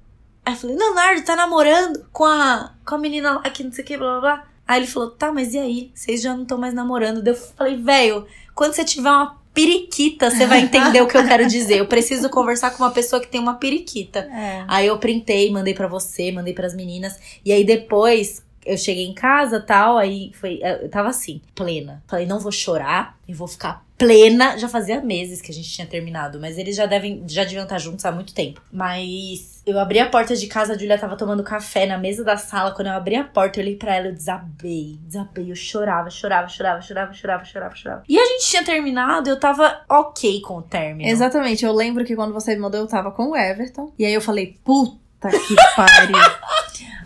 Aí 0.45 0.55
eu 0.55 0.57
falei: 0.59 0.77
Leonardo 0.77 1.25
tá 1.25 1.37
namorando 1.37 2.05
com 2.13 2.25
a, 2.25 2.75
com 2.89 2.95
a 2.95 2.99
menina 2.99 3.33
lá 3.35 3.43
que 3.43 3.63
não 3.63 3.71
sei 3.71 3.85
o 3.85 3.87
que, 3.87 3.97
blá 3.97 4.13
blá 4.13 4.21
blá. 4.21 4.45
Aí 4.67 4.81
ele 4.81 4.87
falou: 4.87 5.11
Tá, 5.11 5.31
mas 5.31 5.53
e 5.53 5.59
aí? 5.59 5.91
Vocês 5.95 6.23
já 6.23 6.35
não 6.35 6.43
estão 6.43 6.59
mais 6.59 6.73
namorando. 6.73 7.27
Eu 7.27 7.35
falei: 7.35 7.77
Velho, 7.77 8.27
quando 8.55 8.73
você 8.73 8.85
tiver 8.85 9.11
uma 9.11 9.39
periquita, 9.53 10.31
você 10.31 10.47
vai 10.47 10.61
entender 10.61 11.01
o 11.03 11.07
que 11.07 11.17
eu 11.17 11.27
quero 11.27 11.47
dizer. 11.47 11.79
Eu 11.79 11.87
preciso 11.87 12.31
conversar 12.31 12.71
com 12.71 12.83
uma 12.83 12.91
pessoa 12.91 13.21
que 13.21 13.29
tem 13.29 13.41
uma 13.41 13.55
periquita. 13.55 14.21
É. 14.21 14.65
Aí 14.69 14.87
eu 14.87 14.99
printei, 14.99 15.51
mandei 15.51 15.75
pra 15.75 15.87
você, 15.87 16.33
mandei 16.33 16.55
pras 16.55 16.75
meninas. 16.75 17.19
E 17.45 17.53
aí 17.53 17.65
depois 17.65 18.43
eu 18.65 18.77
cheguei 18.77 19.07
em 19.07 19.15
casa 19.15 19.61
tal, 19.61 19.99
aí 19.99 20.33
foi. 20.35 20.61
Eu 20.63 20.89
tava 20.89 21.09
assim, 21.09 21.41
plena. 21.55 22.03
Falei, 22.07 22.27
não 22.27 22.39
vou 22.39 22.53
chorar, 22.53 23.19
eu 23.29 23.35
vou 23.35 23.49
ficar 23.49 23.85
plena. 23.99 24.57
Já 24.57 24.69
fazia 24.69 25.01
meses 25.01 25.43
que 25.43 25.51
a 25.51 25.55
gente 25.55 25.69
tinha 25.69 25.87
terminado, 25.87 26.41
mas 26.41 26.57
eles 26.57 26.77
já 26.77 26.87
devem, 26.87 27.25
já 27.27 27.43
deviam 27.43 27.65
estar 27.65 27.79
juntos 27.79 28.05
há 28.05 28.13
muito 28.13 28.33
tempo. 28.33 28.63
Mas 28.73 29.61
eu 29.67 29.79
abri 29.79 29.99
a 29.99 30.09
porta 30.09 30.35
de 30.35 30.47
casa, 30.47 30.73
a 30.73 30.79
Julia 30.79 30.97
tava 30.97 31.17
tomando 31.17 31.43
café 31.43 31.85
na 31.85 31.99
mesa 31.99 32.25
da 32.25 32.37
sala. 32.37 32.73
Quando 32.73 32.87
eu 32.87 32.95
abri 32.95 33.17
a 33.17 33.25
porta, 33.25 33.59
eu 33.59 33.65
olhei 33.65 33.77
pra 33.77 33.97
ela, 33.97 34.07
eu 34.07 34.15
desabei, 34.15 34.99
desabei. 35.03 35.51
Eu 35.51 35.57
chorava, 35.57 36.09
chorava, 36.09 36.49
chorava, 36.49 36.81
chorava, 36.81 37.13
chorava, 37.13 37.45
chorava, 37.45 37.75
chorava. 37.75 38.03
E 38.09 38.19
a 38.19 38.25
gente 38.25 38.47
tinha 38.47 38.65
terminado, 38.65 39.29
eu 39.29 39.39
tava 39.39 39.83
ok 39.89 40.41
com 40.41 40.59
o 40.59 40.63
término. 40.63 41.11
Exatamente, 41.11 41.65
eu 41.65 41.73
lembro 41.73 42.05
que 42.05 42.17
quando 42.17 42.33
você 42.33 42.55
me 42.55 42.61
mandou, 42.61 42.81
eu 42.81 42.87
tava 42.87 43.11
com 43.11 43.31
o 43.31 43.37
Everton. 43.37 43.93
E 43.99 44.07
aí 44.07 44.15
eu 44.15 44.21
falei, 44.21 44.59
puta 44.65 45.29
que 45.29 45.55
pariu. 45.77 46.17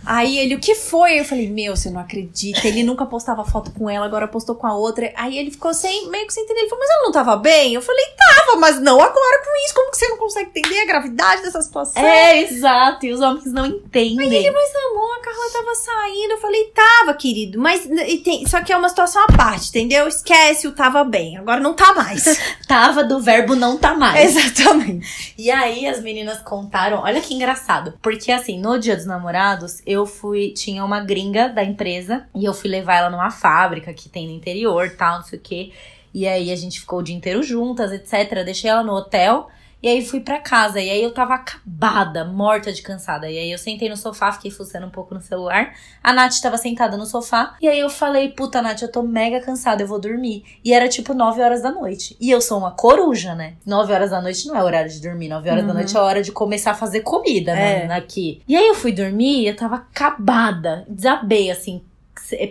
Aí 0.05 0.39
ele, 0.39 0.55
o 0.57 0.61
que 0.61 0.75
foi? 0.75 1.21
Eu 1.21 1.25
falei, 1.25 1.49
meu, 1.49 1.77
você 1.77 1.91
não 1.91 2.01
acredita. 2.01 2.67
Ele 2.67 2.83
nunca 2.83 3.07
postava 3.07 3.45
foto 3.45 3.71
com 3.73 3.89
ela, 3.89 4.05
agora 4.07 4.27
postou 4.29 4.55
com 4.55 4.67
a 4.67 4.75
outra. 4.75 5.13
Aí 5.17 5.39
ele 5.39 5.51
ficou 5.51 5.73
sem, 5.73 6.11
meio 6.11 6.27
que 6.27 6.33
sem 6.33 6.45
entender. 6.45 6.61
Ele 6.61 6.69
falou, 6.69 6.85
mas 6.85 6.91
ela 6.91 7.05
não 7.05 7.13
tava 7.13 7.37
bem? 7.37 7.75
Eu 7.75 7.83
falei, 7.83 8.05
tava, 8.17 8.59
mas 8.59 8.81
não 8.81 9.01
agora 9.01 9.43
com 9.45 9.65
isso. 9.65 9.75
Como 9.75 9.91
que 9.91 9.97
você 9.97 10.09
não 10.09 10.17
consegue 10.17 10.51
entender 10.51 10.81
a 10.81 10.87
gravidade 10.87 11.43
dessa 11.43 11.63
situação? 11.63 12.03
É, 12.03 12.41
exato. 12.43 13.07
E 13.07 13.13
os 13.13 13.21
homens 13.21 13.53
não 13.53 13.67
entendem. 13.67 14.53
Mas 14.53 14.73
amor, 14.91 15.17
a 15.17 15.21
Carla 15.21 15.51
tava 15.53 15.75
saindo. 15.75 16.33
Eu 16.33 16.39
falei, 16.39 16.65
tava, 16.75 17.15
querido. 17.15 17.59
Mas 17.59 17.87
e 17.87 18.19
tem, 18.19 18.47
só 18.47 18.61
que 18.61 18.73
é 18.73 18.77
uma 18.77 18.89
situação 18.89 19.23
à 19.23 19.37
parte, 19.37 19.69
entendeu? 19.69 20.09
Esquece 20.09 20.67
o 20.67 20.73
tava 20.73 21.05
bem. 21.05 21.37
Agora 21.37 21.61
não 21.61 21.75
tá 21.75 21.95
mais. 21.95 22.25
Tava 22.67 23.05
do 23.05 23.21
verbo 23.21 23.55
não 23.55 23.77
tá 23.77 23.95
mais. 23.95 24.35
Exatamente. 24.35 25.35
E 25.37 25.51
aí 25.51 25.87
as 25.87 26.01
meninas 26.01 26.41
contaram, 26.41 26.99
olha 27.01 27.21
que 27.21 27.35
engraçado, 27.35 27.99
porque 28.01 28.33
assim, 28.33 28.59
no 28.59 28.79
Dia 28.79 28.97
dos 28.97 29.05
Namorados, 29.05 29.83
eu 29.93 30.07
fui, 30.07 30.51
tinha 30.51 30.85
uma 30.85 31.01
gringa 31.01 31.49
da 31.49 31.63
empresa 31.63 32.27
e 32.35 32.45
eu 32.45 32.55
fui 32.55 32.69
levar 32.71 32.97
ela 32.97 33.11
numa 33.11 33.31
fábrica 33.31 33.93
que 33.93 34.09
tem 34.09 34.27
no 34.27 34.33
interior, 34.33 34.91
tal, 34.97 35.19
não 35.19 35.25
sei 35.25 35.39
o 35.39 35.43
quê. 35.43 35.73
E 36.15 36.27
aí 36.27 36.51
a 36.51 36.57
gente 36.57 36.81
ficou 36.81 36.99
o 36.99 37.03
dia 37.03 37.15
inteiro 37.15 37.43
juntas, 37.43 37.93
etc. 37.93 38.45
Deixei 38.45 38.69
ela 38.69 38.83
no 38.83 38.93
hotel 38.93 39.49
E 39.83 39.89
aí 39.89 40.05
fui 40.05 40.21
pra 40.21 40.39
casa. 40.39 40.81
E 40.81 40.89
aí 40.89 41.03
eu 41.03 41.13
tava 41.13 41.35
acabada, 41.35 42.25
morta 42.25 42.73
de 42.73 42.83
cansada. 42.83 43.29
E 43.29 43.37
aí 43.37 43.51
eu 43.51 43.59
sentei 43.59 43.89
no 43.89 43.97
sofá, 43.97 44.31
fiquei 44.31 44.51
fuçando 44.51 44.87
um 44.87 44.91
pouco 44.91 45.15
no 45.15 45.21
celular. 45.21 45.75
A 46.03 46.13
Nath 46.13 46.41
tava 46.41 46.57
sentada 46.57 46.97
no 46.97 47.05
sofá. 47.05 47.57
E 47.61 47.67
aí 47.67 47.81
eu 47.81 47.91
falei, 47.91 48.29
puta, 48.29 48.63
Nath, 48.63 48.83
eu 48.83 48.91
tô 48.91 49.03
mega 49.03 49.41
cansada, 49.41 49.83
eu 49.83 49.89
vou 49.89 49.99
dormir. 49.99 50.45
E 50.65 50.73
era 50.73 50.89
tipo 50.89 51.13
9 51.15 51.43
horas 51.43 51.63
da 51.63 51.73
noite. 51.73 52.17
E 52.21 52.31
eu 52.31 52.41
sou 52.41 52.59
uma 52.59 52.71
coruja, 52.71 53.35
né? 53.35 53.55
9 53.67 53.93
horas 53.93 54.11
da 54.11 54.21
noite 54.21 54.47
não 54.47 54.57
é 54.57 54.63
horário 54.63 54.91
de 54.91 55.01
dormir. 55.01 55.29
9 55.29 55.51
horas 55.51 55.63
uhum. 55.63 55.69
da 55.69 55.75
noite 55.75 55.97
é 55.97 56.01
hora 56.01 56.23
de 56.23 56.31
começar 56.31 56.71
a 56.71 56.75
fazer 56.75 57.01
comida, 57.01 57.55
né? 57.55 57.87
É. 57.87 57.93
Aqui. 57.93 58.41
E 58.47 58.57
aí 58.57 58.69
eu 58.69 58.75
fui 58.75 58.93
dormir 58.93 59.43
e 59.43 59.49
eu 59.49 59.57
tava 59.57 59.77
acabada. 59.77 60.85
Desabei, 60.89 61.51
assim, 61.51 61.83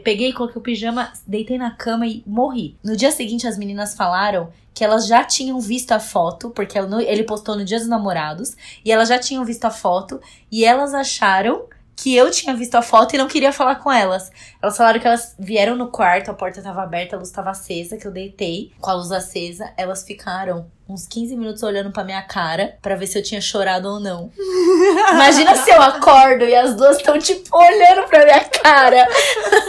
peguei, 0.04 0.34
coloquei 0.34 0.60
o 0.60 0.64
pijama, 0.64 1.12
deitei 1.26 1.58
na 1.58 1.72
cama 1.72 2.06
e 2.06 2.24
morri. 2.26 2.76
No 2.84 2.96
dia 2.96 3.12
seguinte, 3.12 3.48
as 3.48 3.58
meninas 3.58 3.96
falaram 3.96 4.50
que 4.74 4.84
elas 4.84 5.08
já 5.08 5.24
tinham 5.24 5.60
visto 5.60 5.92
a 5.92 6.00
foto, 6.00 6.50
porque 6.50 6.78
ele 6.78 7.24
postou 7.24 7.56
no 7.56 7.66
Dia 7.66 7.80
dos 7.80 7.88
Namorados, 7.88 8.56
e 8.84 8.92
elas 8.92 9.10
já 9.10 9.20
tinham 9.20 9.44
visto 9.44 9.66
a 9.66 9.72
foto, 9.72 10.20
e 10.52 10.64
elas 10.64 10.94
acharam 10.94 11.68
que 12.02 12.16
eu 12.16 12.32
tinha 12.32 12.56
visto 12.56 12.74
a 12.74 12.82
foto 12.82 13.14
e 13.14 13.18
não 13.18 13.28
queria 13.28 13.54
falar 13.54 13.76
com 13.76 13.92
elas. 13.92 14.32
Elas 14.60 14.76
falaram 14.76 15.00
que 15.00 15.06
elas 15.06 15.36
vieram 15.38 15.76
no 15.76 15.90
quarto, 15.90 16.32
a 16.32 16.34
porta 16.34 16.58
estava 16.58 16.82
aberta, 16.82 17.16
a 17.16 17.20
luz 17.20 17.30
estava 17.30 17.52
acesa, 17.52 17.96
que 17.96 18.08
eu 18.08 18.12
deitei 18.12 18.72
com 18.80 18.90
a 18.90 18.94
luz 18.94 19.12
acesa. 19.12 19.72
Elas 19.78 20.04
ficaram 20.04 20.66
uns 20.90 21.06
15 21.06 21.36
minutos 21.38 21.62
olhando 21.62 21.92
pra 21.92 22.04
minha 22.04 22.22
cara 22.24 22.76
para 22.82 22.96
ver 22.96 23.06
se 23.06 23.20
eu 23.20 23.24
tinha 23.24 23.40
chorado 23.40 23.88
ou 23.88 24.00
não. 24.00 24.32
Imagina 25.14 25.56
se 25.56 25.70
eu 25.70 25.80
acordo 25.80 26.44
e 26.44 26.56
as 26.56 26.76
duas 26.76 26.98
estão 26.98 27.20
tipo 27.20 27.56
olhando 27.56 28.08
pra 28.08 28.26
minha 28.26 28.46
cara. 28.46 29.08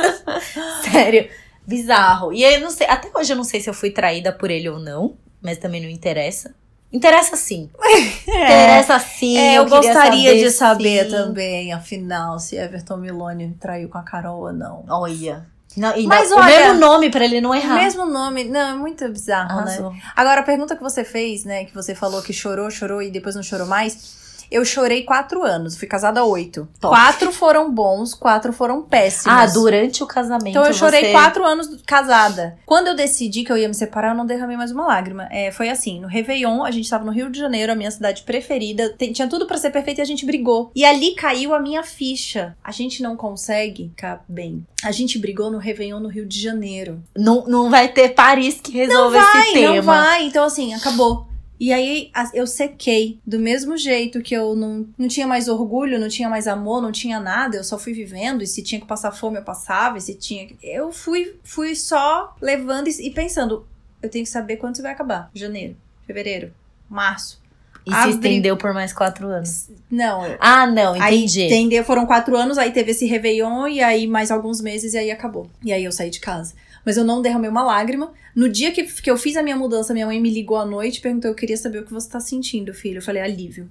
Sério, 0.91 1.29
bizarro. 1.67 2.33
E 2.33 2.45
aí 2.45 2.55
eu 2.55 2.61
não 2.61 2.71
sei, 2.71 2.87
até 2.87 3.11
hoje 3.15 3.33
eu 3.33 3.37
não 3.37 3.45
sei 3.45 3.61
se 3.61 3.69
eu 3.69 3.75
fui 3.75 3.91
traída 3.91 4.33
por 4.33 4.51
ele 4.51 4.69
ou 4.69 4.79
não, 4.79 5.17
mas 5.41 5.59
também 5.59 5.81
não 5.81 5.89
interessa. 5.89 6.55
Interessa 6.93 7.37
sim. 7.37 7.71
É. 8.29 8.45
Interessa 8.45 8.99
sim. 8.99 9.37
É, 9.37 9.59
eu, 9.59 9.63
eu 9.63 9.69
gostaria 9.69 10.31
saber, 10.31 10.45
de 10.45 10.51
saber 10.51 11.05
sim. 11.05 11.11
também, 11.11 11.73
afinal, 11.73 12.39
se 12.39 12.57
Everton 12.57 12.97
Milone 12.97 13.57
traiu 13.61 13.89
com 13.89 13.99
a 13.99 14.03
Carol 14.03 14.41
ou 14.41 14.53
não. 14.53 14.85
Olha. 14.89 15.47
Não, 15.77 15.91
Mas 16.05 16.31
não, 16.31 16.39
olha, 16.39 16.47
o 16.47 16.59
mesmo 16.59 16.81
nome 16.81 17.11
para 17.11 17.25
ele 17.25 17.41
não 17.41 17.55
errar. 17.55 17.75
O 17.75 17.83
mesmo 17.83 18.07
nome, 18.07 18.45
não, 18.45 18.61
é 18.61 18.75
muito 18.75 19.09
bizarro, 19.09 19.65
né? 19.65 19.79
Agora, 20.15 20.43
a 20.43 20.45
pergunta 20.45 20.77
que 20.77 20.83
você 20.83 21.03
fez, 21.03 21.45
né, 21.45 21.65
que 21.65 21.75
você 21.75 21.95
falou 21.95 22.21
que 22.21 22.33
chorou, 22.33 22.71
chorou 22.71 23.01
e 23.01 23.11
depois 23.11 23.35
não 23.35 23.43
chorou 23.43 23.67
mais. 23.67 24.22
Eu 24.53 24.65
chorei 24.65 25.03
quatro 25.03 25.43
anos, 25.43 25.77
fui 25.77 25.89
casada 25.89 26.25
oito. 26.25 26.69
Top. 26.79 26.95
Quatro 26.95 27.33
foram 27.33 27.73
bons, 27.73 28.15
quatro 28.15 28.53
foram 28.53 28.83
péssimos. 28.83 29.27
Ah, 29.27 29.47
durante 29.47 30.03
o 30.03 30.07
casamento. 30.07 30.51
Então 30.51 30.65
eu 30.65 30.75
chorei 30.75 31.07
você... 31.07 31.13
quatro 31.13 31.45
anos 31.45 31.69
casada. 31.87 32.59
Quando 32.67 32.89
eu 32.89 32.95
decidi 32.95 33.45
que 33.45 33.51
eu 33.51 33.57
ia 33.57 33.69
me 33.69 33.75
separar, 33.75 34.11
eu 34.11 34.15
não 34.15 34.27
derramei 34.27 34.57
mais 34.57 34.71
uma 34.71 34.87
lágrima. 34.87 35.27
É, 35.31 35.51
foi 35.51 35.71
assim, 35.71 36.01
no 36.01 36.07
Réveillon, 36.07 36.63
a 36.63 36.71
gente 36.71 36.89
tava 36.89 37.05
no 37.05 37.13
Rio 37.13 37.31
de 37.31 37.39
Janeiro, 37.39 37.73
a 37.73 37.75
minha 37.75 37.91
cidade 37.91 38.23
preferida. 38.23 38.95
Tinha 39.13 39.29
tudo 39.29 39.47
para 39.47 39.57
ser 39.57 39.71
perfeito 39.71 39.99
e 39.99 40.03
a 40.03 40.07
gente 40.07 40.27
brigou. 40.27 40.71
E 40.75 40.85
ali 40.85 41.15
caiu 41.15 41.55
a 41.55 41.61
minha 41.61 41.83
ficha. 41.83 42.55
A 42.63 42.71
gente 42.71 43.03
não 43.03 43.17
consegue 43.17 43.89
ficar 43.89 44.23
bem. 44.29 44.67
A 44.85 44.93
gente 44.93 45.19
brigou 45.19 45.51
no 45.51 45.59
Réveillon 45.59 46.01
no 46.01 46.09
Rio 46.09 46.27
de 46.27 46.41
Janeiro. 46.41 47.03
Não, 47.17 47.45
não 47.47 47.71
vai 47.71 47.89
ter 47.89 48.11
Paris 48.11 48.61
que 48.61 48.73
resolva 48.73 49.19
esse 49.19 49.53
tema. 49.53 49.77
Não 49.77 49.83
vai, 49.83 50.25
então 50.25 50.45
assim, 50.45 50.75
acabou. 50.75 51.32
E 51.59 51.73
aí 51.73 52.11
eu 52.35 52.47
sequei. 52.47 53.21
Do 53.25 53.39
mesmo 53.39 53.77
jeito 53.77 54.21
que 54.21 54.35
eu 54.35 54.57
não, 54.57 54.87
não 54.99 55.09
tinha 55.09 55.27
mais 55.27 55.49
orgulho, 55.49 55.99
não 55.99 56.09
tinha 56.09 56.29
mais 56.29 56.49
amor, 56.49 56.83
não 56.83 56.91
tinha 56.91 57.21
nada, 57.21 57.57
eu 57.57 57.65
só 57.65 57.79
fui 57.79 57.93
vivendo. 57.93 58.43
E 58.43 58.47
se 58.47 58.63
tinha 58.63 58.81
que 58.81 58.87
passar 58.87 59.13
fome, 59.13 59.39
eu 59.39 59.45
passava. 59.45 59.99
E 59.99 60.01
se 60.01 60.15
tinha. 60.15 60.49
Eu 60.63 60.93
fui, 60.93 61.37
fui 61.45 61.75
só 61.75 62.35
levando 62.41 62.89
e, 62.89 63.07
e 63.07 63.11
pensando: 63.11 63.67
eu 64.03 64.11
tenho 64.11 64.25
que 64.25 64.31
saber 64.31 64.57
quando 64.57 64.75
isso 64.75 64.83
vai 64.83 64.93
acabar. 64.93 65.31
Janeiro, 65.35 65.77
fevereiro, 66.07 66.53
março. 66.89 67.41
E 67.85 67.93
se 67.93 68.11
estendeu 68.11 68.57
por 68.57 68.73
mais 68.73 68.93
quatro 68.93 69.27
anos. 69.27 69.69
Não. 69.91 70.23
Ah, 70.39 70.67
não, 70.69 70.97
entendi. 70.97 71.43
Aí 71.43 71.49
estendeu, 71.49 71.85
foram 71.85 72.07
quatro 72.07 72.37
anos, 72.37 72.57
aí 72.57 72.71
teve 72.71 72.93
esse 72.93 73.07
Réveillon, 73.07 73.67
e 73.67 73.83
aí 73.83 74.07
mais 74.07 74.31
alguns 74.31 74.61
meses, 74.61 74.95
e 74.95 74.99
aí 74.99 75.11
acabou. 75.11 75.51
E 75.65 75.73
aí 75.73 75.83
eu 75.83 75.91
saí 75.91 76.09
de 76.09 76.21
casa 76.21 76.55
mas 76.85 76.97
eu 76.97 77.05
não 77.05 77.23
derramei 77.23 77.49
uma 77.49 77.63
lágrima. 77.63 78.13
No 78.35 78.49
dia 78.49 78.73
que, 78.73 78.85
que 78.85 79.11
eu 79.11 79.17
fiz 79.17 79.37
a 79.37 79.43
minha 79.43 79.57
mudança, 79.57 79.93
minha 79.93 80.07
mãe 80.07 80.21
me 80.21 80.31
ligou 80.31 80.57
à 80.57 80.65
noite 80.65 80.99
e 80.99 81.01
perguntou: 81.01 81.31
Eu 81.31 81.35
queria 81.35 81.57
saber 81.57 81.81
o 81.81 81.85
que 81.85 81.93
você 81.93 82.09
tá 82.09 82.21
sentindo, 82.21 82.73
filho. 82.75 82.99
Eu 82.99 83.03
falei: 83.03 83.23
Alívio. 83.23 83.71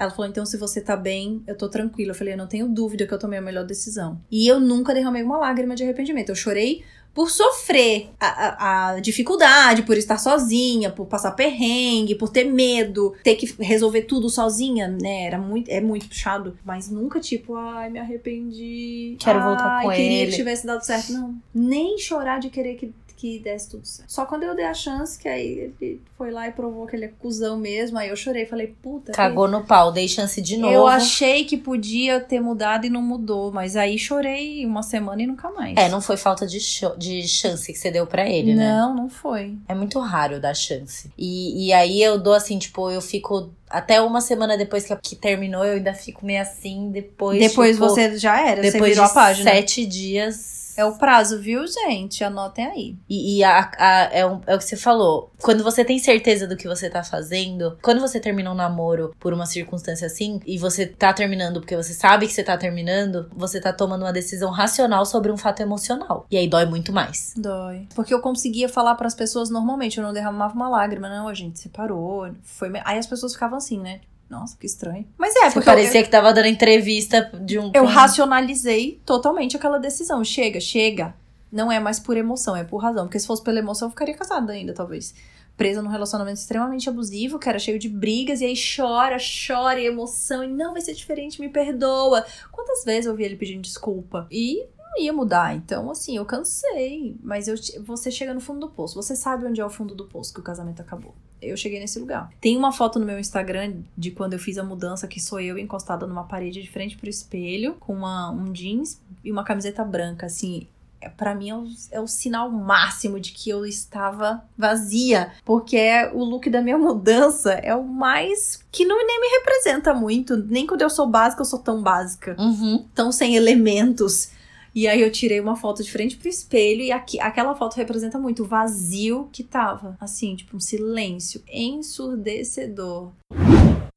Ela 0.00 0.10
falou: 0.10 0.26
então, 0.26 0.46
se 0.46 0.56
você 0.56 0.80
tá 0.80 0.96
bem, 0.96 1.42
eu 1.46 1.54
tô 1.54 1.68
tranquila. 1.68 2.12
Eu 2.12 2.14
falei: 2.14 2.32
eu 2.32 2.38
não 2.38 2.46
tenho 2.46 2.66
dúvida 2.66 3.06
que 3.06 3.12
eu 3.12 3.18
tomei 3.18 3.38
a 3.38 3.42
melhor 3.42 3.66
decisão. 3.66 4.18
E 4.30 4.48
eu 4.48 4.58
nunca 4.58 4.94
derramei 4.94 5.22
uma 5.22 5.36
lágrima 5.36 5.76
de 5.76 5.82
arrependimento. 5.82 6.30
Eu 6.30 6.34
chorei 6.34 6.82
por 7.12 7.28
sofrer 7.28 8.08
a, 8.18 8.26
a, 8.26 8.88
a, 8.92 9.00
dificuldade, 9.00 9.82
por 9.82 9.98
estar 9.98 10.16
sozinha, 10.16 10.90
por 10.90 11.06
passar 11.06 11.32
perrengue, 11.32 12.14
por 12.14 12.30
ter 12.30 12.44
medo, 12.44 13.14
ter 13.22 13.34
que 13.34 13.52
resolver 13.62 14.02
tudo 14.02 14.30
sozinha, 14.30 14.88
né? 14.88 15.24
Era 15.24 15.36
muito, 15.36 15.68
é 15.68 15.82
muito 15.82 16.08
puxado. 16.08 16.56
Mas 16.64 16.88
nunca, 16.88 17.20
tipo, 17.20 17.54
ai, 17.54 17.90
me 17.90 17.98
arrependi. 17.98 19.16
Quero 19.20 19.38
ai, 19.40 19.44
voltar 19.44 19.82
com 19.82 19.90
queria 19.90 20.22
ele. 20.22 20.30
que 20.30 20.36
tivesse 20.36 20.66
dado 20.66 20.82
certo. 20.82 21.12
Não. 21.12 21.34
Nem 21.54 21.98
chorar 21.98 22.40
de 22.40 22.48
querer 22.48 22.76
que 22.76 22.94
que 23.20 23.38
desse 23.38 23.68
tudo 23.68 23.86
certo. 23.86 24.10
Só 24.10 24.24
quando 24.24 24.44
eu 24.44 24.56
dei 24.56 24.64
a 24.64 24.72
chance, 24.72 25.18
que 25.18 25.28
aí 25.28 25.74
ele 25.78 26.00
foi 26.16 26.30
lá 26.30 26.48
e 26.48 26.52
provou 26.52 26.86
que 26.86 26.96
ele 26.96 27.04
é 27.04 27.08
cuzão 27.08 27.58
mesmo, 27.58 27.98
aí 27.98 28.08
eu 28.08 28.16
chorei, 28.16 28.46
falei, 28.46 28.74
puta. 28.82 29.12
Cagou 29.12 29.46
no 29.46 29.62
pau, 29.62 29.92
dei 29.92 30.08
chance 30.08 30.40
de 30.40 30.56
novo. 30.56 30.72
Eu 30.72 30.86
achei 30.86 31.44
que 31.44 31.58
podia 31.58 32.18
ter 32.18 32.40
mudado 32.40 32.86
e 32.86 32.90
não 32.90 33.02
mudou, 33.02 33.52
mas 33.52 33.76
aí 33.76 33.98
chorei 33.98 34.64
uma 34.64 34.82
semana 34.82 35.22
e 35.22 35.26
nunca 35.26 35.50
mais. 35.50 35.76
É, 35.76 35.86
não 35.90 36.00
foi 36.00 36.16
falta 36.16 36.46
de, 36.46 36.58
de 36.96 37.28
chance 37.28 37.70
que 37.70 37.78
você 37.78 37.90
deu 37.90 38.06
para 38.06 38.26
ele, 38.26 38.54
não, 38.54 38.62
né? 38.62 38.72
Não, 38.78 38.96
não 38.96 39.08
foi. 39.10 39.54
É 39.68 39.74
muito 39.74 39.98
raro 39.98 40.40
dar 40.40 40.54
chance. 40.54 41.10
E, 41.18 41.66
e 41.66 41.72
aí 41.74 42.02
eu 42.02 42.18
dou 42.18 42.32
assim, 42.32 42.58
tipo, 42.58 42.90
eu 42.90 43.02
fico 43.02 43.50
até 43.68 44.00
uma 44.00 44.22
semana 44.22 44.56
depois 44.56 44.86
que, 44.86 44.96
que 44.96 45.14
terminou, 45.14 45.62
eu 45.62 45.74
ainda 45.74 45.92
fico 45.92 46.24
meio 46.24 46.40
assim. 46.40 46.90
Depois. 46.90 47.38
Depois 47.38 47.76
tipo, 47.76 47.86
você 47.86 48.16
já 48.16 48.40
era, 48.40 48.62
depois 48.62 48.82
você 48.82 48.88
virou 48.88 49.04
a 49.04 49.08
página. 49.10 49.50
Sete 49.50 49.84
dias 49.84 50.59
é 50.76 50.84
o 50.84 50.96
prazo, 50.96 51.40
viu, 51.40 51.66
gente? 51.66 52.22
Anotem 52.24 52.66
aí. 52.66 52.96
E, 53.08 53.38
e 53.38 53.44
a, 53.44 53.70
a, 53.76 54.08
é, 54.12 54.26
um, 54.26 54.40
é 54.46 54.54
o 54.54 54.58
que 54.58 54.64
você 54.64 54.76
falou. 54.76 55.30
Quando 55.40 55.62
você 55.62 55.84
tem 55.84 55.98
certeza 55.98 56.46
do 56.46 56.56
que 56.56 56.68
você 56.68 56.88
tá 56.88 57.02
fazendo, 57.02 57.78
quando 57.82 58.00
você 58.00 58.20
termina 58.20 58.50
um 58.50 58.54
namoro 58.54 59.14
por 59.18 59.32
uma 59.32 59.46
circunstância 59.46 60.06
assim, 60.06 60.40
e 60.46 60.58
você 60.58 60.86
tá 60.86 61.12
terminando 61.12 61.60
porque 61.60 61.76
você 61.76 61.92
sabe 61.92 62.26
que 62.26 62.32
você 62.32 62.42
tá 62.42 62.56
terminando, 62.56 63.30
você 63.34 63.60
tá 63.60 63.72
tomando 63.72 64.02
uma 64.02 64.12
decisão 64.12 64.50
racional 64.50 65.04
sobre 65.06 65.30
um 65.30 65.36
fato 65.36 65.60
emocional. 65.60 66.26
E 66.30 66.36
aí 66.36 66.48
dói 66.48 66.66
muito 66.66 66.92
mais. 66.92 67.34
Dói. 67.36 67.86
Porque 67.94 68.12
eu 68.12 68.20
conseguia 68.20 68.68
falar 68.68 68.94
para 68.94 69.06
as 69.06 69.14
pessoas 69.14 69.50
normalmente, 69.50 69.98
eu 69.98 70.04
não 70.04 70.12
derramava 70.12 70.54
uma 70.54 70.68
lágrima, 70.68 71.08
não, 71.08 71.28
a 71.28 71.34
gente 71.34 71.58
separou. 71.58 72.30
Foi... 72.42 72.70
Aí 72.84 72.98
as 72.98 73.06
pessoas 73.06 73.32
ficavam 73.32 73.58
assim, 73.58 73.78
né? 73.78 74.00
Nossa, 74.30 74.56
que 74.56 74.64
estranho. 74.64 75.08
Mas 75.18 75.34
é, 75.34 75.50
porque. 75.50 75.66
parecia 75.66 76.00
eu, 76.00 76.04
que 76.04 76.10
tava 76.10 76.32
dando 76.32 76.46
entrevista 76.46 77.32
de 77.42 77.58
um. 77.58 77.72
Eu 77.74 77.84
racionalizei 77.84 79.02
totalmente 79.04 79.56
aquela 79.56 79.76
decisão. 79.76 80.22
Chega, 80.22 80.60
chega. 80.60 81.12
Não 81.50 81.70
é 81.70 81.80
mais 81.80 81.98
por 81.98 82.16
emoção, 82.16 82.54
é 82.54 82.62
por 82.62 82.78
razão. 82.78 83.06
Porque 83.06 83.18
se 83.18 83.26
fosse 83.26 83.42
pela 83.42 83.58
emoção, 83.58 83.88
eu 83.88 83.90
ficaria 83.90 84.14
casada 84.14 84.52
ainda, 84.52 84.72
talvez. 84.72 85.12
Presa 85.56 85.82
num 85.82 85.90
relacionamento 85.90 86.38
extremamente 86.38 86.88
abusivo, 86.88 87.40
que 87.40 87.48
era 87.48 87.58
cheio 87.58 87.76
de 87.76 87.88
brigas, 87.88 88.40
e 88.40 88.44
aí 88.44 88.54
chora, 88.54 89.16
chora, 89.18 89.80
e 89.80 89.86
emoção, 89.86 90.44
e 90.44 90.46
não 90.46 90.72
vai 90.72 90.80
ser 90.80 90.94
diferente, 90.94 91.40
me 91.40 91.48
perdoa. 91.48 92.24
Quantas 92.52 92.84
vezes 92.84 93.06
eu 93.06 93.16
vi 93.16 93.24
ele 93.24 93.36
pedindo 93.36 93.60
desculpa? 93.60 94.28
E 94.30 94.64
não 94.78 95.02
ia 95.02 95.12
mudar. 95.12 95.56
Então, 95.56 95.90
assim, 95.90 96.16
eu 96.16 96.24
cansei. 96.24 97.16
Mas 97.20 97.48
eu, 97.48 97.56
você 97.84 98.12
chega 98.12 98.32
no 98.32 98.40
fundo 98.40 98.60
do 98.60 98.70
poço. 98.70 98.94
Você 98.94 99.16
sabe 99.16 99.44
onde 99.44 99.60
é 99.60 99.66
o 99.66 99.70
fundo 99.70 99.92
do 99.92 100.06
poço 100.06 100.32
que 100.32 100.40
o 100.40 100.44
casamento 100.44 100.80
acabou. 100.80 101.16
Eu 101.40 101.56
cheguei 101.56 101.80
nesse 101.80 101.98
lugar. 101.98 102.30
Tem 102.40 102.56
uma 102.56 102.72
foto 102.72 102.98
no 102.98 103.06
meu 103.06 103.18
Instagram 103.18 103.74
de 103.96 104.10
quando 104.10 104.34
eu 104.34 104.38
fiz 104.38 104.58
a 104.58 104.62
mudança, 104.62 105.08
que 105.08 105.20
sou 105.20 105.40
eu 105.40 105.58
encostada 105.58 106.06
numa 106.06 106.24
parede 106.24 106.62
de 106.62 106.70
frente 106.70 106.96
pro 106.96 107.08
espelho, 107.08 107.74
com 107.80 107.94
uma, 107.94 108.30
um 108.30 108.52
jeans 108.52 109.00
e 109.24 109.32
uma 109.32 109.44
camiseta 109.44 109.84
branca, 109.84 110.26
assim 110.26 110.66
é, 111.00 111.08
para 111.08 111.34
mim 111.34 111.48
é 111.48 111.56
o, 111.56 111.66
é 111.92 112.00
o, 112.00 112.06
sinal 112.06 112.50
máximo 112.50 113.18
de 113.18 113.32
que 113.32 113.48
eu 113.48 113.64
estava 113.64 114.44
vazia, 114.56 115.32
porque 115.44 115.76
é 115.76 116.12
o 116.12 116.22
look 116.22 116.50
da 116.50 116.60
minha 116.60 116.76
mudança 116.78 117.52
é 117.52 117.74
o 117.74 117.82
mais 117.82 118.62
que 118.70 118.84
não 118.84 118.96
nem 119.06 119.20
me 119.20 119.28
representa 119.38 119.94
muito, 119.94 120.36
nem 120.36 120.66
quando 120.66 120.82
eu 120.82 120.90
sou 120.90 121.06
básica 121.06 121.40
eu 121.40 121.46
sou 121.46 121.58
tão 121.58 121.82
básica, 121.82 122.36
uhum. 122.38 122.84
tão 122.94 123.10
sem 123.10 123.34
elementos. 123.34 124.30
E 124.74 124.86
aí 124.86 125.00
eu 125.00 125.10
tirei 125.10 125.40
uma 125.40 125.56
foto 125.56 125.82
de 125.82 125.90
frente 125.90 126.16
pro 126.16 126.28
espelho 126.28 126.82
e 126.82 126.92
aqui, 126.92 127.20
aquela 127.20 127.54
foto 127.54 127.76
representa 127.76 128.18
muito 128.18 128.42
o 128.44 128.46
vazio 128.46 129.28
que 129.32 129.42
tava. 129.42 129.96
Assim, 130.00 130.36
tipo, 130.36 130.56
um 130.56 130.60
silêncio 130.60 131.42
ensurdecedor. 131.52 133.10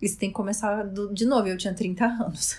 Isso 0.02 0.18
tem 0.18 0.30
que 0.30 0.36
começar 0.36 0.84
do, 0.84 1.14
de 1.14 1.26
novo. 1.26 1.48
Eu 1.48 1.58
tinha 1.58 1.74
30 1.74 2.04
anos. 2.06 2.58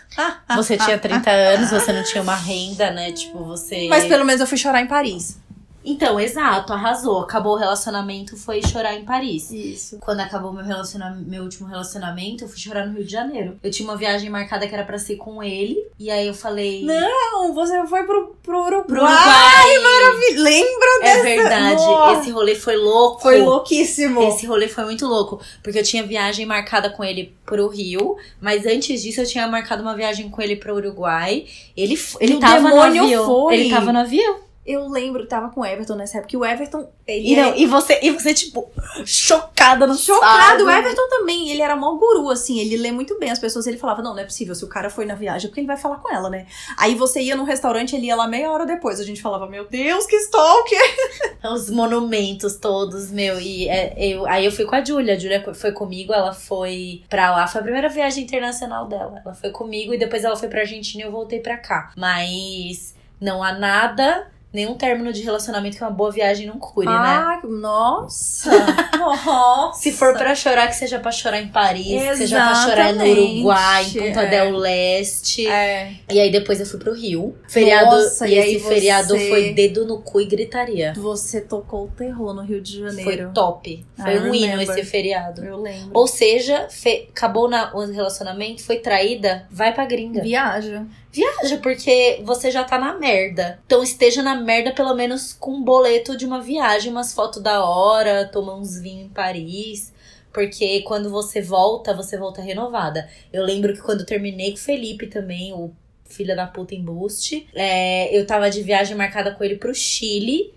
Você 0.56 0.78
tinha 0.78 0.98
30 0.98 1.30
anos, 1.30 1.70
você 1.70 1.92
não 1.92 2.02
tinha 2.02 2.22
uma 2.22 2.34
renda, 2.34 2.90
né? 2.90 3.12
Tipo, 3.12 3.44
você. 3.44 3.86
Mas 3.88 4.06
pelo 4.06 4.24
menos 4.24 4.40
eu 4.40 4.46
fui 4.46 4.56
chorar 4.56 4.80
em 4.80 4.86
Paris. 4.86 5.38
Então, 5.84 6.18
exato, 6.18 6.72
arrasou. 6.72 7.20
Acabou 7.20 7.52
o 7.52 7.58
relacionamento, 7.58 8.36
foi 8.36 8.62
chorar 8.62 8.94
em 8.94 9.04
Paris. 9.04 9.50
Isso. 9.50 9.98
Quando 10.00 10.20
acabou 10.20 10.52
meu, 10.52 10.64
relaciona... 10.64 11.10
meu 11.26 11.42
último 11.42 11.68
relacionamento, 11.68 12.44
eu 12.44 12.48
fui 12.48 12.58
chorar 12.58 12.86
no 12.86 12.94
Rio 12.94 13.04
de 13.04 13.12
Janeiro. 13.12 13.58
Eu 13.62 13.70
tinha 13.70 13.88
uma 13.88 13.96
viagem 13.96 14.30
marcada 14.30 14.66
que 14.66 14.74
era 14.74 14.84
pra 14.84 14.98
ser 14.98 15.16
com 15.16 15.42
ele. 15.42 15.76
E 15.98 16.10
aí 16.10 16.26
eu 16.26 16.34
falei. 16.34 16.84
Não, 16.84 17.52
você 17.52 17.86
foi 17.86 18.04
pro, 18.04 18.34
pro 18.42 18.60
Uruguai. 18.60 18.84
Pro 18.84 18.96
Uruguai. 19.02 19.78
Maravilha. 19.82 20.42
Lembra 20.42 20.88
É 21.00 21.02
dessa? 21.02 21.22
verdade. 21.22 21.74
Nossa. 21.84 22.20
Esse 22.20 22.30
rolê 22.30 22.54
foi 22.54 22.76
louco. 22.76 23.22
Foi 23.22 23.40
louquíssimo. 23.40 24.22
Esse 24.22 24.46
rolê 24.46 24.68
foi 24.68 24.84
muito 24.84 25.06
louco, 25.06 25.40
porque 25.62 25.78
eu 25.78 25.84
tinha 25.84 26.02
viagem 26.02 26.46
marcada 26.46 26.90
com 26.90 27.04
ele 27.04 27.34
pro 27.44 27.68
Rio, 27.68 28.16
mas 28.40 28.64
antes 28.66 29.02
disso 29.02 29.20
eu 29.20 29.26
tinha 29.26 29.46
marcado 29.46 29.82
uma 29.82 29.94
viagem 29.94 30.30
com 30.30 30.40
ele 30.40 30.56
pro 30.56 30.74
Uruguai. 30.74 31.44
Ele, 31.76 31.98
ele 32.20 32.38
tava 32.38 32.68
no 32.70 32.80
avião. 32.80 33.26
foi. 33.26 33.54
Ele 33.54 33.70
tava 33.70 33.92
no 33.92 33.98
avião. 34.00 34.44
Eu 34.66 34.88
lembro, 34.88 35.26
tava 35.26 35.50
com 35.50 35.60
o 35.60 35.64
Everton 35.66 35.94
nessa 35.94 36.16
época, 36.18 36.30
que 36.30 36.36
o 36.38 36.44
Everton. 36.44 36.88
Ele 37.06 37.32
E, 37.32 37.36
não, 37.36 37.50
é- 37.52 37.58
e 37.58 37.66
você, 37.66 37.98
e 38.02 38.10
você, 38.10 38.32
tipo, 38.32 38.70
chocada 39.04 39.86
no 39.86 39.94
Chocado, 39.94 40.62
o 40.62 40.66
sábado. 40.66 40.70
Everton 40.70 41.08
também, 41.10 41.50
ele 41.50 41.60
era 41.60 41.76
mó 41.76 41.94
guru, 41.96 42.30
assim, 42.30 42.58
ele 42.58 42.76
lê 42.78 42.90
muito 42.90 43.18
bem 43.18 43.30
as 43.30 43.38
pessoas, 43.38 43.66
ele 43.66 43.76
falava, 43.76 44.00
não, 44.00 44.14
não 44.14 44.20
é 44.20 44.24
possível, 44.24 44.54
se 44.54 44.64
o 44.64 44.68
cara 44.68 44.88
foi 44.88 45.04
na 45.04 45.14
viagem, 45.14 45.46
é 45.46 45.48
porque 45.48 45.60
ele 45.60 45.66
vai 45.66 45.76
falar 45.76 45.96
com 45.98 46.10
ela, 46.10 46.30
né? 46.30 46.46
Aí 46.78 46.94
você 46.94 47.20
ia 47.20 47.36
num 47.36 47.44
restaurante, 47.44 47.94
ele 47.94 48.06
ia 48.06 48.16
lá 48.16 48.26
meia 48.26 48.50
hora 48.50 48.64
depois, 48.64 48.98
a 49.00 49.04
gente 49.04 49.20
falava, 49.20 49.46
meu 49.46 49.68
Deus, 49.68 50.06
que 50.06 50.16
stalker! 50.16 50.80
Os 51.52 51.68
monumentos 51.68 52.56
todos, 52.56 53.10
meu. 53.10 53.38
E 53.38 53.68
é, 53.68 53.94
eu, 53.98 54.26
aí 54.26 54.46
eu 54.46 54.50
fui 54.52 54.64
com 54.64 54.74
a 54.74 54.82
Júlia. 54.82 55.14
A 55.14 55.18
Júlia 55.18 55.44
foi 55.54 55.72
comigo, 55.72 56.10
ela 56.14 56.32
foi 56.32 57.02
pra 57.10 57.30
lá. 57.36 57.46
Foi 57.46 57.60
a 57.60 57.64
primeira 57.64 57.88
viagem 57.90 58.24
internacional 58.24 58.86
dela. 58.88 59.20
Ela 59.22 59.34
foi 59.34 59.50
comigo 59.50 59.92
e 59.92 59.98
depois 59.98 60.24
ela 60.24 60.36
foi 60.36 60.48
pra 60.48 60.60
Argentina 60.60 61.02
e 61.02 61.06
eu 61.06 61.12
voltei 61.12 61.40
pra 61.40 61.58
cá. 61.58 61.92
Mas 61.96 62.94
não 63.20 63.42
há 63.42 63.52
nada, 63.52 64.26
nenhum 64.54 64.74
término 64.74 65.12
de 65.12 65.20
relacionamento 65.22 65.76
que 65.76 65.82
uma 65.82 65.90
boa 65.90 66.10
viagem 66.12 66.46
não 66.46 66.58
cure, 66.58 66.86
né? 66.86 66.92
Ah, 66.94 67.40
nossa! 67.44 68.50
nossa! 68.98 69.78
Se 69.78 69.92
for 69.92 70.14
pra 70.16 70.34
chorar, 70.34 70.68
que 70.68 70.76
seja 70.76 70.98
pra 70.98 71.10
chorar 71.10 71.40
em 71.40 71.48
Paris, 71.48 71.84
que 71.86 72.16
seja 72.16 72.36
pra 72.36 72.54
chorar 72.54 72.92
no 72.94 73.02
Exatamente, 73.04 73.20
Uruguai, 73.36 73.84
em 73.84 73.92
Punta 73.92 74.20
é. 74.22 74.26
del 74.30 74.56
Leste. 74.56 75.46
É, 75.46 75.92
E 76.10 76.20
aí 76.20 76.30
depois 76.30 76.60
eu 76.60 76.66
fui 76.66 76.78
pro 76.78 76.94
Rio. 76.94 77.36
Feriado, 77.48 77.96
Nossa, 77.96 78.26
e 78.28 78.34
e 78.34 78.38
esse 78.38 78.60
feriado 78.66 79.08
você- 79.08 79.28
foi 79.28 79.52
dedo 79.52 79.84
no 79.86 79.98
cu 80.00 80.20
e 80.20 80.26
gritaria. 80.26 80.92
você 80.96 81.40
tocou 81.40 81.84
o 81.86 81.88
terror 81.88 82.32
no 82.32 82.42
Rio 82.42 82.60
de 82.60 82.78
Foi 82.80 82.90
Janeiro. 82.90 83.30
top. 83.34 83.84
Foi 83.96 84.14
I 84.14 84.18
um 84.20 84.34
hino 84.34 84.62
esse 84.62 84.84
feriado. 84.84 85.44
Eu 85.44 85.56
lembro. 85.60 85.90
Ou 85.92 86.06
seja, 86.06 86.68
fe- 86.70 87.08
acabou 87.10 87.48
na- 87.48 87.74
o 87.74 87.80
relacionamento, 87.86 88.62
foi 88.62 88.76
traída, 88.78 89.46
vai 89.50 89.72
pra 89.74 89.84
gringa. 89.84 90.22
Viaja. 90.22 90.84
Viaja, 91.14 91.58
porque 91.58 92.20
você 92.24 92.50
já 92.50 92.64
tá 92.64 92.76
na 92.76 92.98
merda. 92.98 93.60
Então 93.66 93.84
esteja 93.84 94.20
na 94.20 94.34
merda 94.34 94.72
pelo 94.72 94.94
menos 94.94 95.32
com 95.32 95.52
um 95.52 95.62
boleto 95.62 96.16
de 96.16 96.26
uma 96.26 96.40
viagem, 96.40 96.90
umas 96.90 97.14
fotos 97.14 97.40
da 97.40 97.64
hora, 97.64 98.28
tomar 98.32 98.56
uns 98.56 98.80
vinhos 98.80 99.06
em 99.06 99.08
Paris. 99.10 99.92
Porque 100.32 100.82
quando 100.82 101.08
você 101.08 101.40
volta, 101.40 101.94
você 101.94 102.18
volta 102.18 102.42
renovada. 102.42 103.08
Eu 103.32 103.44
lembro 103.44 103.72
que 103.72 103.80
quando 103.80 104.00
eu 104.00 104.06
terminei 104.06 104.50
com 104.50 104.56
o 104.56 104.60
Felipe 104.60 105.06
também, 105.06 105.52
o 105.52 105.70
filho 106.04 106.34
da 106.34 106.48
puta 106.48 106.74
embuste, 106.74 107.46
é, 107.54 108.16
eu 108.16 108.26
tava 108.26 108.50
de 108.50 108.60
viagem 108.60 108.96
marcada 108.96 109.30
com 109.30 109.44
ele 109.44 109.54
pro 109.54 109.72
Chile. 109.72 110.52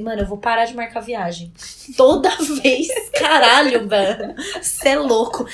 Mano, 0.00 0.22
eu 0.22 0.26
vou 0.26 0.38
parar 0.38 0.64
de 0.64 0.74
marcar 0.74 1.00
viagem. 1.00 1.52
Toda 1.96 2.30
vez. 2.62 2.88
Caralho, 3.10 3.86
mano. 3.88 4.34
Você 4.62 4.90
é 4.90 4.98
louco. 4.98 5.46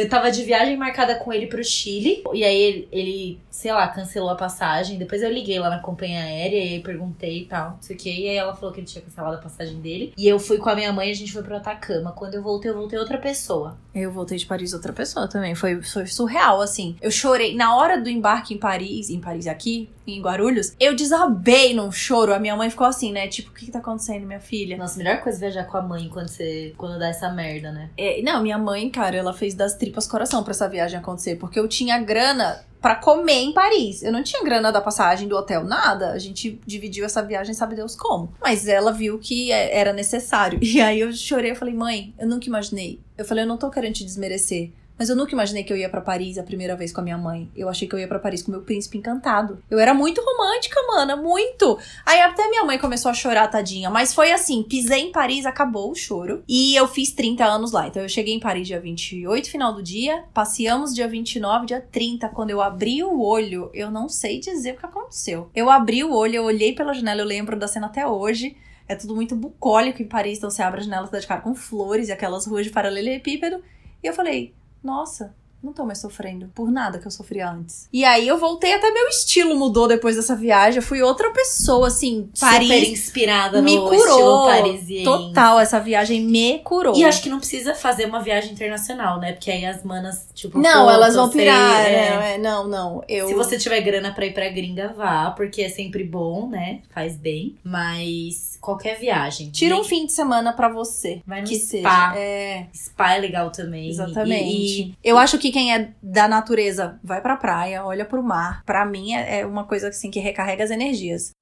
Eu 0.00 0.08
tava 0.08 0.30
de 0.30 0.42
viagem 0.42 0.78
marcada 0.78 1.14
com 1.16 1.30
ele 1.30 1.46
pro 1.46 1.62
Chile. 1.62 2.24
E 2.32 2.42
aí 2.42 2.56
ele, 2.56 2.88
ele, 2.90 3.40
sei 3.50 3.70
lá, 3.70 3.86
cancelou 3.88 4.30
a 4.30 4.34
passagem. 4.34 4.96
Depois 4.98 5.22
eu 5.22 5.30
liguei 5.30 5.58
lá 5.58 5.68
na 5.68 5.80
companhia 5.80 6.22
aérea 6.22 6.56
e 6.56 6.74
aí 6.74 6.80
perguntei 6.80 7.42
e 7.42 7.44
tal, 7.44 7.72
não 7.72 7.82
sei 7.82 7.96
o 7.96 7.98
que. 7.98 8.08
E 8.08 8.28
aí 8.30 8.36
ela 8.36 8.54
falou 8.56 8.72
que 8.72 8.80
ele 8.80 8.86
tinha 8.86 9.02
cancelado 9.02 9.36
a 9.36 9.40
passagem 9.40 9.78
dele. 9.78 10.14
E 10.16 10.26
eu 10.26 10.38
fui 10.38 10.56
com 10.56 10.70
a 10.70 10.74
minha 10.74 10.90
mãe 10.90 11.08
e 11.08 11.10
a 11.10 11.14
gente 11.14 11.32
foi 11.32 11.42
pro 11.42 11.54
Atacama. 11.54 12.12
Quando 12.12 12.34
eu 12.34 12.42
voltei, 12.42 12.70
eu 12.70 12.74
voltei 12.74 12.98
outra 12.98 13.18
pessoa. 13.18 13.76
Eu 13.94 14.10
voltei 14.10 14.38
de 14.38 14.46
Paris 14.46 14.72
outra 14.72 14.92
pessoa 14.92 15.28
também. 15.28 15.54
Foi, 15.54 15.82
foi 15.82 16.06
surreal, 16.06 16.62
assim. 16.62 16.96
Eu 17.02 17.10
chorei. 17.10 17.54
Na 17.54 17.76
hora 17.76 18.00
do 18.00 18.08
embarque 18.08 18.54
em 18.54 18.58
Paris, 18.58 19.10
em 19.10 19.20
Paris 19.20 19.46
aqui, 19.46 19.90
em 20.06 20.20
Guarulhos, 20.20 20.74
eu 20.80 20.94
desabei 20.94 21.74
num 21.74 21.92
choro. 21.92 22.32
A 22.32 22.38
minha 22.38 22.56
mãe 22.56 22.70
ficou 22.70 22.86
assim, 22.86 23.12
né? 23.12 23.28
Tipo, 23.28 23.50
o 23.50 23.54
que, 23.54 23.66
que 23.66 23.72
tá 23.72 23.78
acontecendo, 23.78 24.26
minha 24.26 24.40
filha? 24.40 24.76
Nossa, 24.76 24.94
a 24.94 25.04
melhor 25.04 25.20
coisa 25.20 25.38
é 25.38 25.40
viajar 25.40 25.64
com 25.64 25.76
a 25.76 25.82
mãe 25.82 26.08
quando 26.08 26.28
você. 26.28 26.72
quando 26.76 26.98
dá 26.98 27.08
essa 27.08 27.30
merda, 27.30 27.70
né? 27.70 27.90
É, 27.96 28.22
não, 28.22 28.42
minha 28.42 28.58
mãe, 28.58 28.88
cara, 28.90 29.16
ela 29.16 29.32
fez 29.32 29.54
das 29.54 29.74
tripas 29.90 30.06
coração 30.06 30.42
pra 30.42 30.52
essa 30.52 30.68
viagem 30.68 30.98
acontecer. 30.98 31.36
Porque 31.36 31.58
eu 31.58 31.66
tinha 31.68 31.98
grana 31.98 32.64
pra 32.80 32.94
comer 32.94 33.34
em 33.42 33.52
Paris. 33.52 34.02
Eu 34.02 34.12
não 34.12 34.22
tinha 34.22 34.42
grana 34.42 34.70
da 34.72 34.80
passagem 34.80 35.28
do 35.28 35.36
hotel, 35.36 35.64
nada. 35.64 36.12
A 36.12 36.18
gente 36.18 36.58
dividiu 36.66 37.04
essa 37.04 37.20
viagem, 37.22 37.52
sabe 37.52 37.74
Deus 37.74 37.94
como. 37.94 38.32
Mas 38.40 38.66
ela 38.66 38.92
viu 38.92 39.18
que 39.18 39.52
é- 39.52 39.76
era 39.78 39.92
necessário. 39.92 40.58
E 40.70 40.80
aí 40.80 41.00
eu 41.00 41.12
chorei, 41.12 41.50
eu 41.50 41.56
falei, 41.56 41.74
mãe, 41.74 42.14
eu 42.18 42.26
nunca 42.26 42.46
imaginei. 42.46 43.00
Eu 43.18 43.24
falei, 43.24 43.44
eu 43.44 43.48
não 43.48 43.58
tô 43.58 43.68
querendo 43.68 43.94
te 43.94 44.04
desmerecer. 44.04 44.70
Mas 45.00 45.08
eu 45.08 45.16
nunca 45.16 45.32
imaginei 45.32 45.64
que 45.64 45.72
eu 45.72 45.78
ia 45.78 45.88
pra 45.88 46.02
Paris 46.02 46.36
a 46.36 46.42
primeira 46.42 46.76
vez 46.76 46.92
com 46.92 47.00
a 47.00 47.02
minha 47.02 47.16
mãe. 47.16 47.50
Eu 47.56 47.70
achei 47.70 47.88
que 47.88 47.94
eu 47.94 47.98
ia 47.98 48.06
pra 48.06 48.18
Paris 48.18 48.42
com 48.42 48.50
meu 48.50 48.60
príncipe 48.60 48.98
encantado. 48.98 49.64
Eu 49.70 49.78
era 49.78 49.94
muito 49.94 50.20
romântica, 50.20 50.78
mana, 50.86 51.16
muito. 51.16 51.78
Aí 52.04 52.20
até 52.20 52.50
minha 52.50 52.64
mãe 52.64 52.78
começou 52.78 53.10
a 53.10 53.14
chorar, 53.14 53.48
tadinha. 53.48 53.88
Mas 53.88 54.12
foi 54.12 54.30
assim: 54.30 54.62
pisei 54.62 55.04
em 55.04 55.10
Paris, 55.10 55.46
acabou 55.46 55.90
o 55.90 55.94
choro. 55.94 56.44
E 56.46 56.76
eu 56.76 56.86
fiz 56.86 57.12
30 57.12 57.42
anos 57.46 57.72
lá. 57.72 57.88
Então 57.88 58.02
eu 58.02 58.10
cheguei 58.10 58.34
em 58.34 58.38
Paris 58.40 58.66
dia 58.66 58.78
28, 58.78 59.50
final 59.50 59.72
do 59.72 59.82
dia. 59.82 60.22
Passeamos 60.34 60.94
dia 60.94 61.08
29, 61.08 61.64
dia 61.64 61.80
30. 61.80 62.28
Quando 62.28 62.50
eu 62.50 62.60
abri 62.60 63.02
o 63.02 63.22
olho, 63.22 63.70
eu 63.72 63.90
não 63.90 64.06
sei 64.06 64.38
dizer 64.38 64.74
o 64.74 64.76
que 64.76 64.84
aconteceu. 64.84 65.48
Eu 65.54 65.70
abri 65.70 66.04
o 66.04 66.12
olho, 66.12 66.34
eu 66.34 66.44
olhei 66.44 66.74
pela 66.74 66.92
janela, 66.92 67.22
eu 67.22 67.26
lembro 67.26 67.58
da 67.58 67.66
cena 67.66 67.86
até 67.86 68.06
hoje. 68.06 68.54
É 68.86 68.94
tudo 68.94 69.14
muito 69.14 69.34
bucólico 69.34 70.02
em 70.02 70.06
Paris, 70.06 70.36
então 70.36 70.50
você 70.50 70.62
abre 70.62 70.80
a 70.80 70.82
janela, 70.82 71.06
você 71.06 71.12
dá 71.12 71.20
de 71.20 71.26
cara 71.26 71.40
com 71.40 71.54
flores 71.54 72.08
e 72.08 72.12
aquelas 72.12 72.46
ruas 72.46 72.66
de 72.66 72.70
paralelepípedo. 72.72 73.62
E 74.02 74.06
eu 74.06 74.12
falei, 74.12 74.52
nossa, 74.82 75.34
não 75.62 75.74
tô 75.74 75.84
mais 75.84 75.98
sofrendo 75.98 76.50
por 76.54 76.70
nada 76.70 76.98
que 76.98 77.06
eu 77.06 77.10
sofria 77.10 77.50
antes. 77.50 77.86
E 77.92 78.02
aí 78.02 78.26
eu 78.26 78.38
voltei, 78.38 78.72
até 78.72 78.90
meu 78.90 79.08
estilo 79.08 79.54
mudou 79.54 79.86
depois 79.86 80.16
dessa 80.16 80.34
viagem. 80.34 80.78
Eu 80.78 80.82
fui 80.82 81.02
outra 81.02 81.30
pessoa, 81.32 81.88
assim, 81.88 82.30
Super 82.32 82.50
Paris 82.52 82.88
inspirada 82.88 83.60
me 83.60 83.76
no 83.76 83.82
curou. 83.82 83.98
estilo 83.98 84.46
parisiense. 84.46 85.04
Total, 85.04 85.60
essa 85.60 85.78
viagem 85.78 86.22
me 86.24 86.60
curou. 86.60 86.96
E 86.96 87.04
acho 87.04 87.22
que 87.22 87.28
não 87.28 87.38
precisa 87.38 87.74
fazer 87.74 88.06
uma 88.06 88.22
viagem 88.22 88.52
internacional, 88.52 89.20
né? 89.20 89.32
Porque 89.32 89.50
aí 89.50 89.66
as 89.66 89.84
manas, 89.84 90.28
tipo, 90.34 90.58
Não, 90.58 90.86
pô, 90.86 90.90
elas 90.92 91.14
vão 91.14 91.28
pirar, 91.28 91.86
é. 91.86 91.90
né? 91.90 92.34
É, 92.34 92.38
Não, 92.38 92.66
não. 92.66 93.04
Eu... 93.06 93.28
Se 93.28 93.34
você 93.34 93.58
tiver 93.58 93.82
grana 93.82 94.14
pra 94.14 94.24
ir 94.24 94.32
pra 94.32 94.48
gringa, 94.48 94.94
vá, 94.96 95.30
porque 95.32 95.60
é 95.60 95.68
sempre 95.68 96.04
bom, 96.04 96.48
né? 96.48 96.80
Faz 96.88 97.16
bem. 97.16 97.56
Mas 97.62 98.49
qualquer 98.60 98.98
viagem. 98.98 99.50
Tira 99.50 99.76
um 99.76 99.84
fim 99.84 100.06
de 100.06 100.12
semana 100.12 100.52
pra 100.52 100.68
você. 100.68 101.22
Vai 101.26 101.40
no 101.42 101.46
que 101.48 101.56
spa. 101.56 101.68
seja. 102.12 102.18
É, 102.18 102.66
Spa 102.74 103.14
é 103.14 103.18
legal 103.18 103.50
também. 103.50 103.88
exatamente. 103.88 104.44
E, 104.44 104.80
e- 104.82 104.94
Eu 105.02 105.16
acho 105.18 105.38
que 105.38 105.50
quem 105.50 105.74
é 105.74 105.90
da 106.02 106.28
natureza 106.28 106.98
vai 107.02 107.20
pra 107.20 107.36
praia, 107.36 107.84
olha 107.84 108.04
pro 108.04 108.22
mar. 108.22 108.62
Pra 108.64 108.84
mim 108.84 109.14
é, 109.14 109.40
é 109.40 109.46
uma 109.46 109.64
coisa 109.64 109.88
assim 109.88 110.10
que 110.10 110.20
recarrega 110.20 110.64
as 110.64 110.70
energias. 110.70 111.32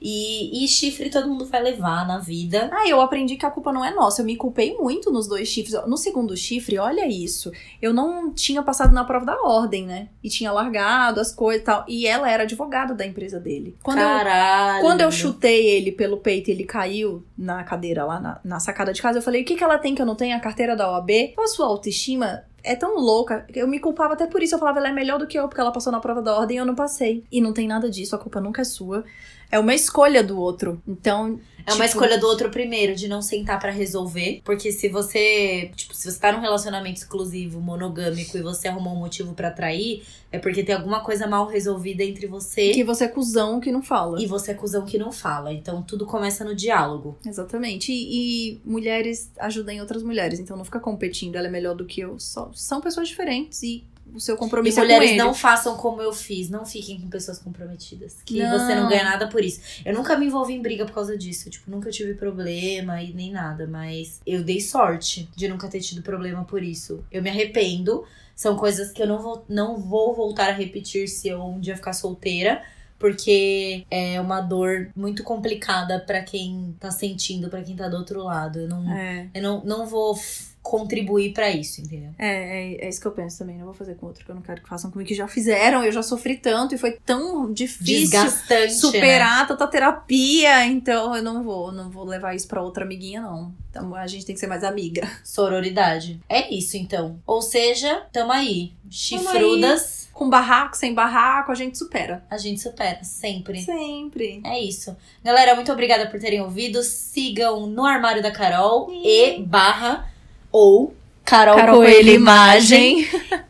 E, 0.00 0.64
e 0.64 0.68
chifre 0.68 1.10
todo 1.10 1.28
mundo 1.28 1.44
vai 1.44 1.62
levar 1.62 2.06
na 2.06 2.18
vida. 2.18 2.70
Ah, 2.72 2.88
eu 2.88 3.00
aprendi 3.00 3.36
que 3.36 3.44
a 3.44 3.50
culpa 3.50 3.72
não 3.72 3.84
é 3.84 3.92
nossa. 3.92 4.22
Eu 4.22 4.26
me 4.26 4.36
culpei 4.36 4.76
muito 4.76 5.10
nos 5.10 5.26
dois 5.26 5.48
chifres. 5.48 5.78
No 5.86 5.96
segundo 5.96 6.36
chifre, 6.36 6.78
olha 6.78 7.06
isso. 7.06 7.52
Eu 7.82 7.92
não 7.92 8.32
tinha 8.32 8.62
passado 8.62 8.92
na 8.92 9.04
prova 9.04 9.26
da 9.26 9.42
ordem, 9.42 9.84
né? 9.84 10.08
E 10.22 10.28
tinha 10.28 10.52
largado 10.52 11.20
as 11.20 11.32
coisas 11.32 11.62
e 11.62 11.64
tal. 11.64 11.84
E 11.86 12.06
ela 12.06 12.30
era 12.30 12.44
advogada 12.44 12.94
da 12.94 13.04
empresa 13.04 13.38
dele. 13.38 13.76
Quando 13.82 13.98
eu 13.98 14.06
Caralho. 14.06 14.82
Quando 14.82 15.00
eu 15.02 15.12
chutei 15.12 15.66
ele 15.66 15.92
pelo 15.92 16.16
peito 16.16 16.48
e 16.48 16.52
ele 16.52 16.64
caiu 16.64 17.24
na 17.36 17.62
cadeira 17.64 18.04
lá 18.04 18.18
na, 18.18 18.40
na 18.42 18.60
sacada 18.60 18.92
de 18.92 19.02
casa, 19.02 19.18
eu 19.18 19.22
falei: 19.22 19.42
o 19.42 19.44
que, 19.44 19.56
que 19.56 19.64
ela 19.64 19.78
tem 19.78 19.94
que 19.94 20.00
eu 20.00 20.06
não 20.06 20.14
tenho? 20.14 20.36
A 20.36 20.40
carteira 20.40 20.74
da 20.74 20.90
OAB? 20.90 21.34
A 21.38 21.46
sua 21.46 21.66
autoestima 21.66 22.44
é 22.62 22.74
tão 22.74 22.96
louca. 22.96 23.46
Eu 23.54 23.66
me 23.66 23.78
culpava 23.78 24.14
até 24.14 24.26
por 24.26 24.42
isso. 24.42 24.54
Eu 24.54 24.58
falava: 24.58 24.78
ela 24.78 24.88
é 24.88 24.92
melhor 24.92 25.18
do 25.18 25.26
que 25.26 25.38
eu, 25.38 25.48
porque 25.48 25.60
ela 25.60 25.72
passou 25.72 25.92
na 25.92 26.00
prova 26.00 26.22
da 26.22 26.34
ordem 26.36 26.56
e 26.56 26.60
eu 26.60 26.66
não 26.66 26.74
passei. 26.74 27.24
E 27.30 27.40
não 27.40 27.52
tem 27.52 27.66
nada 27.66 27.90
disso, 27.90 28.14
a 28.14 28.18
culpa 28.18 28.40
nunca 28.40 28.62
é 28.62 28.64
sua. 28.64 29.04
É 29.50 29.58
uma 29.58 29.74
escolha 29.74 30.22
do 30.22 30.38
outro. 30.38 30.80
Então. 30.86 31.40
É 31.66 31.74
uma 31.74 31.84
tipo, 31.86 31.98
escolha 32.02 32.18
do 32.18 32.26
outro 32.26 32.50
primeiro, 32.50 32.94
de 32.96 33.06
não 33.06 33.20
sentar 33.20 33.60
pra 33.60 33.70
resolver. 33.70 34.40
Porque 34.44 34.72
se 34.72 34.88
você, 34.88 35.70
tipo, 35.76 35.94
se 35.94 36.10
você 36.10 36.18
tá 36.18 36.32
num 36.32 36.40
relacionamento 36.40 36.98
exclusivo, 36.98 37.60
monogâmico, 37.60 38.36
e 38.38 38.42
você 38.42 38.66
arrumou 38.66 38.94
um 38.94 38.98
motivo 38.98 39.34
pra 39.34 39.50
trair, 39.50 40.02
é 40.32 40.38
porque 40.38 40.64
tem 40.64 40.74
alguma 40.74 41.00
coisa 41.00 41.26
mal 41.26 41.46
resolvida 41.46 42.02
entre 42.02 42.26
você 42.26 42.70
Que 42.70 42.82
você 42.82 43.04
é 43.04 43.08
cuzão 43.08 43.60
que 43.60 43.70
não 43.70 43.82
fala. 43.82 44.20
e 44.20 44.26
você 44.26 44.52
é 44.52 44.54
cuzão 44.54 44.86
que 44.86 44.98
não 44.98 45.12
fala. 45.12 45.52
Então 45.52 45.82
tudo 45.82 46.06
começa 46.06 46.44
no 46.44 46.54
diálogo. 46.54 47.18
Exatamente. 47.26 47.92
E, 47.92 48.54
e 48.54 48.60
mulheres 48.64 49.30
ajudem 49.38 49.80
outras 49.80 50.02
mulheres. 50.02 50.40
Então 50.40 50.56
não 50.56 50.64
fica 50.64 50.80
competindo, 50.80 51.36
ela 51.36 51.46
é 51.46 51.50
melhor 51.50 51.74
do 51.74 51.84
que 51.84 52.00
eu. 52.00 52.18
Só, 52.18 52.50
são 52.54 52.80
pessoas 52.80 53.08
diferentes 53.08 53.62
e 53.62 53.84
o 54.14 54.20
seu 54.20 54.34
E 54.34 54.38
compromisso 54.38 54.78
é 54.78 54.82
com 54.82 54.86
mulheres 54.86 55.10
ele. 55.10 55.18
não 55.18 55.32
façam 55.34 55.76
como 55.76 56.00
eu 56.02 56.12
fiz, 56.12 56.48
não 56.50 56.64
fiquem 56.66 57.00
com 57.00 57.08
pessoas 57.08 57.38
comprometidas. 57.38 58.16
Que 58.24 58.38
Não. 58.42 58.58
você 58.58 58.74
não 58.74 58.88
ganha 58.88 59.04
nada 59.04 59.28
por 59.28 59.42
isso. 59.44 59.60
Eu 59.84 59.94
nunca 59.94 60.16
me 60.16 60.26
envolvi 60.26 60.54
em 60.54 60.62
briga 60.62 60.84
por 60.84 60.94
causa 60.94 61.16
disso. 61.16 61.48
Tipo, 61.50 61.70
nunca 61.70 61.90
tive 61.90 62.14
problema 62.14 63.02
e 63.02 63.12
nem 63.12 63.30
nada. 63.32 63.66
Mas 63.66 64.20
eu 64.26 64.42
dei 64.42 64.60
sorte 64.60 65.28
de 65.36 65.48
nunca 65.48 65.68
ter 65.68 65.80
tido 65.80 66.02
problema 66.02 66.44
por 66.44 66.62
isso. 66.62 67.04
Eu 67.10 67.22
me 67.22 67.30
arrependo. 67.30 68.04
São 68.34 68.56
coisas 68.56 68.90
que 68.90 69.02
eu 69.02 69.06
não 69.06 69.18
vou, 69.20 69.44
não 69.48 69.76
vou 69.78 70.14
voltar 70.14 70.48
a 70.48 70.52
repetir 70.52 71.08
se 71.08 71.28
eu 71.28 71.42
um 71.42 71.60
dia 71.60 71.76
ficar 71.76 71.92
solteira. 71.92 72.62
porque 72.98 73.86
é 73.90 74.20
uma 74.20 74.42
dor 74.42 74.90
muito 74.94 75.22
complicada 75.24 75.98
pra 76.00 76.20
quem 76.22 76.76
tá 76.78 76.90
sentindo, 76.90 77.48
pra 77.48 77.62
quem 77.62 77.74
tá 77.74 77.88
do 77.88 77.96
outro 77.96 78.22
lado. 78.22 78.58
Eu 78.60 78.68
não, 78.68 78.92
É. 78.92 79.26
eu 79.32 79.42
não, 79.42 79.64
não 79.64 79.86
vou 79.86 80.14
contribuir 80.62 81.32
pra 81.32 81.50
isso, 81.50 81.80
entendeu? 81.80 82.10
É, 82.18 82.28
é, 82.28 82.84
é 82.84 82.88
isso 82.88 83.00
que 83.00 83.06
eu 83.06 83.12
penso 83.12 83.38
também. 83.38 83.56
Não 83.56 83.64
vou 83.64 83.74
fazer 83.74 83.94
com 83.96 84.06
outro 84.06 84.24
que 84.24 84.30
eu 84.30 84.34
não 84.34 84.42
quero 84.42 84.62
que 84.62 84.68
façam 84.68 84.90
comigo, 84.90 85.08
que 85.08 85.14
já 85.14 85.26
fizeram. 85.26 85.84
Eu 85.84 85.92
já 85.92 86.02
sofri 86.02 86.36
tanto 86.36 86.74
e 86.74 86.78
foi 86.78 86.92
tão 87.04 87.52
difícil 87.52 88.20
né? 88.22 88.68
superar 88.68 89.46
tanta 89.46 89.66
terapia. 89.66 90.66
Então 90.66 91.16
eu 91.16 91.22
não 91.22 91.42
vou, 91.42 91.72
não 91.72 91.90
vou 91.90 92.04
levar 92.04 92.34
isso 92.34 92.46
pra 92.46 92.62
outra 92.62 92.84
amiguinha, 92.84 93.22
não. 93.22 93.52
Então 93.70 93.94
a 93.94 94.06
gente 94.06 94.26
tem 94.26 94.34
que 94.34 94.40
ser 94.40 94.46
mais 94.46 94.62
amiga. 94.62 95.08
Sororidade. 95.24 96.20
É 96.28 96.52
isso, 96.54 96.76
então. 96.76 97.18
Ou 97.26 97.40
seja, 97.40 98.06
tamo 98.12 98.32
aí. 98.32 98.72
Chifrudas, 98.90 100.08
Com 100.12 100.28
barraco, 100.28 100.76
sem 100.76 100.92
barraco, 100.92 101.52
a 101.52 101.54
gente 101.54 101.78
supera. 101.78 102.24
a 102.28 102.36
gente 102.36 102.60
supera 102.60 103.02
sempre. 103.02 103.62
Sempre. 103.62 104.40
É 104.44 104.60
isso. 104.60 104.96
Galera, 105.24 105.54
muito 105.54 105.72
obrigada 105.72 106.08
por 106.08 106.20
terem 106.20 106.40
ouvido. 106.40 106.82
Sigam 106.82 107.66
no 107.66 107.84
Armário 107.84 108.22
da 108.22 108.30
Carol 108.30 108.90
e 108.92 109.40
barra 109.42 110.10
ou 110.50 110.94
Carol, 111.24 111.76
Coelho 111.76 112.10
Imagem. 112.10 113.08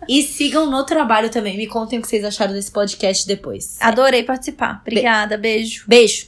E 0.09 0.23
sigam 0.23 0.69
no 0.69 0.85
trabalho 0.85 1.31
também. 1.31 1.57
Me 1.57 1.67
contem 1.67 1.99
o 1.99 2.03
que 2.03 2.09
vocês 2.09 2.25
acharam 2.25 2.53
desse 2.53 2.71
podcast 2.71 3.27
depois. 3.27 3.79
Adorei 3.81 4.23
participar. 4.23 4.81
Obrigada, 4.83 5.39
beijo. 5.39 5.85
Beijo! 5.87 6.27